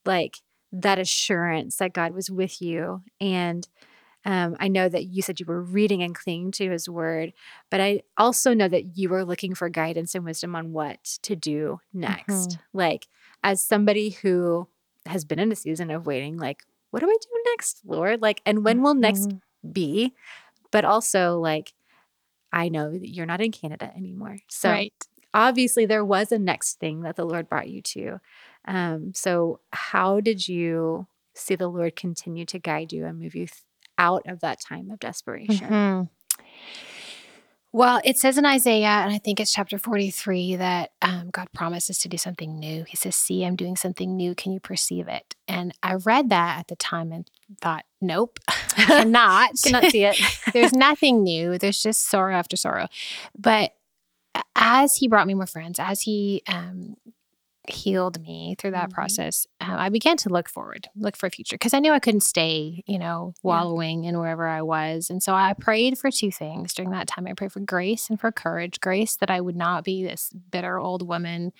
like 0.04 0.38
that 0.72 0.98
assurance 0.98 1.76
that 1.76 1.94
God 1.94 2.12
was 2.12 2.30
with 2.30 2.60
you. 2.60 3.02
And 3.20 3.66
um, 4.24 4.56
I 4.60 4.68
know 4.68 4.88
that 4.88 5.04
you 5.06 5.22
said 5.22 5.40
you 5.40 5.46
were 5.46 5.62
reading 5.62 6.02
and 6.02 6.14
clinging 6.14 6.50
to 6.52 6.70
his 6.70 6.88
word, 6.88 7.32
but 7.70 7.80
I 7.80 8.02
also 8.18 8.52
know 8.52 8.68
that 8.68 8.98
you 8.98 9.08
were 9.08 9.24
looking 9.24 9.54
for 9.54 9.68
guidance 9.68 10.14
and 10.14 10.24
wisdom 10.24 10.54
on 10.54 10.72
what 10.72 11.02
to 11.22 11.36
do 11.36 11.80
next. 11.92 12.58
Like, 12.72 13.06
as 13.42 13.62
somebody 13.62 14.10
who 14.10 14.68
has 15.06 15.24
been 15.24 15.38
in 15.38 15.52
a 15.52 15.56
season 15.56 15.90
of 15.90 16.06
waiting, 16.06 16.36
like, 16.36 16.64
what 16.90 17.00
do 17.00 17.06
I 17.08 17.16
do 17.20 17.42
next, 17.52 17.80
Lord? 17.84 18.22
Like, 18.22 18.40
and 18.46 18.64
when 18.64 18.82
will 18.82 18.94
next 18.94 19.28
Mhm. 19.30 19.40
be? 19.72 20.14
But 20.70 20.84
also, 20.84 21.38
like, 21.40 21.74
I 22.52 22.68
know 22.68 22.92
that 22.92 23.08
you're 23.08 23.26
not 23.26 23.40
in 23.40 23.52
Canada 23.52 23.92
anymore. 23.96 24.38
So 24.48 24.70
right. 24.70 24.92
obviously 25.34 25.86
there 25.86 26.04
was 26.04 26.32
a 26.32 26.38
next 26.38 26.78
thing 26.80 27.02
that 27.02 27.16
the 27.16 27.26
Lord 27.26 27.48
brought 27.48 27.68
you 27.68 27.82
to. 27.82 28.20
Um, 28.66 29.12
so 29.14 29.60
how 29.72 30.20
did 30.20 30.48
you 30.48 31.06
see 31.34 31.54
the 31.56 31.68
Lord 31.68 31.96
continue 31.96 32.44
to 32.46 32.58
guide 32.58 32.92
you 32.92 33.04
and 33.06 33.18
move 33.18 33.34
you 33.34 33.46
th- 33.46 33.62
out 33.98 34.22
of 34.26 34.40
that 34.40 34.60
time 34.60 34.90
of 34.90 34.98
desperation? 34.98 35.68
Mhm. 35.68 36.08
Well, 37.70 38.00
it 38.02 38.16
says 38.16 38.38
in 38.38 38.46
Isaiah, 38.46 38.86
and 38.86 39.12
I 39.12 39.18
think 39.18 39.38
it's 39.38 39.52
chapter 39.52 39.78
43, 39.78 40.56
that 40.56 40.92
um, 41.02 41.28
God 41.30 41.48
promises 41.52 41.98
to 41.98 42.08
do 42.08 42.16
something 42.16 42.58
new. 42.58 42.84
He 42.84 42.96
says, 42.96 43.14
See, 43.14 43.44
I'm 43.44 43.56
doing 43.56 43.76
something 43.76 44.16
new. 44.16 44.34
Can 44.34 44.52
you 44.52 44.60
perceive 44.60 45.06
it? 45.06 45.34
And 45.46 45.74
I 45.82 45.94
read 45.94 46.30
that 46.30 46.60
at 46.60 46.68
the 46.68 46.76
time 46.76 47.12
and 47.12 47.30
thought, 47.60 47.84
Nope, 48.00 48.38
cannot. 48.70 49.50
Cannot 49.62 49.84
see 49.90 50.04
it. 50.04 50.18
There's 50.52 50.72
nothing 50.72 51.22
new. 51.22 51.58
There's 51.58 51.82
just 51.82 52.08
sorrow 52.08 52.34
after 52.34 52.56
sorrow. 52.56 52.88
But 53.38 53.74
as 54.56 54.96
he 54.96 55.08
brought 55.08 55.26
me 55.26 55.34
more 55.34 55.46
friends, 55.46 55.78
as 55.78 56.02
he 56.02 56.42
um, 56.46 56.96
healed 57.68 58.20
me 58.20 58.54
through 58.58 58.72
that 58.72 58.88
Mhm. 58.90 58.92
process, 58.92 59.46
um, 59.60 59.70
I 59.78 59.88
began 59.88 60.16
to 60.18 60.28
look 60.28 60.48
forward, 60.48 60.88
look 60.96 61.16
for 61.16 61.26
a 61.26 61.30
future 61.30 61.54
because 61.54 61.74
I 61.74 61.78
knew 61.80 61.92
I 61.92 61.98
couldn't 61.98 62.20
stay, 62.22 62.82
you 62.86 62.98
know, 62.98 63.32
Yeah. 63.36 63.48
wallowing 63.48 64.04
in 64.04 64.18
wherever 64.18 64.46
I 64.46 64.62
was. 64.62 65.10
And 65.10 65.22
so 65.22 65.34
I 65.34 65.52
prayed 65.54 65.98
for 65.98 66.10
two 66.10 66.30
things 66.30 66.74
during 66.74 66.90
that 66.90 67.06
time. 67.06 67.26
I 67.26 67.32
prayed 67.34 67.52
for 67.52 67.60
grace 67.60 68.08
and 68.10 68.18
for 68.20 68.32
courage 68.32 68.80
grace 68.80 69.16
that 69.16 69.30
I 69.30 69.40
would 69.40 69.56
not 69.56 69.84
be 69.84 70.02
this 70.04 70.30
bitter 70.50 70.78
old 70.78 71.06
woman. 71.06 71.52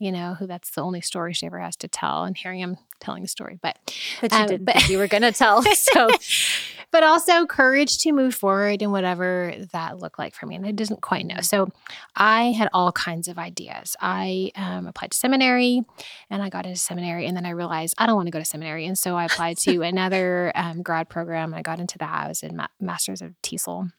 You 0.00 0.10
know, 0.12 0.34
who 0.34 0.46
that's 0.46 0.70
the 0.72 0.80
only 0.82 1.00
story 1.00 1.32
she 1.32 1.46
ever 1.46 1.60
has 1.60 1.76
to 1.76 1.88
tell. 1.88 2.24
And 2.24 2.36
here 2.36 2.50
I 2.50 2.56
am 2.56 2.76
telling 3.00 3.22
the 3.22 3.28
story. 3.28 3.58
But 3.62 3.78
But 4.20 4.32
you 4.32 4.38
Um, 4.38 4.46
didn't 4.48 4.64
but- 4.64 4.88
you 4.88 4.98
were 4.98 5.06
going 5.06 5.22
to 5.22 5.32
tell. 5.32 5.62
So 5.74 6.08
but 6.90 7.02
also 7.02 7.46
courage 7.46 7.98
to 7.98 8.12
move 8.12 8.34
forward 8.34 8.80
in 8.82 8.90
whatever 8.92 9.52
that 9.72 9.98
looked 9.98 10.18
like 10.18 10.34
for 10.34 10.46
me. 10.46 10.54
And 10.56 10.64
I 10.66 10.70
didn't 10.72 11.00
quite 11.00 11.26
know. 11.26 11.40
So 11.40 11.68
I 12.14 12.52
had 12.52 12.68
all 12.72 12.92
kinds 12.92 13.26
of 13.28 13.38
ideas. 13.38 13.96
I 14.00 14.50
um, 14.56 14.86
applied 14.86 15.10
to 15.12 15.16
seminary 15.18 15.82
and 16.30 16.42
I 16.42 16.48
got 16.50 16.66
into 16.66 16.78
seminary. 16.78 17.26
And 17.26 17.36
then 17.36 17.46
I 17.46 17.50
realized 17.50 17.94
I 17.98 18.06
don't 18.06 18.14
want 18.16 18.26
to 18.26 18.30
go 18.32 18.38
to 18.38 18.44
seminary. 18.44 18.86
And 18.86 18.96
so 18.98 19.16
I 19.16 19.24
applied 19.24 19.58
to 19.58 19.82
another 19.92 20.52
um, 20.54 20.82
grad 20.82 21.08
program. 21.08 21.52
I 21.54 21.62
got 21.62 21.80
into 21.80 21.98
that. 21.98 22.24
I 22.24 22.28
was 22.28 22.42
in 22.42 22.56
ma- 22.56 22.66
Masters 22.80 23.22
of 23.22 23.34
TESOL, 23.42 23.90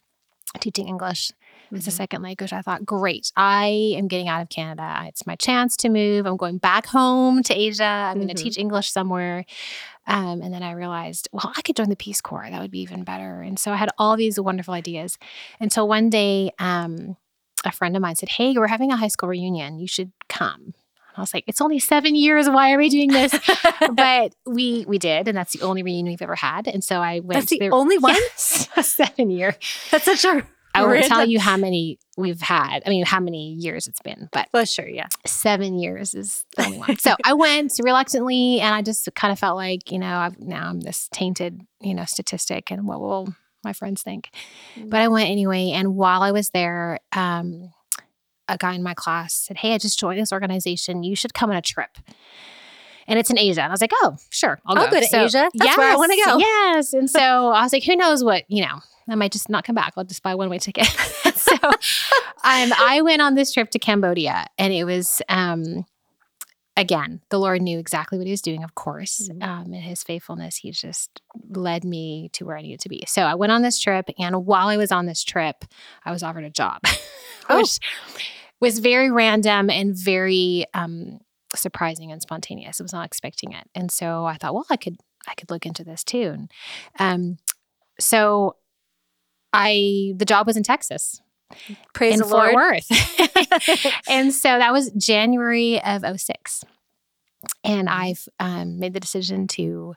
teaching 0.59 0.87
English. 0.87 1.31
As 1.73 1.87
a 1.87 1.91
second 1.91 2.21
language. 2.21 2.53
I 2.53 2.61
thought, 2.61 2.85
great, 2.85 3.31
I 3.35 3.93
am 3.97 4.07
getting 4.07 4.27
out 4.27 4.41
of 4.41 4.49
Canada. 4.49 5.03
It's 5.07 5.25
my 5.25 5.35
chance 5.35 5.75
to 5.77 5.89
move. 5.89 6.25
I'm 6.25 6.37
going 6.37 6.57
back 6.57 6.85
home 6.85 7.41
to 7.43 7.53
Asia. 7.57 7.83
I'm 7.83 8.17
going 8.17 8.27
Mhm. 8.27 8.35
to 8.35 8.43
teach 8.43 8.57
English 8.57 8.91
somewhere. 8.91 9.45
Um, 10.07 10.41
and 10.41 10.53
then 10.53 10.61
I 10.63 10.71
realized, 10.73 11.29
well, 11.31 11.51
I 11.57 11.61
could 11.61 11.75
join 11.75 11.89
the 11.89 11.95
Peace 11.95 12.21
Corps. 12.21 12.47
That 12.49 12.61
would 12.61 12.71
be 12.71 12.81
even 12.81 13.03
better. 13.03 13.41
And 13.41 13.57
so 13.59 13.71
I 13.71 13.75
had 13.77 13.89
all 13.97 14.15
these 14.15 14.39
wonderful 14.39 14.73
ideas 14.73 15.17
until 15.59 15.87
one 15.87 16.09
day, 16.09 16.51
um, 16.59 17.17
a 17.63 17.71
friend 17.71 17.95
of 17.95 18.01
mine 18.01 18.15
said, 18.15 18.29
Hey, 18.29 18.53
we're 18.55 18.67
having 18.67 18.91
a 18.91 18.95
high 18.97 19.07
school 19.07 19.29
reunion. 19.29 19.79
You 19.79 19.87
should 19.87 20.11
come. 20.29 20.75
I 21.17 21.21
was 21.21 21.33
like, 21.33 21.45
it's 21.47 21.61
only 21.61 21.79
seven 21.79 22.13
years. 22.13 22.47
Why 22.49 22.73
are 22.73 22.77
we 22.77 22.89
doing 22.89 23.09
this? 23.09 23.33
but 23.93 24.35
we 24.45 24.83
we 24.85 24.97
did, 24.99 25.29
and 25.29 25.37
that's 25.37 25.53
the 25.53 25.61
only 25.61 25.81
reunion 25.81 26.07
we've 26.07 26.21
ever 26.21 26.35
had. 26.35 26.67
And 26.67 26.83
so 26.83 26.99
I 26.99 27.21
went. 27.21 27.39
That's 27.39 27.49
the 27.51 27.59
there- 27.59 27.73
only 27.73 27.97
one. 27.97 28.15
Yes, 28.35 28.69
seven 28.81 29.29
year. 29.29 29.55
That's 29.91 30.03
such 30.03 30.25
a. 30.25 30.45
I 30.75 30.85
won't 30.85 31.05
tell 31.05 31.25
you 31.25 31.39
how 31.39 31.57
many 31.57 31.99
we've 32.17 32.41
had. 32.41 32.83
I 32.85 32.89
mean, 32.89 33.05
how 33.05 33.19
many 33.19 33.53
years 33.53 33.87
it's 33.87 34.01
been, 34.01 34.29
but 34.31 34.47
for 34.51 34.65
sure, 34.65 34.87
yeah. 34.87 35.07
seven 35.25 35.79
years 35.79 36.13
is 36.13 36.45
the 36.55 36.65
only 36.65 36.79
one. 36.79 36.97
So 36.99 37.15
I 37.23 37.33
went 37.33 37.73
reluctantly, 37.81 38.59
and 38.61 38.73
I 38.73 38.81
just 38.81 39.07
kind 39.15 39.31
of 39.31 39.39
felt 39.39 39.55
like, 39.55 39.91
you 39.91 39.99
know, 39.99 40.17
I've, 40.17 40.39
now 40.39 40.69
I'm 40.69 40.79
this 40.79 41.09
tainted, 41.11 41.61
you 41.81 41.93
know, 41.93 42.05
statistic, 42.05 42.71
and 42.71 42.87
what 42.87 42.99
will 42.99 43.33
my 43.63 43.73
friends 43.73 44.01
think? 44.01 44.29
But 44.77 45.01
I 45.01 45.07
went 45.07 45.29
anyway, 45.29 45.71
and 45.71 45.95
while 45.95 46.21
I 46.21 46.31
was 46.31 46.49
there, 46.51 46.99
um, 47.11 47.71
a 48.47 48.57
guy 48.57 48.73
in 48.73 48.83
my 48.83 48.93
class 48.93 49.33
said, 49.33 49.57
"Hey, 49.57 49.73
I 49.73 49.77
just 49.77 49.99
joined 49.99 50.19
this 50.19 50.31
organization. 50.31 51.03
You 51.03 51.15
should 51.15 51.33
come 51.33 51.49
on 51.49 51.55
a 51.55 51.61
trip." 51.61 51.97
And 53.07 53.19
it's 53.19 53.29
in 53.29 53.37
Asia, 53.37 53.61
and 53.61 53.71
I 53.71 53.73
was 53.73 53.81
like, 53.81 53.91
"Oh, 54.01 54.17
sure, 54.31 54.59
I'll, 54.65 54.77
I'll 54.79 54.89
go 54.89 54.99
to 54.99 55.05
So- 55.05 55.25
Asia. 55.25 55.49
That's 55.53 55.77
where 55.77 55.91
I 55.91 55.95
wanna 55.95 56.15
go. 56.25 56.37
Yes, 56.39 56.93
and 56.93 57.09
so 57.09 57.19
I 57.51 57.61
was 57.63 57.71
like, 57.73 57.83
"Who 57.83 57.95
knows 57.95 58.23
what? 58.23 58.43
You 58.47 58.63
know, 58.65 58.79
I 59.07 59.15
might 59.15 59.31
just 59.31 59.49
not 59.49 59.63
come 59.63 59.75
back. 59.75 59.93
I'll 59.95 60.03
just 60.03 60.23
buy 60.23 60.31
a 60.31 60.37
one 60.37 60.49
way 60.49 60.57
ticket." 60.57 60.85
so 61.35 61.53
um, 61.63 61.71
I 62.43 63.01
went 63.03 63.21
on 63.21 63.35
this 63.35 63.53
trip 63.53 63.69
to 63.71 63.79
Cambodia, 63.79 64.47
and 64.57 64.73
it 64.73 64.85
was 64.85 65.21
um, 65.29 65.85
again 66.77 67.21
the 67.29 67.37
Lord 67.39 67.61
knew 67.61 67.77
exactly 67.79 68.17
what 68.17 68.25
He 68.27 68.31
was 68.31 68.41
doing. 68.41 68.63
Of 68.63 68.75
course, 68.75 69.29
Mhm. 69.31 69.43
um, 69.43 69.73
in 69.73 69.81
His 69.81 70.01
faithfulness, 70.03 70.57
He 70.57 70.71
just 70.71 71.21
led 71.49 71.83
me 71.83 72.29
to 72.33 72.45
where 72.45 72.57
I 72.57 72.61
needed 72.63 72.79
to 72.81 72.89
be. 72.89 73.03
So 73.07 73.21
I 73.23 73.35
went 73.35 73.51
on 73.51 73.61
this 73.61 73.79
trip, 73.79 74.09
and 74.17 74.45
while 74.45 74.67
I 74.67 74.77
was 74.77 74.91
on 74.91 75.05
this 75.05 75.23
trip, 75.23 75.63
I 76.03 76.11
was 76.11 76.23
offered 76.23 76.43
a 76.43 76.49
job, 76.49 76.81
Oh. 77.49 77.57
which 77.57 77.79
was 78.59 78.79
very 78.79 79.11
random 79.11 79.69
and 79.69 79.95
very 79.95 80.65
um, 80.73 81.19
surprising 81.57 82.11
and 82.11 82.21
spontaneous. 82.21 82.79
I 82.79 82.83
was 82.83 82.93
not 82.93 83.05
expecting 83.05 83.51
it, 83.51 83.67
and 83.73 83.91
so 83.91 84.25
I 84.25 84.35
thought, 84.35 84.53
well, 84.53 84.65
I 84.69 84.77
could 84.77 84.97
I 85.27 85.33
could 85.35 85.51
look 85.51 85.65
into 85.65 85.83
this 85.83 86.03
too. 86.03 86.35
And 86.35 86.51
um, 86.99 87.37
so 87.99 88.57
I 89.53 90.13
the 90.17 90.25
job 90.25 90.47
was 90.47 90.57
in 90.57 90.63
Texas 90.63 91.21
Praise 91.93 92.13
in 92.13 92.19
the 92.19 92.25
Fort 92.25 92.53
Lord. 92.53 92.55
Worth. 92.55 94.01
and 94.09 94.33
so 94.33 94.57
that 94.57 94.71
was 94.71 94.91
January 94.91 95.81
of 95.83 96.03
06. 96.19 96.63
And 97.63 97.89
I've 97.89 98.27
um, 98.39 98.79
made 98.79 98.93
the 98.93 98.99
decision 98.99 99.47
to 99.49 99.95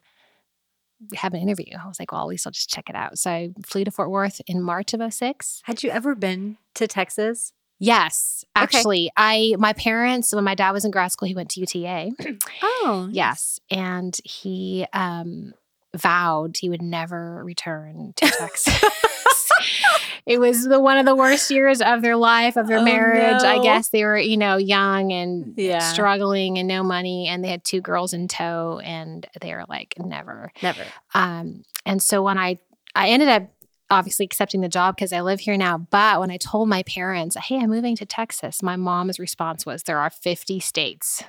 have 1.15 1.33
an 1.33 1.41
interview. 1.41 1.75
I 1.83 1.87
was 1.87 1.99
like, 1.99 2.13
well, 2.13 2.23
at 2.23 2.27
least 2.27 2.47
I'll 2.47 2.53
just 2.53 2.71
check 2.71 2.91
it 2.91 2.97
out. 2.97 3.19
So 3.19 3.31
I 3.31 3.51
flew 3.65 3.85
to 3.85 3.91
Fort 3.91 4.11
Worth 4.11 4.41
in 4.47 4.63
March 4.63 4.93
of 4.95 5.13
06. 5.13 5.63
Had 5.65 5.83
you 5.83 5.91
ever 5.91 6.15
been 6.15 6.59
to 6.75 6.87
Texas? 6.87 7.53
Yes, 7.79 8.45
Okay. 8.57 8.65
actually, 8.79 9.11
I 9.17 9.55
my 9.59 9.73
parents 9.73 10.35
when 10.35 10.45
my 10.45 10.55
dad 10.55 10.73
was 10.73 10.85
in 10.85 10.91
grad 10.91 11.13
school, 11.13 11.29
he 11.29 11.35
went 11.35 11.51
to 11.51 11.61
UTA. 11.61 12.11
Oh, 12.63 13.09
Yes, 13.11 13.61
and 13.71 14.17
he 14.25 14.87
um, 14.93 15.53
vowed 15.97 16.57
he 16.57 16.69
would 16.69 16.83
never 16.83 17.43
return 17.45 18.13
to 18.17 18.27
Texas. 18.27 18.79
it 20.27 20.39
was 20.41 20.65
the 20.65 20.81
one 20.81 20.99
of 20.99 21.07
the 21.07 21.15
worst 21.15 21.51
years 21.51 21.81
of 21.81 22.03
their 22.03 22.17
life, 22.17 22.57
of 22.57 22.67
their 22.67 22.79
Oh, 22.79 22.83
marriage. 22.83 23.43
I 23.43 23.59
guess 23.59 23.89
they 23.91 24.05
were, 24.05 24.19
you 24.19 24.37
know, 24.37 24.57
young 24.57 25.13
and 25.13 25.55
Yeah. 25.57 25.79
struggling 25.79 26.59
and 26.59 26.69
no 26.69 26.83
money, 26.83 27.29
and 27.29 27.43
they 27.45 27.49
had 27.49 27.65
two 27.65 27.81
girls 27.81 28.13
in 28.13 28.29
tow, 28.29 28.81
and 28.85 29.27
they 29.41 29.53
were 29.55 29.65
like, 29.69 29.95
never. 29.99 30.53
Never. 30.63 30.83
Um, 31.15 31.63
and 31.87 32.03
so 32.03 32.23
when 32.23 32.39
I 32.39 32.59
I 32.95 33.11
ended 33.11 33.29
up 33.29 33.43
obviously 33.91 34.25
accepting 34.25 34.61
the 34.61 34.69
job 34.69 34.97
because 34.97 35.13
I 35.13 35.21
live 35.21 35.41
here 35.41 35.57
now, 35.57 35.79
but 35.79 36.21
when 36.21 36.31
I 36.31 36.37
told 36.37 36.69
my 36.69 36.83
parents, 36.83 37.37
"Hey, 37.37 37.59
I'm 37.59 37.71
moving 37.71 37.97
to 37.97 38.07
Texas," 38.07 38.63
my 38.63 38.77
mom's 38.77 39.19
response 39.19 39.65
was, 39.65 39.83
"There 39.85 39.99
are 39.99 40.11
50 40.11 40.61
states 40.61 41.23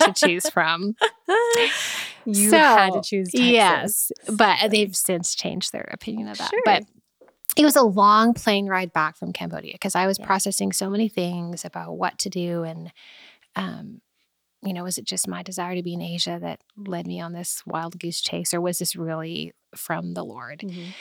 to 0.00 0.12
choose 0.16 0.48
from." 0.50 0.94
you 2.26 2.50
So, 2.50 2.56
had 2.58 2.92
to 2.94 3.00
choose 3.02 3.30
Texas. 3.32 3.50
Yes, 3.50 4.12
but 4.36 4.70
they've 4.70 4.94
since 4.94 5.34
changed 5.34 5.72
their 5.72 5.88
opinion 5.92 6.28
of 6.28 6.38
that. 6.38 6.50
Sure. 6.50 6.60
But 6.64 6.84
it 7.56 7.64
was 7.64 7.76
a 7.76 7.82
long 7.82 8.34
plane 8.34 8.66
ride 8.66 8.92
back 8.92 9.16
from 9.16 9.32
Cambodia 9.32 9.72
because 9.74 9.94
I 9.94 10.06
was 10.06 10.18
Yeah. 10.18 10.26
processing 10.26 10.72
so 10.72 10.90
many 10.90 11.08
things 11.08 11.64
about 11.64 11.96
what 11.96 12.18
to 12.20 12.30
do 12.30 12.62
and 12.64 12.92
um 13.56 14.00
you 14.62 14.72
know, 14.72 14.84
was 14.84 14.96
it 14.96 15.04
just 15.04 15.28
my 15.28 15.42
desire 15.42 15.74
to 15.74 15.82
be 15.82 15.92
in 15.92 16.00
Asia 16.00 16.38
that 16.40 16.58
led 16.74 17.06
me 17.06 17.20
on 17.20 17.34
this 17.34 17.62
wild 17.66 17.98
goose 17.98 18.22
chase, 18.22 18.54
or 18.54 18.62
was 18.62 18.78
this 18.78 18.96
really 18.96 19.52
from 19.76 20.14
the 20.14 20.24
Lord? 20.24 20.60
Mhm. 20.60 20.94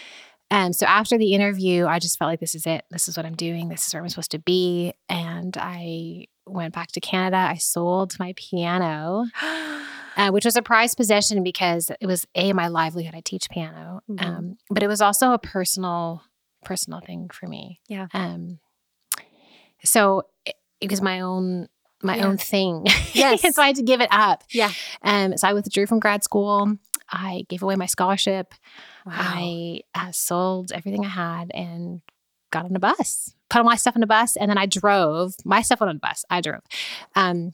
And 0.52 0.76
so 0.76 0.86
after 0.86 1.18
the 1.18 1.34
interview, 1.34 1.86
I 1.88 2.00
just 2.00 2.20
felt 2.20 2.30
like 2.30 2.40
this 2.40 2.54
is 2.56 2.68
it. 2.68 2.86
This 2.92 3.08
is 3.08 3.18
what 3.18 3.26
I'm 3.26 3.36
doing. 3.36 3.70
This 3.70 3.88
is 3.88 3.94
where 3.94 4.04
I'm 4.04 4.10
supposed 4.10 4.32
to 4.32 4.40
be. 4.40 4.94
And 5.10 5.58
I 5.58 6.26
went 6.46 6.74
back 6.76 6.92
to 6.92 7.00
Canada. 7.00 7.38
I 7.38 7.56
sold 7.56 8.16
my 8.20 8.34
piano 8.36 9.26
uh, 10.16 10.30
which 10.30 10.46
was 10.46 10.56
a 10.56 10.62
prized 10.62 10.96
possession 10.98 11.42
because 11.44 11.90
it 12.00 12.06
was 12.06 12.28
a 12.36 12.54
my 12.54 12.68
livelihood. 12.68 13.16
I 13.16 13.22
teach 13.22 13.50
piano, 13.50 14.02
Mhm. 14.10 14.24
um, 14.24 14.58
but 14.70 14.84
it 14.84 14.88
was 14.88 15.02
also 15.02 15.32
a 15.34 15.40
personal 15.40 16.22
personal 16.64 17.00
thing 17.02 17.30
for 17.34 17.48
me. 17.48 17.80
Yeah. 17.88 18.08
Um. 18.14 18.60
So 19.84 20.24
it, 20.46 20.56
it 20.82 20.92
was 20.92 21.02
my 21.02 21.22
own 21.22 21.68
my 22.02 22.20
own 22.22 22.38
thing. 22.38 22.86
Yes. 23.14 23.56
so 23.56 23.62
I 23.62 23.68
had 23.68 23.76
to 23.78 23.84
give 23.84 24.02
it 24.02 24.10
up. 24.12 24.44
Yeah. 24.52 24.72
Um. 25.02 25.38
So 25.38 25.48
I 25.48 25.54
withdrew 25.54 25.88
from 25.88 26.00
grad 26.00 26.24
school. 26.24 26.78
I 27.10 27.46
gave 27.50 27.64
away 27.64 27.76
my 27.76 27.86
scholarship. 27.86 28.54
Wow. 29.06 29.14
I 29.16 29.82
uh, 29.96 30.12
sold 30.12 30.72
everything 30.72 31.06
I 31.06 31.10
had 31.10 31.52
and 31.54 32.02
got 32.52 32.66
on 32.66 32.76
a 32.76 32.80
bus, 32.80 33.34
put 33.50 33.60
all 33.60 33.64
my 33.66 33.76
stuff 33.76 33.96
on 33.96 34.04
a 34.04 34.08
bus, 34.08 34.36
and 34.36 34.50
then 34.50 34.58
I 34.58 34.66
drove 34.66 35.34
my 35.44 35.62
stuff 35.62 35.82
on 35.82 35.90
a 35.90 35.94
bus. 35.96 36.24
I 36.30 36.40
drove 36.42 36.62
um, 37.16 37.54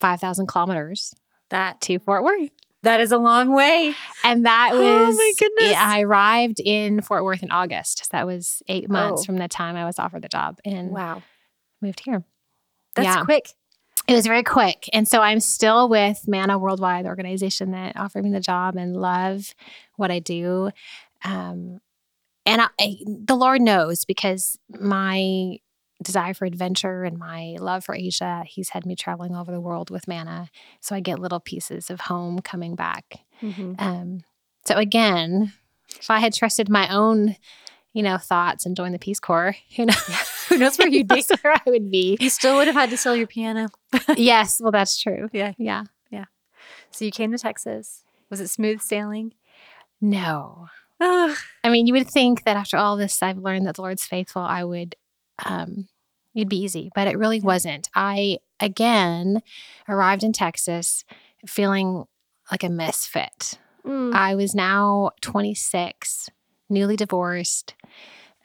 5,000 0.00 0.46
kilometers 0.46 1.14
that 1.50 1.80
to 1.82 1.98
Fort 1.98 2.24
Worth. 2.24 2.50
that 2.82 3.00
is 3.00 3.12
a 3.12 3.18
long 3.18 3.52
way. 3.54 3.94
And 4.24 4.44
that 4.46 4.72
was, 4.72 4.82
Oh, 4.82 5.16
my 5.16 5.32
goodness. 5.38 5.76
I 5.78 6.00
arrived 6.02 6.60
in 6.60 7.00
Fort 7.00 7.24
Worth 7.24 7.42
in 7.42 7.50
August. 7.50 8.04
So 8.04 8.08
that 8.12 8.26
was 8.26 8.62
eight 8.68 8.88
months 8.90 9.22
Oh. 9.22 9.24
from 9.24 9.36
the 9.38 9.48
time 9.48 9.76
I 9.76 9.84
was 9.84 9.98
offered 9.98 10.22
the 10.22 10.28
job 10.28 10.58
and 10.64 10.90
Wow. 10.90 11.22
moved 11.80 12.00
here. 12.00 12.22
That's 12.94 13.06
Yeah. 13.06 13.24
quick. 13.24 13.50
It 14.08 14.14
was 14.14 14.26
very 14.26 14.42
quick. 14.44 14.88
And 14.92 15.06
so 15.08 15.20
I'm 15.20 15.40
still 15.40 15.88
with 15.88 16.28
Manna 16.28 16.58
Worldwide, 16.58 17.04
the 17.04 17.08
organization 17.08 17.72
that 17.72 17.96
offered 17.96 18.24
me 18.24 18.30
the 18.30 18.40
job 18.40 18.76
and 18.76 18.96
love 18.96 19.54
what 19.96 20.10
I 20.10 20.20
do. 20.20 20.70
Um, 21.24 21.80
and 22.44 22.62
I, 22.62 22.68
I, 22.80 22.96
the 23.06 23.34
Lord 23.34 23.60
knows 23.60 24.04
because 24.04 24.56
my 24.68 25.58
desire 26.02 26.34
for 26.34 26.44
adventure 26.44 27.02
and 27.04 27.18
my 27.18 27.56
love 27.58 27.84
for 27.84 27.94
Asia, 27.96 28.44
He's 28.46 28.68
had 28.68 28.86
me 28.86 28.94
traveling 28.94 29.34
all 29.34 29.40
over 29.40 29.50
the 29.50 29.60
world 29.60 29.90
with 29.90 30.06
Manna. 30.06 30.50
So 30.80 30.94
I 30.94 31.00
get 31.00 31.18
little 31.18 31.40
pieces 31.40 31.90
of 31.90 32.00
home 32.02 32.40
coming 32.40 32.76
back. 32.76 33.20
Mhm. 33.42 33.80
Um, 33.80 34.20
so 34.66 34.76
again, 34.76 35.52
if 35.98 36.10
I 36.10 36.20
had 36.20 36.34
trusted 36.34 36.68
my 36.68 36.88
own, 36.94 37.36
you 37.96 38.02
know, 38.02 38.18
thoughts 38.18 38.66
and 38.66 38.76
joined 38.76 38.92
the 38.92 38.98
Peace 38.98 39.18
Corps, 39.18 39.56
who 39.76 39.86
knows, 39.86 40.46
Who 40.50 40.58
knows 40.58 40.76
where 40.76 40.86
you'd 40.86 41.08
be? 41.08 41.14
knows 41.30 41.30
where 41.42 41.54
I 41.54 41.70
would 41.70 41.90
be. 41.90 42.18
You 42.20 42.28
still 42.28 42.56
would 42.56 42.66
have 42.66 42.76
had 42.76 42.90
to 42.90 42.96
sell 42.98 43.16
your 43.16 43.26
piano. 43.26 43.68
yes, 44.18 44.60
well, 44.60 44.70
that's 44.70 45.00
true. 45.00 45.30
Yeah. 45.32 45.54
Yeah. 45.56 45.84
Yeah. 46.10 46.26
So 46.90 47.06
you 47.06 47.10
came 47.10 47.32
to 47.32 47.38
Texas. 47.38 48.02
Was 48.28 48.42
it 48.42 48.48
smooth 48.48 48.82
sailing? 48.82 49.32
No. 49.98 50.68
Ugh. 51.00 51.36
I 51.64 51.70
mean, 51.70 51.86
you 51.86 51.94
would 51.94 52.10
think 52.10 52.44
that 52.44 52.58
after 52.58 52.76
all 52.76 52.98
this, 52.98 53.22
I've 53.22 53.38
learned 53.38 53.66
that 53.66 53.76
the 53.76 53.82
Lord's 53.82 54.04
faithful. 54.04 54.42
I 54.42 54.62
would, 54.62 54.94
um, 55.46 55.88
it'd 56.34 56.50
be 56.50 56.62
easy, 56.62 56.90
but 56.94 57.08
it 57.08 57.16
really 57.16 57.40
wasn't. 57.40 57.88
I 57.94 58.40
again 58.60 59.40
arrived 59.88 60.22
in 60.22 60.34
Texas 60.34 61.02
feeling 61.46 62.04
like 62.50 62.62
a 62.62 62.68
misfit. 62.68 63.58
Mm. 63.86 64.12
I 64.12 64.34
was 64.34 64.54
now 64.54 65.12
26, 65.22 66.28
newly 66.68 66.96
divorced. 66.96 67.74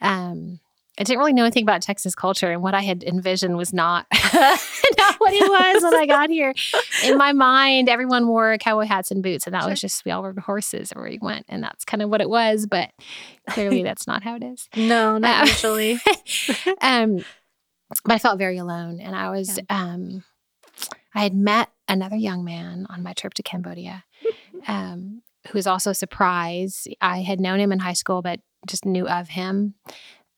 Um, 0.00 0.60
I 0.98 1.04
didn't 1.04 1.20
really 1.20 1.32
know 1.32 1.44
anything 1.44 1.62
about 1.62 1.80
Texas 1.80 2.14
culture, 2.14 2.52
and 2.52 2.62
what 2.62 2.74
I 2.74 2.82
had 2.82 3.02
envisioned 3.02 3.56
was 3.56 3.72
not 3.72 4.06
not 4.34 5.14
what 5.18 5.32
it 5.32 5.48
was 5.48 5.82
when 5.82 5.94
I 5.94 6.04
got 6.06 6.28
here. 6.28 6.52
In 7.04 7.16
my 7.16 7.32
mind, 7.32 7.88
everyone 7.88 8.26
wore 8.26 8.56
cowboy 8.58 8.84
hats 8.84 9.10
and 9.10 9.22
boots, 9.22 9.46
and 9.46 9.54
that 9.54 9.62
Sure. 9.62 9.70
was 9.70 9.80
just 9.80 10.04
we 10.04 10.10
all 10.12 10.22
rode 10.22 10.38
horses 10.38 10.92
everywhere 10.92 11.12
we 11.12 11.18
went, 11.22 11.46
and 11.48 11.62
that's 11.62 11.84
kind 11.86 12.02
of 12.02 12.10
what 12.10 12.20
it 12.20 12.28
was. 12.28 12.66
But 12.66 12.90
clearly, 13.48 13.82
that's 13.84 14.06
not 14.06 14.22
how 14.22 14.36
it 14.36 14.42
is. 14.44 14.68
no, 14.76 15.16
not 15.16 15.46
usually. 15.48 15.98
um, 16.82 17.24
but 18.04 18.12
I 18.14 18.18
felt 18.18 18.38
very 18.38 18.58
alone, 18.58 19.00
and 19.00 19.16
I 19.16 19.30
was. 19.30 19.58
Um, 19.70 20.24
I 21.14 21.22
had 21.22 21.34
met 21.34 21.68
another 21.88 22.16
young 22.16 22.42
man 22.44 22.86
on 22.88 23.02
my 23.02 23.12
trip 23.12 23.34
to 23.34 23.42
Cambodia, 23.42 24.04
um, 24.66 25.22
who 25.48 25.58
was 25.58 25.66
also 25.66 25.90
a 25.90 25.94
surprise. 25.94 26.86
I 27.00 27.22
had 27.22 27.40
known 27.40 27.60
him 27.60 27.72
in 27.72 27.80
high 27.80 27.92
school, 27.92 28.22
but 28.22 28.40
just 28.66 28.84
knew 28.84 29.08
of 29.08 29.28
him. 29.28 29.74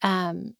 Um, 0.01 0.55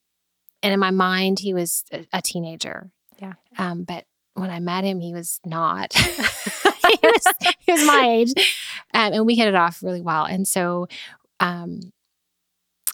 and 0.62 0.72
in 0.72 0.80
my 0.80 0.90
mind, 0.90 1.38
he 1.38 1.54
was 1.54 1.84
a, 1.92 2.06
a 2.12 2.22
teenager. 2.22 2.90
Yeah. 3.18 3.34
Um, 3.58 3.84
but 3.84 4.04
when 4.34 4.50
I 4.50 4.60
met 4.60 4.84
him, 4.84 5.00
he 5.00 5.12
was 5.12 5.40
not. 5.44 5.92
he, 5.94 6.98
was, 7.02 7.24
he 7.60 7.72
was 7.72 7.86
my 7.86 8.06
age. 8.08 8.32
Um, 8.94 9.12
and 9.12 9.26
we 9.26 9.34
hit 9.34 9.48
it 9.48 9.54
off 9.54 9.82
really 9.82 10.02
well. 10.02 10.24
And 10.24 10.46
so 10.46 10.86
um, 11.40 11.92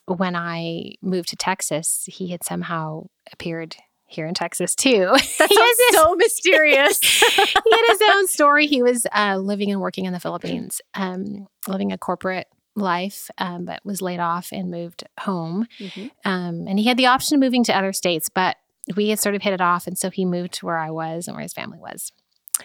when 0.07 0.34
I 0.36 0.94
moved 1.03 1.28
to 1.30 1.36
Texas, 1.36 2.09
he 2.11 2.28
had 2.28 2.44
somehow 2.44 3.07
appeared 3.32 3.76
here 4.13 4.27
in 4.27 4.35
Texas 4.35 4.75
too. 4.75 5.11
That 5.39 5.51
sounds 5.51 6.03
so 6.03 6.15
mysterious. 6.15 7.01
he 7.01 7.71
had 7.71 7.85
his 7.89 8.03
own 8.15 8.27
story. 8.29 8.67
He 8.67 8.83
was 8.83 9.07
uh, 9.15 9.37
living 9.37 9.71
and 9.71 9.81
working 9.81 10.05
in 10.05 10.13
the 10.13 10.21
Philippines, 10.21 10.81
um, 10.95 11.49
living 11.67 11.93
a 11.93 11.99
corporate 11.99 12.47
life, 12.75 13.31
um, 13.39 13.65
but 13.65 13.85
was 13.85 14.01
laid 14.01 14.21
off 14.21 14.49
and 14.53 14.71
moved 14.71 15.05
home. 15.21 15.67
Mhm. 15.79 16.11
Um, 16.25 16.67
and 16.69 16.79
he 16.79 16.87
had 16.87 16.97
the 16.97 17.07
option 17.07 17.37
of 17.37 17.41
moving 17.41 17.65
to 17.65 17.77
other 17.77 17.93
states, 17.93 18.29
but 18.29 18.57
we 18.97 19.09
had 19.09 19.19
sort 19.19 19.35
of 19.35 19.43
hit 19.43 19.53
it 19.53 19.61
off. 19.61 19.87
And 19.87 19.99
so 19.99 20.11
he 20.11 20.25
moved 20.25 20.55
to 20.55 20.67
where 20.67 20.79
I 20.79 20.91
was 20.91 21.27
and 21.27 21.35
where 21.37 21.43
his 21.43 21.53
family 21.53 21.79
was. 21.79 22.13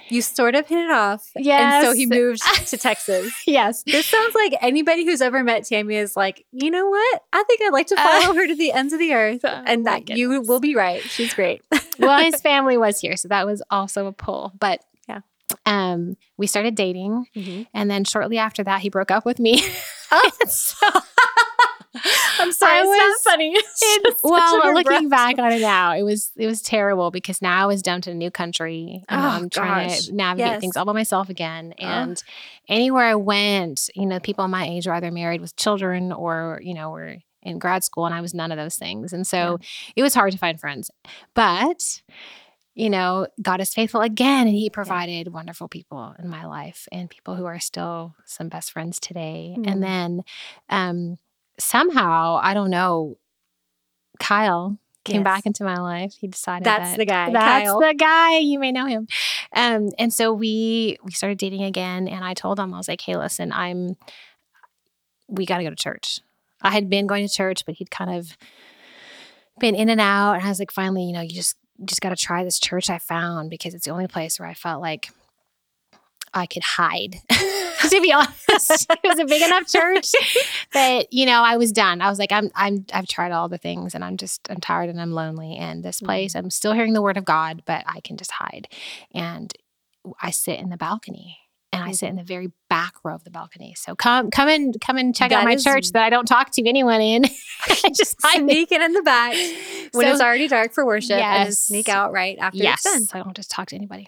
You 0.10 0.22
sort 0.22 0.56
of 0.56 0.68
hit 0.68 0.78
it 0.86 0.92
off. 0.92 1.30
And 1.36 1.86
so 1.86 1.94
he 1.94 2.06
moved 2.06 2.42
to 2.68 2.78
Texas. 2.88 3.34
yes. 3.46 3.84
This 3.84 4.06
sounds 4.06 4.36
like 4.36 4.54
anybody 4.62 5.06
who's 5.06 5.22
ever 5.22 5.44
met 5.44 5.64
Tami 5.64 5.94
is 5.96 6.16
like, 6.16 6.46
you 6.52 6.72
know 6.72 6.88
what? 6.88 7.22
I 7.34 7.44
think 7.44 7.62
I'd 7.62 7.74
like 7.74 7.88
to 7.88 7.96
follow 7.96 8.34
her 8.34 8.48
to 8.48 8.56
the 8.56 8.72
ends 8.72 8.94
of 8.94 9.00
the 9.00 9.14
earth. 9.14 9.42
Oh 9.44 9.64
and 9.66 9.86
that 9.86 10.10
you 10.10 10.42
will 10.42 10.60
be 10.60 10.76
right. 10.76 11.02
She's 11.04 11.34
great. 11.34 11.62
well, 12.00 12.24
his 12.24 12.42
family 12.42 12.78
was 12.78 13.00
here. 13.02 13.16
So 13.18 13.28
that 13.28 13.46
was 13.46 13.62
also 13.70 14.08
a 14.08 14.12
pull. 14.14 14.54
But 14.60 14.82
Yeah. 15.08 15.22
Um, 15.66 16.18
we 16.38 16.48
started 16.48 16.76
dating. 16.76 17.28
Mhm. 17.36 17.68
And 17.74 17.90
then 17.90 18.04
shortly 18.04 18.38
after 18.38 18.64
that, 18.64 18.82
he 18.82 18.90
broke 18.90 19.12
up 19.12 19.26
with 19.26 19.40
me. 19.40 19.64
Oh. 20.12 20.30
so, 20.48 20.88
I'm 22.40 22.52
sorry, 22.52 22.78
I 22.78 22.82
it's 22.82 22.88
was- 22.88 22.98
not 23.26 23.32
funny. 23.32 23.56
It's 23.80 24.22
well, 24.24 24.74
looking 24.74 25.10
back 25.10 25.38
on 25.40 25.52
it 25.52 25.62
now, 25.76 25.94
it 25.96 26.04
was 26.04 26.32
it 26.36 26.48
was 26.48 26.62
terrible 26.62 27.12
because 27.12 27.42
now 27.42 27.64
I 27.64 27.66
was 27.66 27.82
dumped 27.82 28.08
in 28.08 28.14
a 28.14 28.16
new 28.18 28.32
country. 28.32 29.04
and 29.10 29.22
Oh, 29.22 29.28
I'm 29.28 29.50
trying 29.50 29.90
gosh. 29.90 30.06
to 30.06 30.16
navigate 30.16 30.52
Yes. 30.54 30.62
things 30.62 30.78
all 30.78 30.86
by 30.86 30.94
myself 30.94 31.30
again. 31.30 31.74
Oh. 31.80 31.84
And 31.86 32.24
anywhere 32.68 33.06
I 33.06 33.16
went, 33.16 33.90
you 33.96 34.06
know, 34.06 34.20
people 34.20 34.48
my 34.48 34.66
age 34.68 34.88
were 34.88 34.94
either 34.94 35.12
married 35.12 35.42
with 35.42 35.56
children 35.56 36.12
or 36.12 36.60
you 36.64 36.74
know 36.74 36.90
were 36.92 37.18
in 37.44 37.60
grad 37.60 37.84
school, 37.84 38.06
and 38.06 38.14
I 38.16 38.22
was 38.22 38.34
none 38.34 38.52
of 38.52 38.58
those 38.58 38.76
things. 38.76 39.14
And 39.14 39.26
so 39.26 39.60
it 39.96 40.04
was 40.04 40.14
hard 40.14 40.32
to 40.34 40.38
find 40.38 40.60
friends. 40.60 40.92
But 41.34 42.02
you 42.76 42.90
know, 42.92 43.26
God 43.42 43.60
is 43.60 43.74
faithful 43.74 44.02
again, 44.02 44.48
and 44.48 44.56
He 44.56 44.70
provided 44.70 45.34
wonderful 45.34 45.68
people 45.68 46.14
in 46.20 46.30
my 46.30 46.46
life 46.46 46.88
and 46.92 47.10
people 47.10 47.36
who 47.36 47.46
are 47.46 47.60
still 47.60 48.14
some 48.26 48.50
best 48.50 48.72
friends 48.72 49.00
today. 49.00 49.56
Mm. 49.58 49.68
And 49.72 49.84
then 49.84 50.22
um, 50.70 51.18
somehow, 51.60 52.40
I 52.42 52.54
don't 52.54 52.70
know, 52.70 53.18
Kyle 54.20 54.78
came 55.04 55.18
Yes. 55.18 55.24
back 55.24 55.46
into 55.46 55.64
my 55.64 55.76
life. 55.78 56.14
He 56.20 56.28
decided 56.28 56.66
That's 56.66 56.92
that 56.92 56.98
the 56.98 57.06
guy, 57.06 57.32
That's 57.32 57.70
Kyle. 57.70 57.80
the 57.80 57.94
guy. 57.94 58.38
You 58.40 58.60
may 58.60 58.72
know 58.72 58.86
him. 58.88 59.08
Um, 59.56 59.90
and 59.98 60.14
so 60.14 60.34
we 60.34 60.98
we 61.04 61.12
started 61.12 61.38
dating 61.38 61.64
again, 61.64 62.08
and 62.08 62.24
I 62.26 62.34
told 62.34 62.60
him 62.60 62.74
I 62.74 62.78
was 62.78 62.88
like, 62.88 63.02
"Hey, 63.02 63.16
listen, 63.16 63.52
I'm. 63.52 63.96
We 65.30 65.46
got 65.46 65.58
to 65.58 65.64
go 65.64 65.70
to 65.70 65.76
church. 65.76 66.20
I 66.62 66.72
had 66.72 66.90
been 66.90 67.06
going 67.08 67.28
to 67.28 67.34
church, 67.34 67.66
but 67.66 67.76
he'd 67.76 67.92
kind 67.92 68.10
of 68.10 68.38
been 69.60 69.76
in 69.76 69.90
and 69.90 70.00
out. 70.02 70.34
And 70.34 70.44
I 70.44 70.50
was 70.50 70.60
like, 70.60 70.72
finally, 70.72 71.04
you 71.04 71.14
know, 71.14 71.22
you 71.22 71.30
just 71.32 71.56
you 71.78 71.86
just 71.86 72.02
got 72.02 72.10
to 72.10 72.16
try 72.16 72.44
this 72.44 72.60
church 72.60 72.90
I 72.90 72.98
found 72.98 73.50
because 73.50 73.74
it's 73.74 73.86
the 73.86 73.92
only 73.92 74.08
place 74.08 74.40
where 74.40 74.48
I 74.50 74.54
felt 74.54 74.82
like 74.82 75.10
I 76.34 76.46
could 76.46 76.64
hide. 76.64 77.22
to 77.90 78.02
be 78.02 78.12
honest, 78.12 78.88
it 78.90 79.00
was 79.04 79.20
a 79.20 79.26
big 79.26 79.42
enough 79.42 79.68
church 79.68 80.12
that 80.74 81.12
you 81.12 81.26
know 81.26 81.42
I 81.44 81.58
was 81.58 81.72
done. 81.72 82.02
I 82.02 82.10
was 82.10 82.20
like, 82.20 82.32
I'm 82.32 82.50
I'm 82.56 82.86
I've 82.94 83.08
tried 83.08 83.32
all 83.32 83.50
the 83.50 83.58
things 83.58 83.94
and 83.94 84.04
I'm 84.04 84.18
just 84.18 84.48
I'm 84.50 84.60
tired 84.60 84.90
and 84.90 85.00
I'm 85.00 85.12
lonely. 85.12 85.56
And 85.56 85.84
this 85.84 85.98
mm-hmm. 85.98 86.08
place, 86.08 86.36
I'm 86.36 86.50
still 86.50 86.74
hearing 86.74 86.94
the 86.94 87.02
word 87.02 87.18
of 87.18 87.26
God, 87.26 87.64
but 87.66 87.84
I 87.88 88.00
can 88.02 88.18
just 88.18 88.32
hide. 88.32 88.68
And 89.14 89.54
I 90.22 90.32
sit 90.32 90.60
in 90.60 90.70
the 90.70 90.78
balcony. 90.78 91.40
And 91.74 91.84
I 91.84 91.90
mm. 91.90 91.96
sit 91.96 92.08
in 92.08 92.16
the 92.16 92.24
very 92.24 92.54
back 92.70 92.94
row 93.04 93.14
of 93.14 93.26
the 93.26 93.30
balcony. 93.30 93.76
So 93.78 93.94
come, 93.94 94.32
come 94.32 94.48
and 94.48 94.80
come 94.80 94.96
and 94.96 95.14
check 95.14 95.34
out 95.34 95.44
my 95.44 95.58
church 95.58 95.92
that 95.92 96.02
I 96.02 96.10
don't 96.10 96.26
talk 96.26 96.52
to 96.52 96.68
anyone 96.68 97.02
in. 97.02 97.26
I 97.26 97.90
just. 97.94 98.16
Sneaking 98.22 98.82
in 98.82 98.94
the 98.94 99.02
back 99.02 99.34
when 99.92 100.06
So- 100.06 100.12
it's 100.14 100.22
already 100.22 100.48
dark 100.48 100.74
for 100.74 100.86
worship 100.86 101.18
and 101.18 101.54
sneak 101.54 101.90
out 101.90 102.14
right 102.14 102.38
after 102.40 102.60
yes, 102.60 102.86
it's 102.86 102.96
done. 102.96 103.06
so 103.06 103.20
I 103.20 103.24
don't 103.24 103.36
just 103.36 103.52
talk 103.52 103.68
to 103.68 103.76
anybody. 103.76 104.08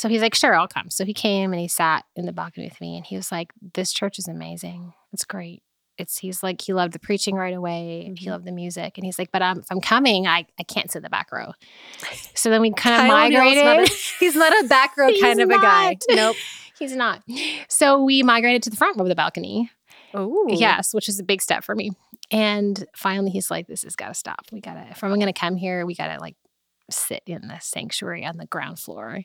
So 0.00 0.08
he's 0.08 0.22
like, 0.22 0.34
sure, 0.34 0.54
I'll 0.54 0.66
come. 0.66 0.88
So 0.88 1.04
he 1.04 1.12
came 1.12 1.52
and 1.52 1.60
he 1.60 1.68
sat 1.68 2.04
in 2.16 2.24
the 2.24 2.32
balcony 2.32 2.66
with 2.66 2.80
me, 2.80 2.96
and 2.96 3.04
he 3.04 3.16
was 3.16 3.30
like, 3.30 3.52
"This 3.74 3.92
church 3.92 4.18
is 4.18 4.28
amazing. 4.28 4.94
It's 5.12 5.24
great. 5.26 5.62
It's." 5.98 6.16
He's 6.16 6.42
like, 6.42 6.60
he 6.62 6.72
loved 6.72 6.94
the 6.94 6.98
preaching 6.98 7.34
right 7.34 7.52
away. 7.54 8.04
And 8.06 8.18
he 8.18 8.30
loved 8.30 8.46
the 8.46 8.52
music, 8.52 8.96
and 8.96 9.04
he's 9.04 9.18
like, 9.18 9.30
but 9.30 9.42
um, 9.42 9.58
if 9.58 9.66
I'm 9.70 9.82
coming, 9.82 10.26
I 10.26 10.46
I 10.58 10.62
can't 10.62 10.90
sit 10.90 11.00
in 11.00 11.02
the 11.02 11.10
back 11.10 11.30
row. 11.30 11.52
So 12.34 12.48
then 12.48 12.62
we 12.62 12.70
kind 12.72 13.02
of 13.02 13.08
migrated. 13.08 13.62
not 13.64 13.78
a- 13.80 13.92
he's 14.20 14.34
not 14.36 14.64
a 14.64 14.68
back 14.68 14.96
row 14.96 15.10
kind 15.20 15.40
of 15.40 15.50
a 15.50 15.58
guy. 15.58 15.96
Nope. 16.08 16.36
he's 16.78 16.96
not. 16.96 17.22
So 17.68 18.02
we 18.02 18.22
migrated 18.22 18.62
to 18.62 18.70
the 18.70 18.76
front 18.76 18.96
row 18.96 19.02
of 19.02 19.08
the 19.10 19.14
balcony. 19.14 19.70
Oh, 20.14 20.46
Yes, 20.48 20.94
which 20.94 21.08
is 21.10 21.20
a 21.20 21.22
big 21.24 21.42
step 21.42 21.62
for 21.62 21.74
me. 21.74 21.90
And 22.30 22.86
finally, 22.96 23.30
he's 23.30 23.50
like, 23.50 23.66
"This 23.66 23.82
has 23.82 23.96
got 23.96 24.08
to 24.08 24.14
stop. 24.14 24.46
We 24.50 24.60
gotta. 24.62 24.86
If 24.90 25.04
I'm 25.04 25.10
gonna 25.18 25.32
come 25.34 25.56
here, 25.56 25.84
we 25.84 25.94
gotta 25.94 26.18
like 26.20 26.36
sit 26.90 27.22
in 27.26 27.46
the 27.48 27.58
sanctuary 27.60 28.24
on 28.24 28.38
the 28.38 28.46
ground 28.46 28.78
floor." 28.78 29.20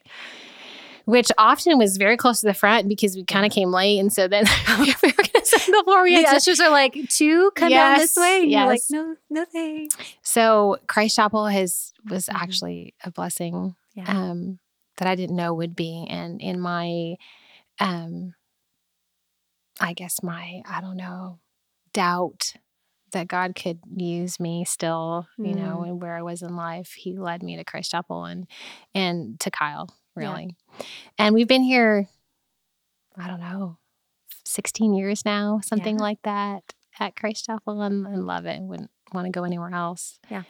Which 1.06 1.30
often 1.38 1.78
was 1.78 1.96
very 1.96 2.16
close 2.16 2.40
to 2.42 2.46
the 2.48 2.52
front 2.54 2.88
because 2.88 3.16
we 3.16 3.24
kind 3.24 3.46
of 3.46 3.52
came 3.52 3.70
late, 3.70 3.98
and 3.98 4.12
so 4.12 4.28
then 4.28 4.44
we 4.80 4.86
were 5.02 5.10
gonna 5.12 5.22
sit 5.44 5.62
on 5.68 5.70
the 5.72 5.82
floor. 5.84 6.02
We 6.02 6.10
The 6.16 6.22
had 6.22 6.30
to- 6.32 6.36
ushers 6.36 6.60
are 6.60 6.70
like, 6.70 6.94
two, 7.08 7.50
come 7.54 7.70
down 7.70 7.98
this 7.98 8.16
way. 8.16 8.42
And 8.42 8.50
you're 8.50 8.66
like, 8.66 8.82
no, 8.90 9.16
no 9.30 9.44
thanks. 9.44 9.96
so 10.22 10.76
Christ 10.88 11.16
Chapel 11.16 11.46
has 11.46 11.92
was 12.10 12.26
Mhm. 12.26 12.34
actually 12.34 12.94
a 13.04 13.10
blessing 13.10 13.74
Yeah. 13.94 14.04
um, 14.08 14.58
that 14.98 15.08
I 15.08 15.14
didn't 15.14 15.36
know 15.36 15.54
would 15.54 15.74
be, 15.76 16.06
and 16.10 16.40
in 16.42 16.58
my, 16.60 17.16
um, 17.80 18.34
I 19.80 19.92
guess 19.92 20.22
my 20.22 20.62
I 20.68 20.80
don't 20.80 20.96
know 20.96 21.38
doubt 21.92 22.54
that 23.12 23.28
God 23.28 23.54
could 23.54 23.78
use 23.94 24.40
me 24.40 24.64
still, 24.64 25.28
you 25.38 25.54
know, 25.54 25.82
Mm. 25.84 25.88
and 25.88 26.02
where 26.02 26.16
I 26.16 26.22
was 26.22 26.42
in 26.42 26.56
life, 26.56 26.92
He 26.94 27.16
led 27.16 27.42
me 27.42 27.56
to 27.56 27.64
Christ 27.64 27.90
Chapel 27.92 28.24
and 28.24 28.46
and 28.94 29.38
to 29.40 29.50
Kyle 29.50 29.88
Yeah. 30.16 30.30
really, 30.32 30.56
and 31.18 31.34
we've 31.34 31.48
been 31.48 31.62
here, 31.62 32.08
I 33.16 33.28
don't 33.28 33.40
know, 33.40 33.78
sixteen 34.44 34.94
years 34.94 35.24
now, 35.24 35.60
something 35.62 35.96
Yeah. 35.96 36.02
like 36.02 36.22
that 36.22 36.62
at 36.98 37.16
Christ 37.16 37.46
Chapel, 37.46 37.82
and, 37.82 38.06
and 38.06 38.26
love 38.26 38.46
it. 38.46 38.60
Wouldn't 38.62 38.90
want 39.12 39.26
to 39.26 39.30
go 39.30 39.44
anywhere 39.44 39.70
else. 39.74 40.18
Yeah. 40.30 40.42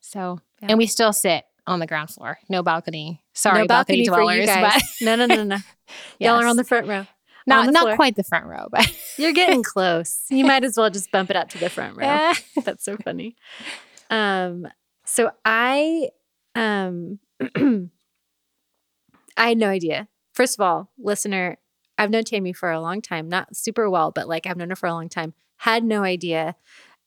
So, 0.00 0.40
Yeah. 0.60 0.68
and 0.70 0.78
we 0.78 0.86
still 0.86 1.12
sit 1.12 1.44
on 1.66 1.78
the 1.80 1.86
ground 1.86 2.10
floor, 2.10 2.38
no 2.48 2.62
balcony. 2.62 3.22
Sorry, 3.32 3.60
no 3.60 3.66
balcony, 3.66 4.06
balcony, 4.06 4.44
dwellers, 4.44 4.46
but 4.46 4.82
no, 5.00 5.16
no, 5.16 5.26
no, 5.26 5.44
no. 5.44 5.56
Y'all 6.20 6.40
are 6.40 6.46
on 6.46 6.56
the 6.56 6.64
front 6.64 6.86
row. 6.86 7.06
not 7.46 7.72
not 7.72 7.82
floor. 7.84 7.96
quite 7.96 8.16
the 8.16 8.24
front 8.24 8.44
row, 8.46 8.66
but 8.70 8.86
You're 9.18 9.32
getting 9.32 9.62
close. 9.74 10.24
You 10.28 10.44
might 10.44 10.62
as 10.64 10.76
well 10.76 10.90
just 10.90 11.10
bump 11.10 11.30
it 11.30 11.36
up 11.36 11.48
to 11.50 11.58
the 11.58 11.70
front 11.70 11.96
row. 11.96 12.06
Eh. 12.06 12.34
That's 12.64 12.84
so 12.84 12.96
funny. 12.98 13.36
Um, 14.10 14.66
so 15.06 15.30
I 15.44 16.10
um 16.54 17.18
I 19.36 19.48
had 19.48 19.58
no 19.58 19.68
idea. 19.68 20.08
First 20.32 20.58
of 20.58 20.64
all, 20.64 20.90
listener, 20.98 21.58
I've 21.98 22.10
known 22.10 22.24
Tami 22.24 22.54
for 22.54 22.70
a 22.70 22.80
long 22.80 23.00
time, 23.00 23.28
not 23.28 23.56
super 23.56 23.88
well, 23.88 24.10
but 24.10 24.28
like 24.28 24.46
I've 24.46 24.56
known 24.56 24.70
her 24.70 24.76
for 24.76 24.88
a 24.88 24.92
long 24.94 25.08
time. 25.08 25.34
Had 25.58 25.84
no 25.84 26.02
idea 26.02 26.56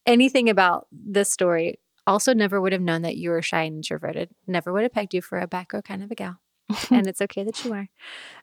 anything 0.06 0.50
about 0.50 0.88
this 0.92 1.30
story. 1.30 1.80
Also, 2.06 2.34
never 2.34 2.62
would 2.62 2.72
have 2.72 2.82
known 2.82 3.02
that 3.02 3.18
you 3.18 3.30
were 3.30 3.42
shy 3.42 3.64
and 3.64 3.78
introverted. 3.78 4.30
Never 4.48 4.72
would 4.72 4.84
have 4.84 4.94
pegged 4.94 5.14
you 5.14 5.22
for 5.22 5.40
a 5.40 5.48
back 5.48 5.74
row 5.74 5.82
kind 5.82 6.02
of 6.02 6.12
a 6.12 6.16
gal. 6.16 6.40
and 6.92 7.08
it's 7.08 7.22
okay 7.22 7.44
that 7.44 7.64
you 7.64 7.74
are. 7.74 7.90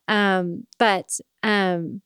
Um, 0.08 0.66
but 0.78 1.18
um, 1.42 2.02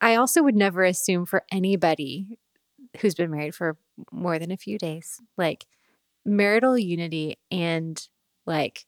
I 0.00 0.16
also 0.16 0.42
would 0.42 0.54
never 0.54 0.84
assume 0.84 1.26
for 1.26 1.44
anybody 1.50 2.38
who's 3.00 3.14
been 3.14 3.30
married 3.30 3.54
for 3.54 3.76
more 4.12 4.38
than 4.38 4.50
a 4.50 4.56
few 4.56 4.78
days, 4.78 5.20
like 5.36 5.66
marital 6.24 6.76
unity 6.76 7.38
and 7.50 8.08
like 8.46 8.84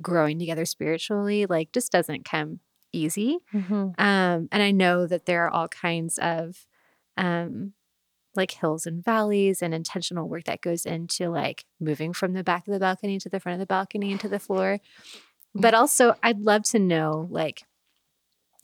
growing 0.00 0.38
together 0.38 0.64
spiritually, 0.64 1.46
like 1.46 1.72
just 1.72 1.92
doesn't 1.92 2.24
come 2.24 2.60
easy. 2.92 3.38
Mhm. 3.52 3.94
Um, 3.98 4.48
and 4.50 4.62
I 4.62 4.70
know 4.72 5.06
that 5.06 5.26
there 5.26 5.44
are 5.44 5.50
all 5.50 5.68
kinds 5.68 6.18
of 6.18 6.66
um, 7.16 7.74
like 8.34 8.52
hills 8.52 8.86
and 8.86 9.04
valleys 9.04 9.62
and 9.62 9.74
intentional 9.74 10.28
work 10.28 10.44
that 10.44 10.60
goes 10.62 10.86
into 10.86 11.28
like 11.28 11.64
moving 11.80 12.12
from 12.12 12.32
the 12.32 12.44
back 12.44 12.66
of 12.66 12.72
the 12.72 12.80
balcony 12.80 13.18
to 13.18 13.28
the 13.28 13.40
front 13.40 13.54
of 13.54 13.60
the 13.60 13.66
balcony 13.66 14.10
and 14.12 14.20
to 14.20 14.28
the 14.28 14.38
floor. 14.38 14.78
But 15.54 15.74
also, 15.74 16.14
I'd 16.22 16.40
love 16.40 16.62
to 16.70 16.78
know 16.78 17.26
like, 17.30 17.64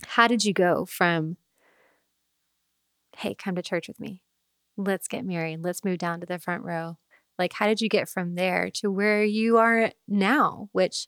how 0.06 0.28
did 0.28 0.44
you 0.44 0.52
go 0.52 0.84
from, 0.86 1.36
hey, 3.16 3.34
come 3.34 3.54
to 3.56 3.62
church 3.62 3.88
with 3.88 3.98
me, 4.00 4.22
let's 4.76 5.08
get 5.08 5.24
married, 5.24 5.62
let's 5.62 5.84
move 5.84 5.98
down 5.98 6.20
to 6.20 6.26
the 6.26 6.38
front 6.38 6.64
row? 6.64 6.98
Like, 7.38 7.52
how 7.52 7.66
did 7.66 7.80
you 7.80 7.88
get 7.88 8.08
from 8.08 8.34
there 8.34 8.70
to 8.74 8.90
where 8.90 9.22
you 9.22 9.58
are 9.58 9.90
now, 10.08 10.68
which 10.72 11.06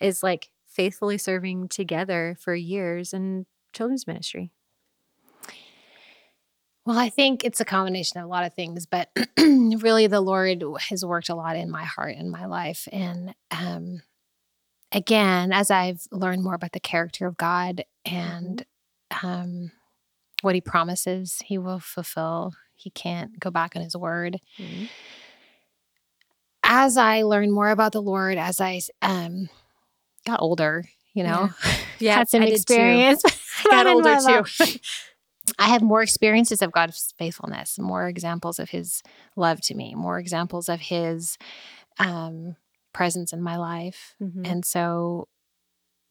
is 0.00 0.22
like 0.22 0.50
faithfully 0.66 1.18
serving 1.18 1.68
together 1.68 2.36
for 2.40 2.54
years 2.54 3.12
in 3.12 3.46
children's 3.72 4.06
ministry? 4.06 4.50
Well, 6.88 6.98
I 6.98 7.10
think 7.10 7.44
it's 7.44 7.60
a 7.60 7.66
combination 7.66 8.18
of 8.18 8.24
a 8.24 8.28
lot 8.28 8.44
of 8.44 8.54
things, 8.54 8.86
but 8.86 9.10
really 9.36 10.06
the 10.06 10.22
Lord 10.22 10.64
has 10.88 11.04
worked 11.04 11.28
a 11.28 11.34
lot 11.34 11.56
in 11.56 11.70
my 11.70 11.84
heart 11.84 12.16
and 12.16 12.30
my 12.30 12.46
life. 12.46 12.88
And 12.90 13.34
um, 13.50 14.00
again, 14.90 15.52
as 15.52 15.70
I've 15.70 16.06
learned 16.10 16.42
more 16.42 16.54
about 16.54 16.72
the 16.72 16.80
character 16.80 17.26
of 17.26 17.36
God 17.36 17.84
and 18.06 18.64
um, 19.22 19.70
what 20.40 20.54
he 20.54 20.62
promises 20.62 21.42
he 21.44 21.58
will 21.58 21.80
fulfill, 21.80 22.54
he 22.74 22.88
can't 22.88 23.38
go 23.38 23.50
back 23.50 23.76
on 23.76 23.82
his 23.82 23.96
word. 23.96 24.40
Mm-hmm. 24.58 24.86
As 26.70 26.98
I 26.98 27.22
learned 27.22 27.52
more 27.52 27.70
about 27.70 27.92
the 27.92 28.02
Lord, 28.02 28.36
as 28.36 28.60
I 28.60 28.80
um, 29.00 29.48
got 30.26 30.40
older, 30.42 30.84
you 31.14 31.24
know, 31.24 31.48
Yeah, 31.98 32.14
had 32.18 32.28
some 32.28 32.42
I 32.42 32.46
experience. 32.46 33.22
Got 33.70 33.86
older 33.86 34.16
too. 34.20 34.78
I 35.58 35.68
have 35.68 35.80
more 35.80 36.02
experiences 36.02 36.60
of 36.60 36.70
God's 36.70 37.14
faithfulness, 37.18 37.78
more 37.78 38.06
examples 38.06 38.58
of 38.58 38.68
His 38.68 39.02
love 39.34 39.62
to 39.62 39.74
me, 39.74 39.94
more 39.94 40.18
examples 40.18 40.68
of 40.68 40.78
His 40.78 41.38
um, 41.98 42.54
presence 42.92 43.32
in 43.32 43.42
my 43.42 43.56
life. 43.56 44.14
Mhm. 44.22 44.46
And 44.46 44.64
so, 44.64 45.26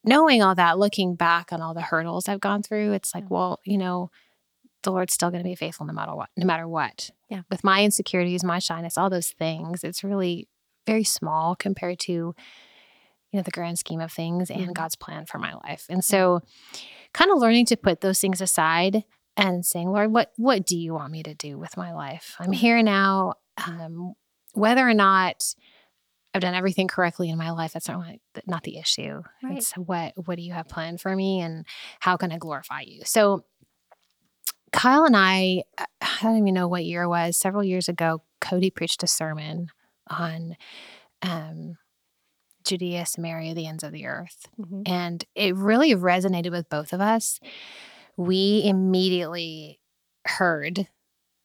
knowing 0.04 0.42
all 0.42 0.56
that, 0.56 0.78
looking 0.78 1.14
back 1.14 1.52
on 1.52 1.62
all 1.62 1.72
the 1.72 1.82
hurdles 1.82 2.28
I've 2.28 2.40
gone 2.40 2.64
through, 2.64 2.92
it's 2.92 3.14
like, 3.14 3.30
well, 3.30 3.60
you 3.64 3.78
know, 3.78 4.10
the 4.82 4.92
Lord's 4.92 5.12
still 5.14 5.30
going 5.30 5.42
to 5.42 5.48
be 5.48 5.54
faithful 5.54 5.86
no 5.86 5.92
matter 5.92 6.14
what. 6.14 6.28
No 6.36 6.46
matter 6.46 6.68
what. 6.68 7.10
Yeah. 7.28 7.42
With 7.50 7.64
my 7.64 7.84
insecurities, 7.84 8.44
my 8.44 8.58
shyness, 8.58 8.96
all 8.96 9.10
those 9.10 9.30
things, 9.30 9.82
it's 9.84 10.04
really 10.04 10.48
very 10.86 11.04
small 11.04 11.54
compared 11.56 11.98
to, 12.00 12.12
you 12.12 12.34
know, 13.32 13.42
the 13.42 13.50
grand 13.50 13.78
scheme 13.78 14.00
of 14.00 14.10
things 14.12 14.50
and 14.50 14.68
Mhm. 14.68 14.74
God's 14.74 14.96
plan 14.96 15.26
for 15.26 15.38
my 15.38 15.52
life. 15.54 15.86
And 15.88 16.04
so, 16.04 16.40
kind 17.12 17.30
of 17.30 17.38
learning 17.38 17.66
to 17.66 17.76
put 17.76 18.00
those 18.00 18.20
things 18.20 18.40
aside 18.40 19.04
and 19.36 19.64
saying, 19.66 19.90
Lord, 19.90 20.12
what 20.12 20.32
what 20.36 20.64
do 20.64 20.76
you 20.78 20.94
want 20.94 21.12
me 21.12 21.22
to 21.22 21.34
do 21.34 21.58
with 21.58 21.76
my 21.76 21.92
life? 21.92 22.36
I'm 22.38 22.52
here 22.52 22.82
now. 22.82 23.34
Um, 23.66 24.14
whether 24.54 24.88
or 24.88 24.94
not 24.94 25.54
I've 26.34 26.40
done 26.42 26.54
everything 26.54 26.88
correctly 26.88 27.30
in 27.30 27.38
my 27.38 27.50
life, 27.50 27.72
that's 27.72 27.88
not 27.88 27.98
what- 27.98 28.46
not 28.46 28.62
the 28.62 28.78
issue. 28.78 29.22
Right. 29.42 29.58
It's 29.58 29.72
what 29.72 30.12
what 30.26 30.36
do 30.36 30.42
you 30.42 30.52
have 30.52 30.68
planned 30.68 31.00
for 31.00 31.14
me, 31.14 31.40
and 31.40 31.66
how 32.00 32.16
can 32.16 32.30
I 32.32 32.38
glorify 32.38 32.80
you? 32.82 33.02
So, 33.04 33.44
Kyle 34.72 35.04
and 35.04 35.16
I, 35.16 35.62
I 35.78 35.86
don't 36.22 36.38
even 36.38 36.54
know 36.54 36.68
what 36.68 36.84
year 36.84 37.04
it 37.04 37.08
was. 37.08 37.36
Several 37.36 37.64
years 37.64 37.88
ago, 37.88 38.22
Cody 38.40 38.70
preached 38.70 39.02
a 39.02 39.06
sermon 39.06 39.68
on 40.08 40.56
um, 41.22 41.76
Judea, 42.64 43.06
Samaria, 43.06 43.54
the 43.54 43.66
ends 43.66 43.82
of 43.82 43.92
the 43.92 44.06
earth. 44.06 44.46
Mhm. 44.60 44.82
And 44.86 45.24
it 45.34 45.54
really 45.56 45.94
resonated 45.94 46.50
with 46.50 46.68
both 46.68 46.92
of 46.92 47.00
us. 47.00 47.40
We 48.16 48.62
immediately 48.64 49.80
heard 50.26 50.88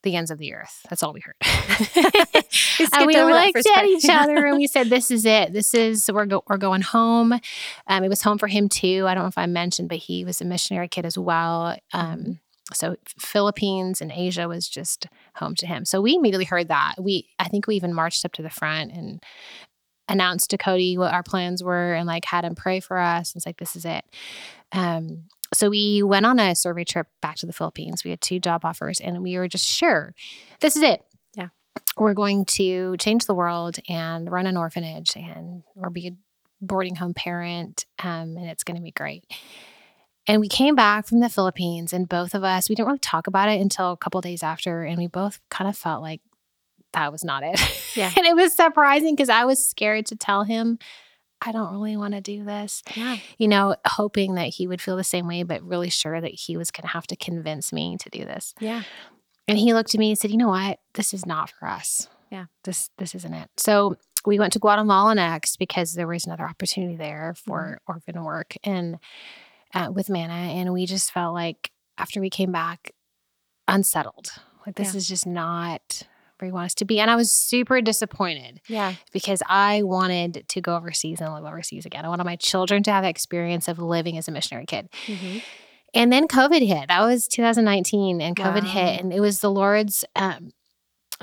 the 0.03 0.15
ends 0.17 0.31
of 0.31 0.37
the 0.37 0.53
earth. 0.53 0.85
That's 0.89 1.01
all 1.03 1.13
we 1.13 1.21
heard. 1.21 1.35
We 2.79 2.87
and 2.93 3.07
we 3.07 3.13
looked 3.15 3.67
at 3.77 3.85
each 3.85 4.09
other 4.09 4.45
and 4.45 4.57
we 4.57 4.67
said, 4.75 4.89
"This 4.89 5.09
is 5.11 5.25
it. 5.25 5.53
This 5.53 5.73
is 5.73 6.09
we're 6.11 6.25
go- 6.25 6.43
we're 6.47 6.57
going 6.57 6.81
home." 6.81 7.33
Um, 7.87 8.03
it 8.03 8.09
was 8.09 8.21
home 8.21 8.37
for 8.37 8.47
him 8.47 8.67
too. 8.67 9.05
I 9.07 9.13
don't 9.13 9.23
know 9.23 9.27
if 9.29 9.37
I 9.37 9.45
mentioned, 9.45 9.89
but 9.89 9.99
he 9.99 10.25
was 10.25 10.41
a 10.41 10.45
missionary 10.45 10.87
kid 10.87 11.05
as 11.05 11.17
well. 11.17 11.77
Um, 11.93 12.19
Mhm. 12.19 12.39
So 12.73 12.95
Philippines 13.05 14.01
and 14.01 14.11
Asia 14.11 14.47
was 14.47 14.67
just 14.67 15.07
home 15.35 15.55
to 15.55 15.67
him. 15.67 15.85
So 15.85 16.01
we 16.01 16.15
immediately 16.15 16.45
heard 16.45 16.67
that. 16.67 16.95
We 16.99 17.29
I 17.39 17.47
think 17.47 17.67
we 17.67 17.75
even 17.75 17.93
marched 17.93 18.25
up 18.25 18.33
to 18.33 18.41
the 18.41 18.49
front 18.49 18.91
and 18.91 19.23
announced 20.09 20.49
to 20.49 20.57
Cody 20.57 20.97
what 20.97 21.13
our 21.13 21.23
plans 21.23 21.63
were 21.63 21.93
and 21.93 22.07
like 22.07 22.25
had 22.25 22.45
him 22.45 22.55
pray 22.55 22.79
for 22.79 22.97
us. 22.97 23.35
It's 23.35 23.45
like 23.45 23.57
this 23.57 23.75
is 23.75 23.85
it. 23.85 24.03
Um, 24.71 25.25
so 25.53 25.69
we 25.69 26.01
went 26.03 26.25
on 26.25 26.39
a 26.39 26.55
survey 26.55 26.83
trip 26.83 27.07
back 27.21 27.35
to 27.37 27.45
the 27.45 27.53
Philippines. 27.53 28.03
We 28.03 28.09
had 28.09 28.21
two 28.21 28.39
job 28.39 28.65
offers, 28.65 28.99
and 28.99 29.21
we 29.21 29.37
were 29.37 29.47
just 29.47 29.65
sure 29.65 30.13
this 30.59 30.75
is 30.75 30.81
it. 30.81 31.03
Yeah. 31.35 31.49
we're 31.97 32.13
going 32.13 32.45
to 32.45 32.97
change 32.97 33.25
the 33.25 33.35
world 33.35 33.77
and 33.87 34.31
run 34.31 34.47
an 34.47 34.57
orphanage 34.57 35.15
and 35.15 35.63
or 35.75 35.89
be 35.89 36.07
a 36.07 36.11
boarding 36.61 36.95
home 36.95 37.13
parent, 37.13 37.85
um, 38.03 38.37
and 38.37 38.45
it's 38.49 38.63
going 38.63 38.77
to 38.77 38.83
be 38.83 38.91
great. 38.91 39.25
And 40.27 40.39
we 40.39 40.47
came 40.47 40.75
back 40.75 41.05
from 41.05 41.19
the 41.19 41.29
Philippines, 41.29 41.91
and 41.91 42.07
both 42.07 42.33
of 42.33 42.43
us, 42.43 42.69
we 42.69 42.75
didn't 42.75 42.87
really 42.87 42.99
talk 42.99 43.27
about 43.27 43.49
it 43.49 43.59
until 43.59 43.91
a 43.91 43.97
couple 43.97 44.21
days 44.21 44.41
after, 44.41 44.83
and 44.83 44.97
we 44.97 45.07
both 45.07 45.39
kind 45.49 45.69
of 45.69 45.75
felt 45.75 46.01
like 46.01 46.21
that 46.93 47.11
was 47.11 47.23
not 47.23 47.43
it. 47.43 47.59
Yeah. 47.95 48.11
and 48.17 48.25
it 48.25 48.35
was 48.35 48.55
surprising 48.55 49.15
because 49.15 49.29
I 49.29 49.45
was 49.45 49.67
scared 49.67 50.05
to 50.07 50.15
tell 50.15 50.43
him, 50.43 50.79
I 51.45 51.51
don't 51.51 51.73
really 51.73 51.97
want 51.97 52.13
to 52.13 52.21
do 52.21 52.45
this 52.45 52.81
Yeah. 52.95 53.17
you 53.37 53.47
know, 53.47 53.75
hoping 53.85 54.35
that 54.35 54.47
he 54.47 54.65
would 54.65 54.81
feel 54.81 54.95
the 54.95 55.03
same 55.03 55.27
way, 55.27 55.43
but 55.43 55.61
really 55.61 55.89
sure 55.89 56.21
that 56.21 56.31
he 56.31 56.55
was 56.55 56.71
going 56.71 56.83
to 56.83 56.93
have 56.93 57.07
to 57.07 57.15
convince 57.15 57.73
me 57.73 57.97
to 57.97 58.09
do 58.09 58.23
this. 58.23 58.53
Yeah. 58.59 58.83
And 59.47 59.57
he 59.57 59.73
looked 59.73 59.93
at 59.93 59.99
me 59.99 60.09
and 60.09 60.17
said, 60.17 60.31
"You 60.31 60.37
know 60.37 60.47
what? 60.47 60.79
This 60.93 61.13
is 61.13 61.25
not 61.25 61.49
for 61.49 61.67
us. 61.67 62.07
Yeah. 62.31 62.45
this 62.63 62.89
this 62.97 63.13
isn't 63.13 63.33
it." 63.33 63.49
So 63.57 63.97
we 64.25 64.39
went 64.39 64.53
to 64.53 64.59
Guatemala 64.59 65.15
next 65.15 65.57
because 65.57 65.93
there 65.93 66.07
was 66.07 66.25
another 66.25 66.47
opportunity 66.47 66.95
there 66.95 67.33
mm-hmm. 67.35 67.51
for 67.51 67.81
orphan 67.87 68.23
work 68.23 68.55
and 68.63 68.99
uh, 69.73 69.91
with 69.93 70.09
Manna, 70.09 70.33
and 70.33 70.71
we 70.73 70.85
just 70.85 71.11
felt 71.11 71.33
like 71.33 71.71
after 71.97 72.19
we 72.21 72.29
came 72.29 72.51
back, 72.51 72.91
unsettled. 73.67 74.31
Like 74.65 74.75
this 74.75 74.93
Yeah. 74.93 74.97
is 74.97 75.07
just 75.07 75.25
not 75.25 76.03
where 76.39 76.47
you 76.47 76.53
want 76.53 76.65
us 76.65 76.73
to 76.75 76.85
be, 76.85 76.99
and 76.99 77.09
I 77.11 77.15
was 77.15 77.31
super 77.31 77.79
disappointed 77.81 78.61
Yeah. 78.67 78.95
because 79.11 79.41
I 79.47 79.83
wanted 79.83 80.45
to 80.49 80.61
go 80.61 80.75
overseas 80.75 81.21
and 81.21 81.31
live 81.33 81.45
overseas 81.45 81.85
again. 81.85 82.05
I 82.05 82.09
wanted 82.09 82.25
my 82.25 82.35
children 82.35 82.83
to 82.83 82.91
have 82.91 83.03
that 83.03 83.09
experience 83.09 83.67
of 83.67 83.79
living 83.79 84.17
as 84.17 84.27
a 84.27 84.31
missionary 84.31 84.65
kid. 84.65 84.89
Mhm. 85.07 85.41
And 85.93 86.11
then 86.11 86.27
COVID 86.27 86.65
hit. 86.65 86.87
That 86.87 87.01
was 87.01 87.27
2019, 87.27 88.19
and 88.19 88.35
COVID 88.35 88.63
Wow. 88.63 88.69
hit, 88.71 88.99
and 89.01 89.13
it 89.13 89.19
was 89.19 89.39
the 89.39 89.51
Lord's 89.51 90.03
um, 90.15 90.51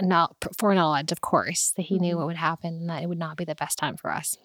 not 0.00 0.36
foreknowledge, 0.58 1.10
of 1.12 1.20
course, 1.20 1.72
that 1.76 1.82
He 1.82 1.98
knew 1.98 2.14
Mhm. 2.14 2.18
what 2.18 2.26
would 2.28 2.36
happen 2.36 2.74
and 2.74 2.88
that 2.88 3.02
it 3.02 3.08
would 3.08 3.18
not 3.18 3.36
be 3.36 3.44
the 3.44 3.56
best 3.56 3.76
time 3.78 3.96
for 3.96 4.10
us. 4.12 4.36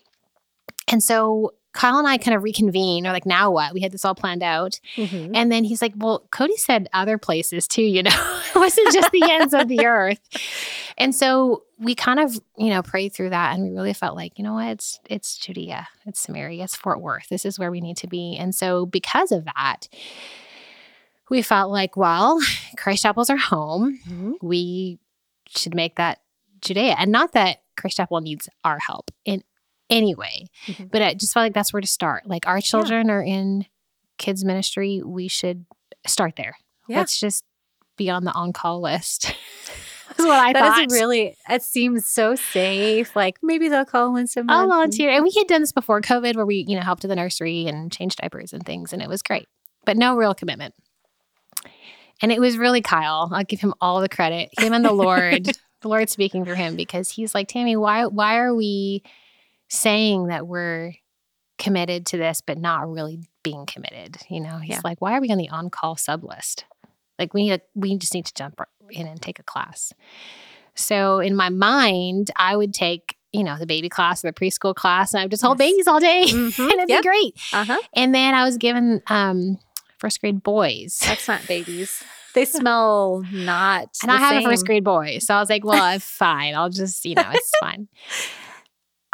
And 0.87 1.01
so 1.03 1.51
Kyle 1.75 1.97
and 1.99 2.07
I 2.07 2.17
kind 2.17 2.35
of 2.35 2.41
reconvened. 2.41 3.05
Or 3.05 3.11
like, 3.11 3.25
now 3.27 3.51
what? 3.51 3.73
We 3.73 3.81
had 3.81 3.91
this 3.91 4.03
all 4.05 4.15
planned 4.15 4.41
out, 4.41 4.79
Mhm. 4.95 5.31
and 5.35 5.51
then 5.51 5.63
he's 5.63 5.81
like, 5.81 5.93
"Well, 5.95 6.25
Cody 6.31 6.57
said 6.57 6.89
other 6.93 7.17
places 7.19 7.67
too. 7.67 7.83
You 7.83 8.01
know, 8.03 8.11
it 8.55 8.57
wasn't 8.57 8.91
just 8.93 9.11
the 9.11 9.21
ends 9.29 9.53
of 9.53 9.67
the 9.67 9.85
earth." 9.85 10.19
And 10.97 11.13
so 11.13 11.63
we 11.77 11.93
kind 11.93 12.19
of, 12.21 12.39
you 12.57 12.69
know, 12.69 12.81
prayed 12.81 13.13
through 13.13 13.29
that, 13.31 13.53
and 13.53 13.63
we 13.63 13.75
really 13.75 13.93
felt 13.93 14.15
like, 14.15 14.39
you 14.39 14.43
know 14.43 14.53
what, 14.53 14.67
it's 14.69 14.99
it's 15.09 15.37
Judea, 15.37 15.87
it's 16.05 16.21
Samaria, 16.21 16.63
it's 16.63 16.75
Fort 16.75 17.01
Worth. 17.01 17.27
This 17.29 17.45
is 17.45 17.59
where 17.59 17.69
we 17.69 17.81
need 17.81 17.97
to 17.97 18.07
be. 18.07 18.37
And 18.39 18.55
so 18.55 18.85
because 18.85 19.31
of 19.33 19.45
that, 19.45 19.87
we 21.29 21.41
felt 21.41 21.71
like, 21.71 21.97
well, 21.97 22.39
Christ 22.77 23.03
Chapels 23.03 23.29
our 23.29 23.37
home. 23.37 23.99
Mhm. 24.07 24.33
We 24.41 24.99
should 25.49 25.75
make 25.75 25.95
that 25.95 26.21
Judea, 26.61 26.95
and 26.97 27.11
not 27.11 27.33
that 27.33 27.57
Christ 27.77 27.97
Chapel 27.97 28.21
needs 28.21 28.47
our 28.63 28.79
help 28.79 29.11
in 29.25 29.43
any 29.89 30.15
way, 30.15 30.47
Mhm. 30.67 30.89
but 30.91 31.01
I 31.01 31.13
just 31.13 31.33
felt 31.33 31.43
like 31.45 31.53
that's 31.53 31.71
where 31.73 31.81
to 31.81 31.87
start. 31.87 32.25
Like 32.27 32.47
our 32.47 32.59
children 32.61 33.09
are 33.09 33.21
in 33.23 33.65
kids 34.17 34.43
ministry, 34.45 35.01
we 35.05 35.27
should 35.27 35.65
start 36.07 36.35
there. 36.37 36.55
Yeah. 36.87 36.97
Let's 36.99 37.19
just 37.19 37.43
be 37.97 38.09
on 38.09 38.23
the 38.25 38.31
on 38.33 38.53
call 38.53 38.81
list. 38.81 39.33
That's 40.07 40.19
what 40.29 40.39
I 40.39 40.53
That 40.53 40.59
thought. 40.75 40.85
is 40.85 40.93
really, 40.93 41.35
it 41.49 41.61
seems 41.63 42.05
so 42.05 42.35
safe. 42.35 43.15
Like 43.15 43.37
maybe 43.41 43.67
they'll 43.69 43.85
call 43.85 44.15
in 44.15 44.27
someone. 44.27 44.55
I'll 44.55 44.67
volunteer. 44.67 45.09
And 45.09 45.23
we 45.23 45.31
had 45.31 45.47
done 45.47 45.61
this 45.61 45.71
before 45.71 45.99
COVID 45.99 46.35
where 46.35 46.45
we, 46.45 46.63
you 46.67 46.75
know, 46.75 46.81
helped 46.83 47.03
at 47.03 47.09
the 47.09 47.15
nursery 47.15 47.65
and 47.67 47.91
changed 47.91 48.19
diapers 48.19 48.53
and 48.53 48.65
things, 48.65 48.93
and 48.93 49.01
it 49.01 49.09
was 49.09 49.21
great, 49.21 49.47
but 49.83 49.97
no 49.97 50.15
real 50.15 50.33
commitment. 50.35 50.73
And 52.21 52.31
it 52.31 52.39
was 52.39 52.57
really 52.57 52.81
Kyle. 52.81 53.29
I'll 53.33 53.43
give 53.43 53.59
him 53.59 53.73
all 53.81 53.99
the 53.99 54.07
credit. 54.09 54.49
Him 54.57 54.73
and 54.73 54.85
the 54.85 54.93
Lord, 54.93 55.45
the 55.81 55.87
Lord 55.89 56.09
speaking 56.09 56.45
through 56.45 56.55
him 56.55 56.75
because 56.75 57.09
he's 57.09 57.35
like, 57.35 57.47
Tami, 57.49 57.75
why 57.77 58.05
why 58.05 58.37
are 58.37 58.55
we 58.55 59.03
saying 59.69 60.27
that 60.27 60.47
we're 60.47 60.93
committed 61.57 62.05
to 62.07 62.17
this, 62.17 62.41
but 62.41 62.57
not 62.57 62.89
really 62.89 63.19
being 63.43 63.65
committed? 63.65 64.17
You 64.29 64.39
know, 64.41 64.57
he's 64.57 64.75
Yeah. 64.75 64.81
like, 64.83 65.01
why 65.01 65.17
are 65.17 65.21
we 65.21 65.29
on 65.31 65.37
the 65.37 65.49
on-call 65.49 65.95
sub 65.97 66.23
list? 66.23 66.65
Like 67.17 67.33
we 67.33 67.43
need 67.43 67.53
a, 67.53 67.61
we 67.75 67.97
just 67.97 68.13
need 68.13 68.25
to 68.25 68.33
jump 68.33 68.59
in 68.89 69.07
and 69.07 69.21
take 69.21 69.39
a 69.39 69.43
class. 69.43 69.93
So 70.75 71.19
in 71.19 71.35
my 71.35 71.49
mind, 71.49 72.31
I 72.35 72.57
would 72.57 72.73
take, 72.73 73.15
you 73.31 73.43
know, 73.43 73.57
the 73.57 73.65
baby 73.65 73.87
class 73.89 74.23
or 74.23 74.29
the 74.29 74.33
preschool 74.33 74.75
class, 74.75 75.13
and 75.13 75.21
I 75.21 75.23
would 75.23 75.31
just 75.31 75.43
hold 75.43 75.59
Yes. 75.59 75.69
babies 75.71 75.87
all 75.87 75.99
day. 75.99 76.25
Mhm. 76.27 76.59
and 76.59 76.71
it'd 76.73 76.89
Yep. 76.89 77.01
be 77.03 77.07
great. 77.07 77.35
Uh 77.53 77.65
huh. 77.65 77.77
And 77.93 78.13
then 78.13 78.33
I 78.33 78.43
was 78.43 78.57
given 78.57 79.01
um 79.07 79.57
first 79.97 80.19
grade 80.19 80.43
boys. 80.43 80.99
That's 81.05 81.27
not 81.27 81.47
babies. 81.47 82.03
They 82.35 82.43
smell 82.43 83.23
not. 83.31 83.87
And 84.03 84.11
I 84.11 84.17
have 84.17 84.31
same. 84.31 84.45
a 84.45 84.49
first 84.51 84.65
grade 84.65 84.83
boy. 84.83 85.19
So 85.19 85.33
I 85.33 85.39
was 85.39 85.49
like, 85.49 85.63
well, 85.63 85.81
I'm 85.81 86.01
fine. 86.01 86.53
I'll 86.53 86.69
just, 86.69 87.05
you 87.05 87.15
know, 87.15 87.23
it's 87.33 87.51
fine. 87.61 87.87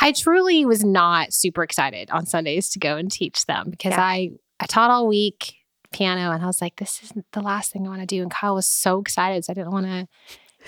I 0.01 0.11
truly 0.11 0.65
was 0.65 0.83
not 0.83 1.31
super 1.31 1.63
excited 1.63 2.09
on 2.09 2.25
Sundays 2.25 2.69
to 2.69 2.79
go 2.79 2.97
and 2.97 3.11
teach 3.11 3.45
them 3.45 3.69
because 3.69 3.91
Yeah. 3.91 4.01
I 4.03 4.31
I 4.59 4.65
taught 4.65 4.91
all 4.91 5.07
week 5.07 5.55
piano 5.91 6.31
and 6.31 6.43
I 6.43 6.45
was 6.47 6.61
like, 6.61 6.77
this 6.77 7.01
isn't 7.03 7.25
the 7.33 7.41
last 7.41 7.71
thing 7.71 7.85
I 7.85 7.89
want 7.89 8.01
to 8.01 8.07
do. 8.07 8.21
And 8.21 8.31
Kyle 8.31 8.55
was 8.55 8.65
so 8.65 8.99
excited. 8.99 9.43
So 9.45 9.51
I 9.51 9.53
didn't 9.53 9.71
want 9.71 9.85
to, 9.87 10.07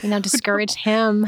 you 0.01 0.09
know, 0.09 0.19
discourage 0.19 0.73
him. 0.83 1.27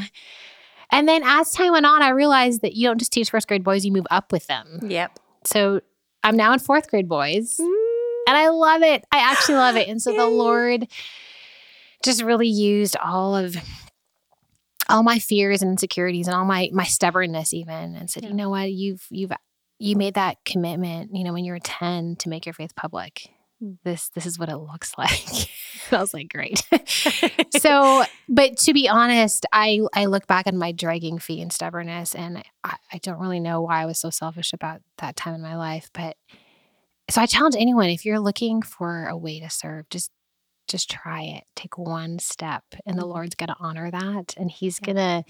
And 0.91 1.07
then 1.07 1.23
as 1.23 1.51
time 1.51 1.71
went 1.71 1.85
on, 1.85 2.01
I 2.01 2.09
realized 2.09 2.61
that 2.61 2.73
you 2.73 2.87
don't 2.87 2.97
just 2.99 3.11
teach 3.13 3.29
first 3.29 3.47
grade 3.47 3.63
boys, 3.63 3.85
you 3.85 3.91
move 3.91 4.07
up 4.11 4.31
with 4.31 4.47
them. 4.47 4.79
Yep. 4.83 5.19
So 5.45 5.81
I'm 6.23 6.35
now 6.35 6.53
in 6.53 6.59
fourth 6.59 6.89
grade 6.89 7.07
boys. 7.07 7.57
Mm. 7.59 7.81
And 8.27 8.37
I 8.37 8.49
love 8.49 8.81
it. 8.81 9.03
I 9.11 9.19
actually 9.19 9.55
love 9.55 9.75
it. 9.75 9.87
And 9.87 10.01
so 10.01 10.11
the 10.15 10.25
Lord 10.27 10.87
just 12.03 12.23
really 12.23 12.47
used 12.47 12.97
all 12.97 13.35
of 13.35 13.55
all 14.89 15.03
my 15.03 15.19
fears 15.19 15.61
and 15.61 15.71
insecurities 15.71 16.27
and 16.27 16.35
all 16.35 16.45
my 16.45 16.69
my 16.73 16.83
stubbornness 16.85 17.53
even 17.53 17.95
and 17.95 18.09
said, 18.09 18.23
Yeah. 18.23 18.29
you 18.29 18.35
know 18.35 18.49
what, 18.49 18.71
you've 18.71 19.05
you've 19.09 19.31
you 19.79 19.95
made 19.97 20.13
that 20.13 20.37
commitment, 20.45 21.11
you 21.13 21.23
know, 21.23 21.33
when 21.33 21.43
you 21.43 21.51
were 21.51 21.59
10 21.59 22.15
to 22.17 22.29
make 22.29 22.45
your 22.45 22.53
faith 22.53 22.75
public. 22.75 23.29
Mm. 23.61 23.77
This 23.83 24.09
this 24.09 24.25
is 24.25 24.37
what 24.39 24.49
it 24.49 24.57
looks 24.57 24.93
like. 24.97 25.49
I 25.91 25.99
was 25.99 26.13
like, 26.13 26.29
great. 26.29 26.63
so, 27.57 28.03
but 28.27 28.57
to 28.59 28.73
be 28.73 28.89
honest, 28.89 29.45
I 29.51 29.81
I 29.93 30.05
look 30.05 30.27
back 30.27 30.47
on 30.47 30.57
my 30.57 30.71
dragging 30.71 31.19
feet 31.19 31.41
and 31.41 31.53
stubbornness, 31.53 32.15
and 32.15 32.43
I, 32.63 32.75
I 32.91 32.97
don't 32.99 33.19
really 33.19 33.39
know 33.39 33.61
why 33.61 33.81
I 33.81 33.85
was 33.85 33.99
so 33.99 34.09
selfish 34.09 34.51
about 34.53 34.81
that 34.97 35.15
time 35.15 35.35
in 35.35 35.41
my 35.41 35.55
life. 35.55 35.89
But 35.93 36.17
so 37.09 37.21
I 37.21 37.27
challenge 37.27 37.55
anyone 37.57 37.89
if 37.89 38.03
you're 38.03 38.19
looking 38.19 38.61
for 38.61 39.07
a 39.07 39.15
way 39.17 39.39
to 39.39 39.49
serve, 39.49 39.87
just 39.89 40.09
just 40.67 40.89
try 40.89 41.21
it. 41.23 41.43
Take 41.55 41.77
one 41.77 42.19
step, 42.19 42.63
and 42.85 42.97
the 42.97 43.03
Mhm. 43.03 43.09
Lord's 43.13 43.35
going 43.35 43.47
to 43.49 43.55
honor 43.59 43.89
that, 43.91 44.33
and 44.37 44.49
He's 44.51 44.79
Yeah. 44.81 44.85
gonna. 44.93 45.25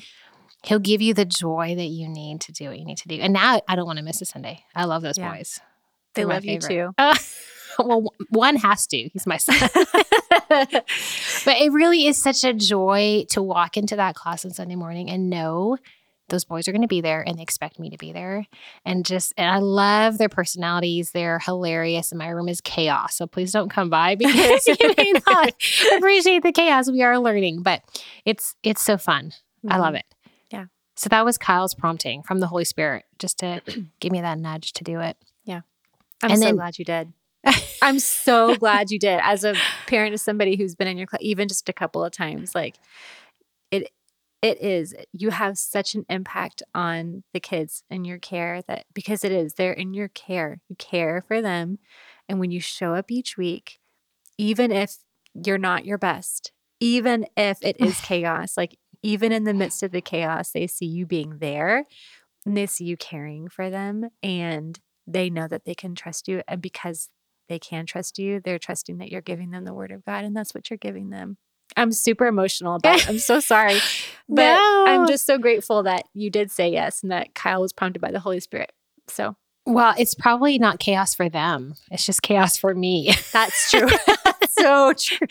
He'll 0.64 0.80
give 0.80 1.02
you 1.02 1.14
the 1.14 1.26
joy 1.26 1.76
that 1.76 1.86
you 1.88 2.08
need 2.10 2.42
to 2.42 2.52
do 2.52 2.70
what 2.70 2.80
you 2.80 2.86
need 2.86 2.98
to 3.00 3.08
do. 3.08 3.16
And 3.22 3.34
now 3.34 3.62
I 3.68 3.76
don't 3.76 3.86
want 3.86 3.98
to 3.98 4.04
miss 4.04 4.20
a 4.22 4.26
Sunday. 4.26 4.64
I 4.74 4.86
love 4.86 5.04
those 5.04 5.18
Yeah. 5.18 5.32
boys. 5.32 5.60
They 6.16 6.22
They're 6.22 6.28
my 6.28 6.34
love 6.36 6.46
you 6.46 6.60
too. 6.60 6.94
Uh, 6.98 7.16
well, 7.80 8.08
one 8.30 8.56
has 8.56 8.88
to. 8.88 8.98
He's 9.10 9.28
my 9.28 9.38
son. 9.38 9.56
but 10.50 11.58
it 11.58 11.72
really 11.72 12.08
is 12.08 12.18
such 12.22 12.44
a 12.44 12.54
joy 12.54 13.26
to 13.30 13.42
walk 13.42 13.78
into 13.78 13.96
that 13.96 14.16
class 14.16 14.46
on 14.46 14.52
Sunday 14.52 14.76
morning 14.76 15.10
and 15.10 15.30
know 15.30 15.78
those 16.30 16.44
boys 16.44 16.68
are 16.68 16.72
going 16.72 16.82
to 16.82 16.88
be 16.88 17.02
there 17.02 17.22
and 17.26 17.38
they 17.38 17.44
expect 17.44 17.80
me 17.80 17.90
to 17.90 17.98
be 17.98 18.12
there. 18.12 18.48
And 18.84 19.06
just, 19.06 19.34
and 19.38 19.50
I 19.50 19.60
love 19.60 20.18
their 20.18 20.30
personalities. 20.30 21.12
They're 21.12 21.40
hilarious. 21.40 22.12
And 22.12 22.20
my 22.20 22.30
room 22.30 22.50
is 22.50 22.62
chaos. 22.62 23.16
So 23.16 23.28
please 23.28 23.52
don't 23.52 23.70
come 23.70 23.90
by 23.90 24.16
because 24.20 24.68
you 24.68 24.94
may 24.98 25.14
not 25.28 25.54
appreciate 25.98 26.44
the 26.44 26.52
chaos. 26.52 26.90
We 26.90 27.04
are 27.04 27.20
learning, 27.20 27.62
but 27.62 27.84
it's, 28.26 28.56
it's 28.64 28.84
so 28.84 28.98
fun. 28.98 29.34
I 29.68 29.78
love 29.78 29.90
mm-hmm. 29.90 29.96
it. 29.98 30.06
Yeah. 30.52 30.66
So 30.96 31.10
that 31.10 31.26
was 31.26 31.38
Kyle's 31.38 31.74
prompting 31.74 32.24
from 32.24 32.40
the 32.40 32.48
Holy 32.48 32.66
Spirit 32.66 33.06
just 33.20 33.40
to 33.40 33.62
give 34.00 34.12
me 34.12 34.22
that 34.22 34.40
nudge 34.40 34.74
to 34.74 34.84
do 34.84 35.00
it. 35.00 35.18
Yeah. 35.44 35.62
I'm 36.22 36.32
And 36.32 36.40
so 36.40 36.46
then- 36.46 36.56
glad 36.56 36.80
you 36.80 36.86
did. 36.86 37.14
I'm 37.82 38.00
so 38.00 38.56
glad 38.56 38.90
you 38.90 38.98
did. 38.98 39.20
As 39.22 39.44
a 39.44 39.54
parent 39.86 40.16
of 40.16 40.20
somebody 40.20 40.56
who's 40.56 40.74
been 40.74 40.88
in 40.88 40.98
your 40.98 41.06
class, 41.06 41.22
even 41.22 41.48
just 41.48 41.70
a 41.70 41.74
couple 41.74 42.04
of 42.04 42.12
times, 42.12 42.56
like 42.56 42.76
it, 43.70 43.92
it 44.42 44.62
is. 44.62 44.94
You 45.14 45.32
have 45.32 45.58
such 45.58 45.96
an 45.96 46.06
impact 46.10 46.62
on 46.74 47.24
the 47.34 47.40
kids 47.40 47.84
in 47.90 48.06
your 48.06 48.20
care 48.20 48.62
that 48.68 48.86
because 48.94 49.24
it 49.24 49.32
is 49.32 49.54
they're 49.54 49.74
in 49.74 49.94
your 49.94 50.08
care. 50.10 50.62
You 50.70 50.76
care 50.76 51.24
for 51.28 51.42
them, 51.42 51.80
and 52.30 52.40
when 52.40 52.52
you 52.52 52.60
show 52.60 52.94
up 52.94 53.12
each 53.12 53.38
week, 53.38 53.80
even 54.38 54.72
if 54.72 54.98
you're 55.34 55.58
not 55.58 55.86
your 55.86 55.98
best, 55.98 56.52
even 56.80 57.26
if 57.36 57.58
it 57.62 57.78
is 57.80 58.00
chaos, 58.04 58.58
like 58.58 58.78
even 59.02 59.32
in 59.32 59.44
the 59.44 59.54
midst 59.54 59.84
of 59.84 59.92
the 59.92 60.02
chaos, 60.02 60.52
they 60.52 60.68
see 60.68 60.86
you 60.86 61.06
being 61.06 61.40
there, 61.40 61.86
and 62.46 62.56
they 62.56 62.66
see 62.66 62.86
you 62.86 62.98
caring 62.98 63.48
for 63.48 63.70
them, 63.70 64.10
and 64.22 64.80
they 65.08 65.30
know 65.30 65.48
that 65.48 65.66
they 65.66 65.76
can 65.76 65.96
trust 65.96 66.28
you 66.28 66.42
and 66.48 66.62
because 66.62 67.10
they 67.48 67.60
can 67.60 67.86
trust 67.86 68.18
you 68.18 68.40
they're 68.40 68.60
trusting 68.60 68.98
that 68.98 69.12
you're 69.12 69.22
giving 69.22 69.52
them 69.52 69.66
the 69.66 69.74
word 69.74 69.92
of 69.92 70.04
god 70.06 70.24
and 70.24 70.36
that's 70.36 70.54
what 70.54 70.70
you're 70.70 70.78
giving 70.78 71.10
them 71.10 71.38
i'm 71.78 71.92
super 71.92 72.26
emotional 72.26 72.76
about 72.76 73.00
it 73.00 73.10
i'm 73.10 73.20
so 73.20 73.40
sorry 73.40 73.80
but 74.30 74.60
i'm 74.88 75.08
just 75.08 75.26
so 75.26 75.38
grateful 75.38 75.84
that 75.84 76.04
you 76.14 76.30
did 76.30 76.50
say 76.52 76.70
yes 76.72 77.02
and 77.04 77.12
that 77.12 77.34
kyle 77.36 77.62
was 77.62 77.74
prompted 77.74 78.00
by 78.02 78.12
the 78.12 78.20
holy 78.20 78.40
spirit 78.40 78.72
so 79.08 79.36
Well, 79.68 79.94
it's 79.98 80.16
probably 80.16 80.58
not 80.60 80.80
chaos 80.80 81.14
for 81.16 81.28
them. 81.30 81.76
It's 81.92 82.06
just 82.06 82.22
chaos 82.22 82.58
for 82.58 82.74
me. 82.76 83.14
that's 83.34 83.70
true 83.72 83.88
so 84.50 84.94
true 84.94 85.28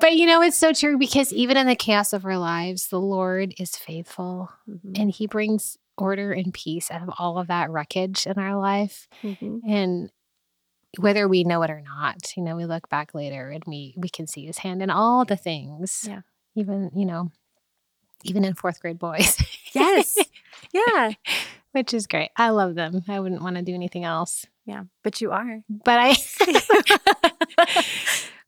But 0.00 0.14
you 0.16 0.24
know, 0.26 0.40
it's 0.40 0.56
so 0.56 0.72
true 0.72 0.96
because 0.98 1.32
even 1.32 1.56
in 1.56 1.66
the 1.66 1.74
chaos 1.76 2.12
of 2.14 2.24
our 2.24 2.38
lives, 2.38 2.88
the 2.88 3.00
Lord 3.00 3.54
is 3.58 3.76
faithful 3.76 4.50
Mhm, 4.68 4.98
and 4.98 5.10
He 5.10 5.26
brings 5.26 5.76
order 5.98 6.32
and 6.32 6.54
peace 6.54 6.90
out 6.90 7.02
of 7.02 7.10
all 7.18 7.38
of 7.38 7.48
that 7.48 7.70
wreckage 7.70 8.26
in 8.26 8.38
our 8.38 8.56
life. 8.56 9.06
mhm. 9.22 9.60
And 9.68 10.10
whether 10.98 11.28
we 11.28 11.44
know 11.44 11.62
it 11.62 11.70
or 11.70 11.82
not, 11.82 12.36
you 12.36 12.42
know, 12.42 12.56
we 12.56 12.64
look 12.64 12.88
back 12.88 13.14
later 13.14 13.50
and 13.50 13.62
we 13.66 13.94
we 13.96 14.08
can 14.08 14.26
see 14.26 14.46
His 14.46 14.58
hand 14.58 14.82
in 14.82 14.90
all 14.90 15.24
the 15.24 15.36
things. 15.36 16.04
Yeah. 16.08 16.22
Even 16.56 16.90
you 16.96 17.04
know, 17.06 17.30
even 18.24 18.44
in 18.44 18.54
fourth 18.54 18.80
grade 18.80 18.98
boys. 18.98 19.36
yes 19.72 20.16
yeah 20.72 21.12
which 21.72 21.94
is 21.94 22.08
great. 22.08 22.30
I 22.36 22.50
love 22.50 22.74
them. 22.74 23.02
I 23.06 23.20
wouldn't 23.20 23.42
want 23.42 23.54
to 23.54 23.62
do 23.62 23.74
anything 23.74 24.04
else. 24.04 24.44
yeah 24.66 24.82
but 25.04 25.20
you 25.20 25.30
are 25.32 25.60
But 25.68 25.98
I. 26.00 26.16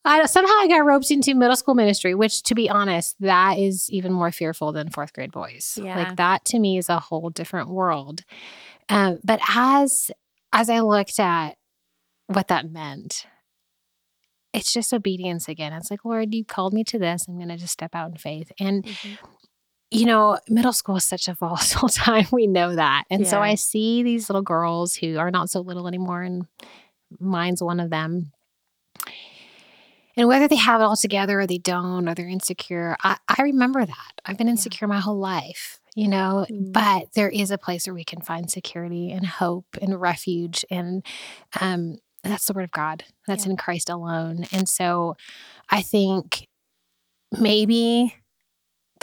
I 0.05 0.25
somehow 0.27 0.53
I 0.59 0.67
got 0.67 0.85
roped 0.85 1.13
into 1.13 1.33
middle 1.35 1.55
school 1.55 1.77
ministry, 1.77 2.15
which 2.17 2.43
to 2.45 2.57
be 2.57 2.69
honest, 2.69 3.15
that 3.21 3.57
is 3.59 3.89
even 3.91 4.13
more 4.13 4.33
fearful 4.33 4.73
than 4.73 4.91
fourth 4.91 5.13
grade 5.13 5.31
boys. 5.31 5.79
Yeah. 5.81 5.97
Like 5.97 6.17
that 6.17 6.45
to 6.47 6.59
me 6.59 6.77
is 6.77 6.89
a 6.89 6.99
whole 6.99 7.31
different 7.31 7.69
world. 7.71 8.25
Um, 8.89 9.21
but 9.23 9.41
as 9.55 10.11
as 10.53 10.69
I 10.69 10.81
looked 10.81 11.21
at 11.21 11.57
what 12.27 12.49
that 12.49 12.69
meant, 12.69 13.27
it's 14.53 14.73
just 14.73 14.93
obedience 14.93 15.49
again. 15.49 15.73
It's 15.73 15.91
like, 15.91 16.05
Lord, 16.05 16.35
you 16.35 16.45
called 16.45 16.75
me 16.75 16.83
to 16.85 16.99
this. 16.99 17.27
I'm 17.29 17.39
gonna 17.39 17.57
just 17.57 17.73
step 17.73 17.95
out 17.95 18.11
in 18.11 18.17
faith. 18.17 18.51
And 18.59 18.83
Mhm. 18.85 19.19
You 19.93 20.07
know, 20.07 20.39
middle 20.49 20.73
school 20.73 20.97
is 20.97 21.05
such 21.05 21.29
a 21.29 21.35
volatile 21.41 21.89
time. 21.89 22.27
We 22.33 22.47
know 22.47 22.75
that. 22.77 23.05
And 23.11 23.27
so 23.27 23.41
I 23.41 23.55
see 23.57 24.03
these 24.03 24.29
little 24.31 24.43
girls 24.43 24.95
who 24.97 25.19
are 25.19 25.31
not 25.31 25.51
so 25.51 25.61
little 25.61 25.87
anymore, 25.87 26.23
and 26.23 26.47
mine's 27.21 27.63
one 27.63 27.79
of 27.81 27.91
them. 27.91 28.33
And 30.17 30.29
whether 30.29 30.47
they 30.47 30.57
have 30.57 30.81
it 30.81 30.85
all 30.85 30.97
together 30.97 31.41
or 31.41 31.47
they 31.47 31.59
don't, 31.59 32.07
or 32.09 32.15
they're 32.15 32.29
insecure, 32.29 32.97
I, 33.03 33.17
I 33.29 33.43
remember 33.43 33.85
that. 33.85 34.13
I've 34.27 34.37
been 34.37 34.49
insecure 34.49 34.87
my 34.87 35.01
whole 35.01 35.19
life, 35.19 35.81
you 35.95 36.07
know, 36.09 36.45
Mm. 36.51 36.73
but 36.73 37.13
there 37.15 37.31
is 37.31 37.51
a 37.51 37.57
place 37.57 37.87
where 37.87 37.95
we 37.95 38.05
can 38.05 38.21
find 38.21 38.51
security 38.51 39.11
and 39.11 39.27
hope 39.27 39.65
and 39.81 39.99
refuge. 39.99 40.67
And 40.71 41.03
um, 41.63 41.97
that's 42.23 42.45
the 42.47 42.53
word 42.53 42.65
of 42.65 42.73
God, 42.73 43.05
that's 43.27 43.47
Yeah. 43.47 43.53
in 43.53 43.57
Christ 43.57 43.89
alone. 43.89 44.45
And 44.53 44.69
so 44.69 45.17
I 45.71 45.81
think 45.81 46.47
maybe 47.39 48.15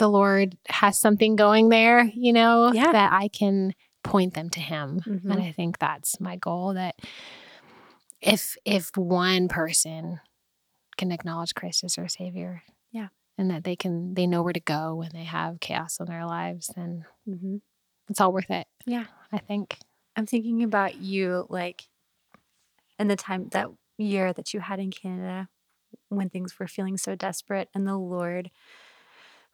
the 0.00 0.08
Lord 0.08 0.56
has 0.68 0.98
something 1.00 1.36
going 1.36 1.68
there, 1.68 2.02
you 2.14 2.32
know, 2.32 2.72
Yeah. 2.72 2.90
that 2.92 3.12
I 3.12 3.28
can 3.28 3.74
point 4.02 4.34
them 4.34 4.50
to 4.50 4.60
Him. 4.60 5.00
Mhm. 5.06 5.30
And 5.30 5.40
I 5.42 5.52
think 5.52 5.78
that's 5.78 6.18
my 6.20 6.36
goal 6.36 6.74
that 6.74 6.96
if 8.20 8.56
if 8.64 8.90
one 8.96 9.48
person 9.48 10.20
can 10.96 11.12
acknowledge 11.12 11.54
Christ 11.54 11.84
as 11.84 11.94
their 11.94 12.08
savior. 12.08 12.62
Yeah. 12.90 13.08
And 13.38 13.50
that 13.50 13.64
they 13.64 13.76
can 13.76 14.14
they 14.14 14.26
know 14.26 14.42
where 14.42 14.52
to 14.52 14.60
go 14.60 14.94
when 14.96 15.10
they 15.12 15.24
have 15.24 15.60
chaos 15.60 15.98
in 16.00 16.06
their 16.06 16.26
lives, 16.26 16.68
then 16.76 17.04
Mhm. 17.28 17.60
it's 18.08 18.20
all 18.20 18.32
worth 18.32 18.50
it. 18.50 18.66
Yeah. 18.86 19.06
I 19.32 19.38
think. 19.38 19.78
I'm 20.16 20.26
thinking 20.26 20.62
about 20.62 20.96
you 20.96 21.46
like 21.48 21.88
in 22.98 23.08
the 23.08 23.16
time 23.16 23.48
that 23.50 23.68
year 23.96 24.32
that 24.32 24.52
you 24.52 24.60
had 24.60 24.80
in 24.80 24.90
Canada 24.90 25.48
when 26.08 26.28
things 26.30 26.58
were 26.58 26.66
feeling 26.66 26.96
so 26.96 27.14
desperate 27.14 27.68
and 27.74 27.86
the 27.86 27.96
Lord 27.96 28.50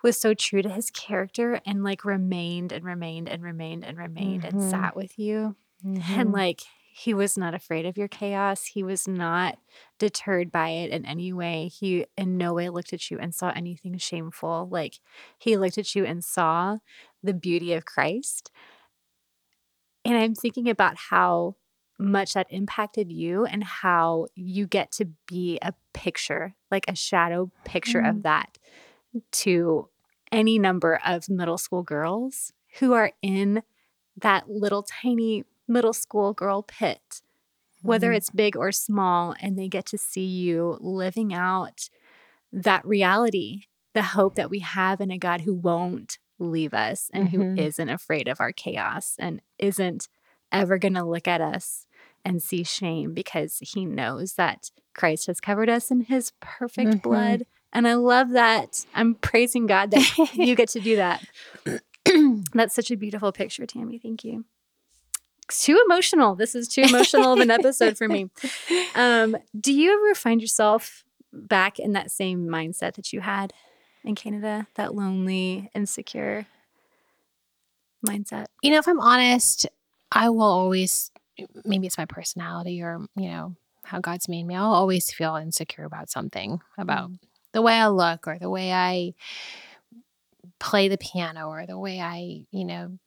was 0.03 0.19
so 0.19 0.35
true 0.35 0.63
to 0.63 0.69
his 0.69 0.91
character 0.91 1.61
and 1.67 1.83
like 1.85 2.05
remained 2.05 2.73
and 2.73 2.85
remained 2.85 3.29
and 3.29 3.43
remained 3.43 3.85
and 3.85 3.99
remained 3.99 4.45
Mhm. 4.45 4.49
and 4.49 4.63
sat 4.63 4.97
with 4.97 5.19
you 5.19 5.57
Mm-hmm. 5.85 6.13
and 6.21 6.33
like 6.33 6.63
he 6.99 7.13
was 7.13 7.37
not 7.37 7.55
afraid 7.55 7.85
of 7.87 7.99
your 7.99 8.09
chaos 8.09 8.65
he 8.65 8.83
was 8.83 9.07
not 9.07 9.59
deterred 9.99 10.51
by 10.51 10.71
it 10.71 10.91
in 10.91 11.05
any 11.05 11.33
way 11.33 11.69
he 11.69 12.07
in 12.17 12.37
no 12.39 12.55
way 12.55 12.69
looked 12.71 12.93
at 12.93 13.11
you 13.11 13.19
and 13.19 13.35
saw 13.35 13.51
anything 13.55 13.99
shameful 13.99 14.69
like 14.71 15.01
he 15.39 15.57
looked 15.59 15.77
at 15.79 15.95
you 15.95 16.05
and 16.07 16.25
saw 16.25 16.79
the 17.23 17.35
beauty 17.35 17.73
of 17.75 17.85
Christ 17.85 18.51
and 20.05 20.17
I'm 20.17 20.35
thinking 20.35 20.69
about 20.69 20.97
how 20.97 21.57
much 21.99 22.35
that 22.35 22.47
impacted 22.51 23.11
you 23.11 23.45
and 23.47 23.65
how 23.65 24.27
you 24.35 24.67
get 24.67 24.93
to 24.93 25.07
be 25.27 25.59
a 25.63 25.73
picture, 25.95 26.55
like 26.71 26.85
a 26.89 26.95
shadow 26.95 27.51
picture 27.65 28.01
of 28.01 28.17
Mm. 28.17 28.23
that 28.23 28.59
to 29.33 29.89
any 30.33 30.59
number 30.59 31.01
of 31.07 31.29
middle 31.29 31.59
school 31.59 31.83
girls 31.83 32.53
who 32.79 32.93
are 32.93 33.13
in 33.23 33.63
that 34.17 34.49
little 34.51 34.83
tiny 34.83 35.45
middle 35.69 35.93
school 35.93 36.33
girl 36.33 36.63
pit, 36.63 37.23
whether 37.83 38.11
Mhm. 38.11 38.17
it's 38.17 38.31
big 38.31 38.57
or 38.57 38.73
small, 38.73 39.35
and 39.41 39.59
they 39.59 39.69
get 39.69 39.87
to 39.87 39.99
see 39.99 40.25
you 40.27 40.79
living 40.81 41.33
out 41.35 41.89
that 42.53 42.85
reality, 42.87 43.65
the 43.95 44.03
hope 44.03 44.35
that 44.37 44.51
we 44.51 44.61
have 44.61 45.01
in 45.01 45.11
a 45.11 45.19
God 45.19 45.43
who 45.43 45.55
won't 45.55 46.19
leave 46.39 46.75
us 46.75 47.11
and 47.13 47.29
Mhm. 47.29 47.31
who 47.31 47.57
isn't 47.57 47.89
afraid 47.89 48.29
of 48.29 48.41
our 48.41 48.53
chaos 48.53 49.17
and 49.19 49.41
isn't 49.59 50.09
ever 50.53 50.79
going 50.79 50.95
to 50.95 51.05
look 51.05 51.27
at 51.27 51.41
us 51.41 51.87
and 52.25 52.43
see 52.43 52.63
shame 52.63 53.15
because 53.15 53.59
he 53.61 53.85
knows 53.85 54.35
that 54.35 54.71
Christ 54.95 55.27
has 55.27 55.41
covered 55.41 55.69
us 55.69 55.91
in 55.91 56.03
his 56.03 56.33
perfect 56.41 56.97
Mhm. 56.97 57.03
blood. 57.03 57.47
And 57.73 57.87
I 57.87 57.95
love 57.95 58.31
that. 58.31 58.87
I'm 58.95 59.15
praising 59.15 59.67
God 59.67 59.91
that 59.91 60.31
you 60.35 60.55
get 60.55 60.71
to 60.71 60.81
do 60.81 60.97
that. 60.97 61.25
That's 62.55 62.75
such 62.75 62.91
a 62.91 62.97
beautiful 62.97 63.33
picture, 63.33 63.67
Tami. 63.67 64.01
Thank 64.01 64.25
you. 64.25 64.45
It's 65.49 65.65
too 65.65 65.81
emotional. 65.85 66.35
This 66.35 66.55
is 66.55 66.69
too 66.69 66.83
emotional 66.83 67.33
of 67.33 67.41
an 67.41 67.51
episode 67.51 67.97
for 67.97 68.09
me. 68.09 68.31
Um, 68.95 69.37
do 69.59 69.75
you 69.75 69.93
ever 69.93 70.15
find 70.15 70.41
yourself 70.41 71.05
back 71.33 71.79
in 71.79 71.93
that 71.93 72.11
same 72.11 72.49
mindset 72.49 72.95
that 72.95 73.13
you 73.13 73.21
had 73.21 73.53
in 74.05 74.15
Canada, 74.15 74.67
that 74.77 74.95
lonely, 74.95 75.71
insecure 75.75 76.47
mindset? 78.07 78.47
You 78.63 78.71
know, 78.71 78.79
if 78.79 78.89
I'm 78.89 79.01
honest, 79.01 79.67
I 80.11 80.31
will 80.31 80.43
always, 80.43 81.11
maybe 81.67 81.87
it's 81.87 81.99
my 81.99 82.07
personality 82.07 82.81
or, 82.83 83.07
you 83.17 83.29
know, 83.29 83.55
how 83.85 84.01
God's 84.01 84.29
made 84.31 84.45
me, 84.45 84.55
I'll 84.55 84.73
always 84.73 85.13
feel 85.13 85.37
insecure 85.37 85.85
about 85.85 86.09
something, 86.11 86.61
about 86.79 87.11
Mm. 87.11 87.19
The 87.57 87.63
way 87.63 87.73
I 87.73 87.87
look 87.89 88.29
or 88.29 88.39
the 88.39 88.51
way 88.51 88.71
I 88.71 89.15
play 90.61 90.89
the 90.89 90.99
piano 90.99 91.49
or 91.49 91.65
the 91.65 91.79
way 91.79 91.99
I, 92.01 92.43
you 92.51 92.67
know, 92.67 92.99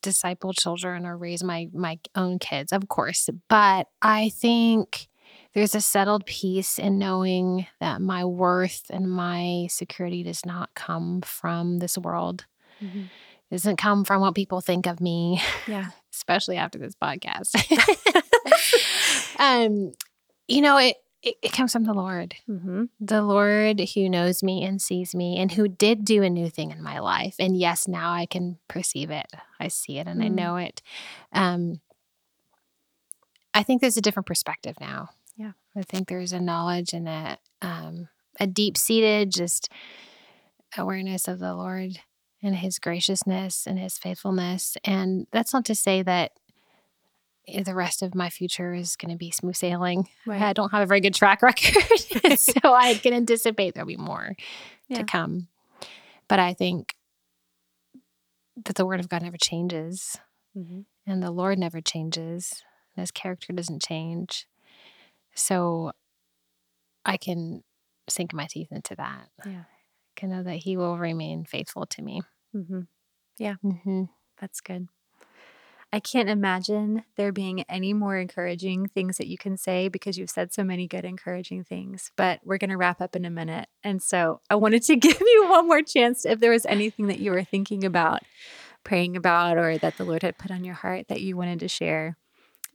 disciple 0.00 0.54
children 0.54 1.04
or 1.04 1.18
raise 1.18 1.44
my 1.44 1.68
my 1.74 1.98
own 2.16 2.38
kids, 2.38 2.72
of 2.72 2.88
course. 2.88 3.28
But 3.50 3.88
I 4.00 4.30
think 4.30 5.08
there's 5.52 5.74
a 5.74 5.82
settled 5.82 6.24
peace 6.24 6.78
in 6.78 6.98
knowing 6.98 7.66
that 7.78 8.00
my 8.00 8.24
worth 8.24 8.84
and 8.88 9.10
my 9.10 9.66
security 9.68 10.22
does 10.22 10.46
not 10.46 10.70
come 10.74 11.20
from 11.20 11.78
this 11.80 11.98
world. 11.98 12.46
Doesn't 13.50 13.76
come 13.76 14.06
from 14.06 14.22
what 14.22 14.34
people 14.34 14.62
think 14.62 14.86
of 14.86 15.02
me, 15.02 15.42
Yeah. 15.66 15.90
especially 16.14 16.56
after 16.56 16.78
this 16.78 16.94
podcast. 16.94 17.52
um, 19.38 19.92
you 20.48 20.62
know, 20.62 20.78
it, 20.78 20.96
it 21.22 21.34
it 21.42 21.52
comes 21.52 21.72
from 21.72 21.84
the 21.84 21.92
Lord 21.94 22.34
Mm-hmm. 22.48 22.84
the 23.00 23.22
Lord 23.22 23.80
who 23.94 24.08
knows 24.08 24.42
me 24.42 24.64
and 24.64 24.80
sees 24.80 25.14
me 25.14 25.38
and 25.38 25.52
who 25.52 25.68
did 25.68 26.04
do 26.04 26.22
a 26.22 26.30
new 26.30 26.48
thing 26.50 26.70
in 26.70 26.82
my 26.82 26.98
life. 26.98 27.36
And 27.38 27.56
yes, 27.58 27.86
now 27.88 28.10
I 28.12 28.26
can 28.26 28.58
perceive 28.68 29.10
it. 29.10 29.26
I 29.58 29.68
see 29.68 29.98
it 29.98 30.06
and 30.06 30.22
I 30.22 30.26
Mm. 30.28 30.34
know 30.34 30.56
it. 30.56 30.82
Um, 31.32 31.80
I 33.52 33.62
think 33.62 33.80
there's 33.80 33.96
a 33.96 34.00
different 34.02 34.26
perspective 34.26 34.76
now. 34.80 35.10
Yeah. 35.36 35.52
I 35.76 35.82
think 35.82 36.08
there's 36.08 36.32
a 36.32 36.40
knowledge 36.40 36.92
and 36.92 37.08
a 37.08 37.38
um, 37.62 38.08
a 38.38 38.46
deep 38.46 38.76
seated 38.78 39.30
just 39.32 39.68
awareness 40.78 41.28
of 41.28 41.38
the 41.38 41.54
Lord 41.54 41.98
and 42.42 42.56
His 42.56 42.78
graciousness 42.78 43.66
and 43.66 43.78
His 43.78 43.98
faithfulness. 43.98 44.76
And 44.84 45.26
that's 45.32 45.52
not 45.52 45.64
to 45.66 45.74
say 45.74 46.02
that 46.02 46.32
the 47.64 47.74
rest 47.74 48.02
of 48.02 48.14
my 48.14 48.30
future 48.30 48.72
is 48.74 48.96
going 48.96 49.10
to 49.10 49.16
be 49.18 49.30
smooth 49.30 49.56
sailing. 49.56 50.08
Right. 50.26 50.42
I 50.42 50.52
don't 50.52 50.70
have 50.70 50.82
a 50.82 50.86
very 50.86 51.00
good 51.00 51.14
track 51.14 51.42
record, 51.42 52.38
so 52.38 52.52
I 52.74 52.94
can 52.94 53.12
anticipate 53.14 53.74
there'll 53.74 53.86
be 53.88 53.96
more 53.96 54.34
Yeah. 54.88 54.98
to 54.98 55.04
come. 55.04 55.48
But 56.28 56.38
I 56.38 56.54
think 56.54 56.94
that 58.64 58.76
the 58.76 58.86
Word 58.86 59.00
of 59.00 59.08
God 59.08 59.22
never 59.22 59.36
changes, 59.36 60.16
Mm-hmm. 60.56 60.80
and 61.06 61.22
the 61.22 61.30
Lord 61.30 61.58
never 61.58 61.80
changes, 61.80 62.62
and 62.96 63.02
His 63.02 63.10
character 63.12 63.52
doesn't 63.52 63.82
change. 63.82 64.46
So 65.34 65.92
I 67.04 67.16
can 67.16 67.62
sink 68.08 68.32
my 68.34 68.46
teeth 68.50 68.68
into 68.72 68.96
that. 68.96 69.28
Yeah. 69.46 69.60
I 69.62 70.12
can 70.16 70.30
know 70.30 70.42
that 70.42 70.56
He 70.56 70.76
will 70.76 70.98
remain 70.98 71.44
faithful 71.44 71.86
to 71.86 72.02
me. 72.02 72.22
Mm-hmm. 72.54 72.80
Mm-hmm. 73.40 74.02
That's 74.40 74.60
good. 74.60 74.88
I 75.92 75.98
can't 75.98 76.28
imagine 76.28 77.02
there 77.16 77.32
being 77.32 77.62
any 77.68 77.92
more 77.92 78.16
encouraging 78.16 78.86
things 78.86 79.18
that 79.18 79.26
you 79.26 79.36
can 79.36 79.56
say 79.56 79.88
because 79.88 80.16
you've 80.16 80.30
said 80.30 80.52
so 80.52 80.62
many 80.62 80.86
good, 80.86 81.04
encouraging 81.04 81.64
things. 81.64 82.12
But 82.16 82.40
we're 82.44 82.58
going 82.58 82.70
to 82.70 82.76
wrap 82.76 83.00
up 83.00 83.16
in 83.16 83.24
a 83.24 83.30
minute. 83.30 83.68
And 83.82 84.00
so 84.00 84.40
I 84.48 84.54
wanted 84.54 84.82
to 84.84 84.96
give 84.96 85.20
you 85.20 85.46
one 85.48 85.66
more 85.66 85.82
chance 85.82 86.24
if 86.24 86.38
there 86.38 86.52
was 86.52 86.64
anything 86.66 87.08
that 87.08 87.18
you 87.18 87.32
were 87.32 87.42
thinking 87.42 87.84
about, 87.84 88.22
praying 88.84 89.16
about, 89.16 89.58
or 89.58 89.78
that 89.78 89.96
the 89.96 90.04
Lord 90.04 90.22
had 90.22 90.38
put 90.38 90.52
on 90.52 90.64
your 90.64 90.76
heart 90.76 91.08
that 91.08 91.22
you 91.22 91.36
wanted 91.36 91.58
to 91.60 91.68
share 91.68 92.16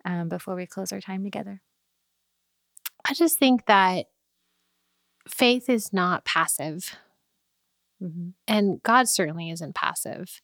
um, 0.04 0.28
before 0.28 0.56
we 0.56 0.66
close 0.66 0.92
our 0.92 1.02
time 1.02 1.24
together. 1.24 1.62
I 3.08 3.14
just 3.14 3.40
think 3.40 3.66
that 3.68 4.08
faith 5.28 5.70
is 5.70 5.94
not 5.94 6.26
passive. 6.26 6.98
Mm-hmm. 8.02 8.30
And 8.48 8.84
God 8.84 9.08
certainly 9.08 9.50
isn't 9.52 9.74
passive. 9.74 10.42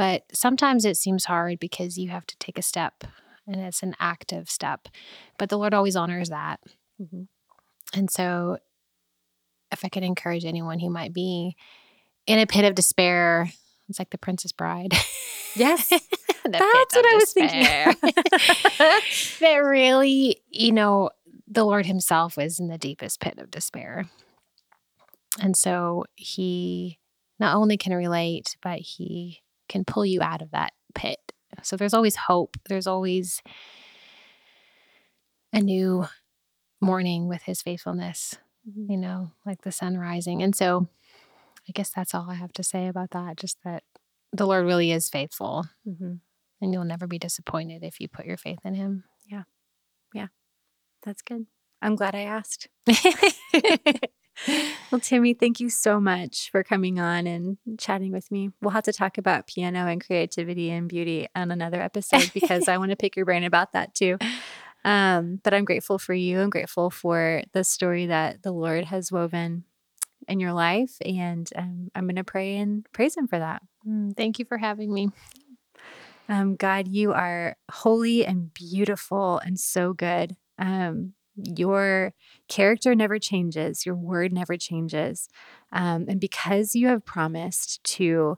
But 0.00 0.24
sometimes 0.32 0.86
it 0.86 0.96
seems 0.96 1.26
hard 1.26 1.58
because 1.60 1.98
you 1.98 2.08
have 2.08 2.26
to 2.28 2.36
take 2.38 2.56
a 2.58 2.62
step 2.62 3.04
and 3.46 3.56
it's 3.56 3.82
an 3.82 3.94
active 4.00 4.48
step. 4.48 4.88
But 5.36 5.50
the 5.50 5.58
Lord 5.58 5.74
always 5.74 5.94
honors 5.94 6.30
that. 6.30 6.58
Mhm. 6.98 7.28
And 7.92 8.10
so, 8.10 8.56
if 9.70 9.84
I 9.84 9.90
could 9.90 10.02
encourage 10.02 10.46
anyone 10.46 10.78
who 10.78 10.88
might 10.88 11.12
be 11.12 11.54
in 12.26 12.38
a 12.38 12.46
pit 12.46 12.64
of 12.64 12.74
despair, 12.74 13.52
it's 13.90 13.98
like 13.98 14.08
the 14.08 14.16
Princess 14.16 14.52
Bride. 14.52 14.94
Yes. 15.54 15.90
That's 16.46 16.96
what 16.96 17.06
I 17.06 17.14
was 17.16 17.32
thinking. 17.34 17.60
that 19.40 19.56
really, 19.58 20.40
you 20.48 20.72
know, 20.72 21.10
the 21.46 21.64
Lord 21.64 21.84
Himself 21.84 22.38
was 22.38 22.58
in 22.58 22.68
the 22.68 22.78
deepest 22.78 23.20
pit 23.20 23.34
of 23.36 23.50
despair. 23.50 24.06
And 25.42 25.58
so 25.58 26.06
He 26.16 26.98
not 27.38 27.54
only 27.54 27.76
can 27.76 27.92
relate, 27.92 28.56
but 28.62 28.78
He 28.78 29.42
can 29.70 29.84
pull 29.84 30.04
you 30.04 30.20
out 30.20 30.42
of 30.42 30.50
that 30.50 30.72
pit. 30.94 31.18
So 31.62 31.76
there's 31.76 31.94
always 31.94 32.16
hope. 32.16 32.56
There's 32.68 32.86
always 32.86 33.42
a 35.52 35.60
new 35.60 36.06
morning 36.80 37.28
with 37.28 37.42
His 37.42 37.62
faithfulness, 37.62 38.36
you 38.88 38.96
know, 38.96 39.30
like 39.46 39.62
the 39.62 39.72
sun 39.72 39.96
rising. 39.96 40.42
And 40.42 40.54
so 40.54 40.88
I 41.68 41.72
guess 41.72 41.90
that's 41.90 42.14
all 42.14 42.26
I 42.28 42.34
have 42.34 42.52
to 42.54 42.62
say 42.62 42.88
about 42.88 43.10
that. 43.12 43.36
Just 43.36 43.58
that 43.64 43.84
the 44.32 44.46
Lord 44.46 44.66
really 44.66 44.92
is 44.92 45.08
faithful 45.08 45.66
hmm 45.84 46.14
and 46.62 46.74
you'll 46.74 46.84
never 46.84 47.06
be 47.06 47.18
disappointed 47.18 47.82
if 47.82 48.00
you 48.00 48.06
put 48.06 48.26
your 48.26 48.36
faith 48.36 48.58
in 48.66 48.74
him. 48.74 49.04
Yeah. 49.26 49.44
Yeah. 50.12 50.26
That's 51.02 51.22
good. 51.22 51.46
I'm 51.80 51.96
glad 51.96 52.14
I 52.14 52.20
asked. 52.24 52.68
Well, 54.90 55.00
Tami, 55.00 55.38
thank 55.38 55.60
you 55.60 55.70
so 55.70 56.00
much 56.00 56.50
for 56.50 56.64
coming 56.64 56.98
on 56.98 57.26
and 57.28 57.58
chatting 57.78 58.10
with 58.10 58.30
me. 58.32 58.50
We'll 58.60 58.72
have 58.72 58.82
to 58.84 58.92
talk 58.92 59.18
about 59.18 59.46
piano 59.46 59.86
and 59.86 60.04
creativity 60.04 60.70
and 60.70 60.88
beauty 60.88 61.28
on 61.36 61.52
another 61.52 61.80
episode 61.80 62.32
because 62.34 62.66
I 62.66 62.76
want 62.78 62.90
to 62.90 62.96
pick 62.96 63.14
your 63.14 63.24
brain 63.24 63.44
about 63.44 63.72
that 63.72 63.94
too. 63.94 64.18
Um, 64.84 65.38
but 65.44 65.54
I'm 65.54 65.64
grateful 65.64 65.98
for 65.98 66.12
you. 66.12 66.40
I'm 66.40 66.50
grateful 66.50 66.90
for 66.90 67.42
the 67.52 67.62
story 67.62 68.06
that 68.06 68.42
the 68.42 68.50
Lord 68.50 68.86
has 68.86 69.12
woven 69.12 69.62
in 70.26 70.40
your 70.40 70.52
life. 70.52 70.96
And 71.04 71.48
um, 71.54 71.90
I'm 71.94 72.06
going 72.06 72.16
to 72.16 72.24
pray 72.24 72.56
and 72.56 72.84
praise 72.92 73.16
Him 73.16 73.28
for 73.28 73.38
that. 73.38 73.62
Mm, 73.86 74.16
Thank 74.16 74.40
you 74.40 74.44
for 74.44 74.58
having 74.58 74.92
me. 74.92 75.10
Um, 76.28 76.56
God, 76.56 76.88
you 76.88 77.12
are 77.12 77.56
holy 77.70 78.24
and 78.24 78.52
beautiful 78.54 79.38
and 79.38 79.58
so 79.58 79.92
good. 79.92 80.36
Um, 80.58 81.14
your 81.44 82.12
character 82.48 82.94
never 82.94 83.18
changes, 83.18 83.86
your 83.86 83.94
word 83.94 84.32
never 84.32 84.56
changes. 84.56 85.28
Um, 85.72 86.06
and 86.08 86.20
because 86.20 86.74
you 86.74 86.88
have 86.88 87.04
promised 87.04 87.82
to 87.84 88.36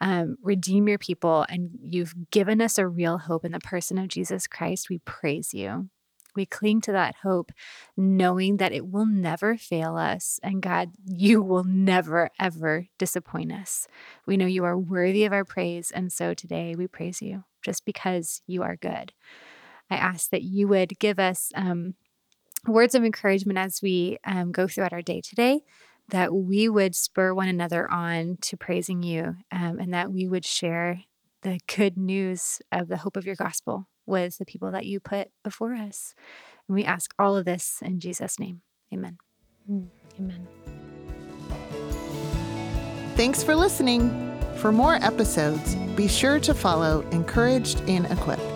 um, 0.00 0.36
redeem 0.42 0.88
your 0.88 0.98
people 0.98 1.46
and 1.48 1.70
you've 1.80 2.14
given 2.30 2.60
us 2.60 2.78
a 2.78 2.86
real 2.86 3.18
hope 3.18 3.44
in 3.44 3.52
the 3.52 3.60
person 3.60 3.98
of 3.98 4.08
Jesus 4.08 4.46
Christ, 4.46 4.90
we 4.90 4.98
praise 4.98 5.54
you. 5.54 5.88
We 6.36 6.46
cling 6.46 6.80
to 6.82 6.92
that 6.92 7.14
hope, 7.22 7.52
knowing 7.96 8.56
that 8.56 8.72
it 8.72 8.88
will 8.88 9.06
never 9.06 9.56
fail 9.56 9.96
us. 9.96 10.40
And 10.42 10.60
God, 10.60 10.90
you 11.06 11.40
will 11.40 11.64
never, 11.64 12.30
ever 12.40 12.88
disappoint 12.98 13.52
us. 13.52 13.86
We 14.26 14.36
know 14.36 14.46
you 14.46 14.64
are 14.64 14.76
worthy 14.76 15.24
of 15.24 15.32
our 15.32 15.44
praise. 15.44 15.92
And 15.92 16.12
so 16.12 16.34
today 16.34 16.74
we 16.76 16.88
praise 16.88 17.22
you 17.22 17.44
just 17.62 17.84
because 17.84 18.42
you 18.46 18.62
are 18.62 18.76
good. 18.76 19.12
I 19.90 19.96
ask 19.96 20.30
that 20.30 20.42
you 20.42 20.66
would 20.68 20.98
give 20.98 21.18
us 21.18 21.52
um, 21.54 21.94
words 22.66 22.94
of 22.94 23.04
encouragement 23.04 23.58
as 23.58 23.80
we 23.82 24.18
um, 24.24 24.52
go 24.52 24.66
throughout 24.66 24.92
our 24.92 25.02
day 25.02 25.20
today, 25.20 25.62
that 26.08 26.34
we 26.34 26.68
would 26.68 26.94
spur 26.94 27.32
one 27.32 27.48
another 27.48 27.90
on 27.90 28.38
to 28.42 28.56
praising 28.56 29.02
you, 29.02 29.36
um, 29.50 29.78
and 29.78 29.92
that 29.94 30.12
we 30.12 30.26
would 30.26 30.44
share 30.44 31.02
the 31.42 31.60
good 31.74 31.96
news 31.96 32.60
of 32.72 32.88
the 32.88 32.98
hope 32.98 33.16
of 33.16 33.26
your 33.26 33.36
gospel 33.36 33.88
with 34.06 34.38
the 34.38 34.44
people 34.44 34.70
that 34.70 34.86
you 34.86 35.00
put 35.00 35.30
before 35.42 35.74
us. 35.74 36.14
And 36.68 36.74
we 36.74 36.84
ask 36.84 37.14
all 37.18 37.36
of 37.36 37.44
this 37.44 37.80
in 37.82 38.00
Jesus' 38.00 38.38
name. 38.38 38.62
Amen. 38.92 39.18
Amen. 39.68 40.46
Thanks 43.14 43.42
for 43.42 43.54
listening. 43.54 44.30
For 44.56 44.72
more 44.72 44.94
episodes, 44.94 45.74
be 45.96 46.08
sure 46.08 46.40
to 46.40 46.54
follow 46.54 47.00
Encouraged 47.10 47.80
and 47.88 48.06
Equipped. 48.06 48.53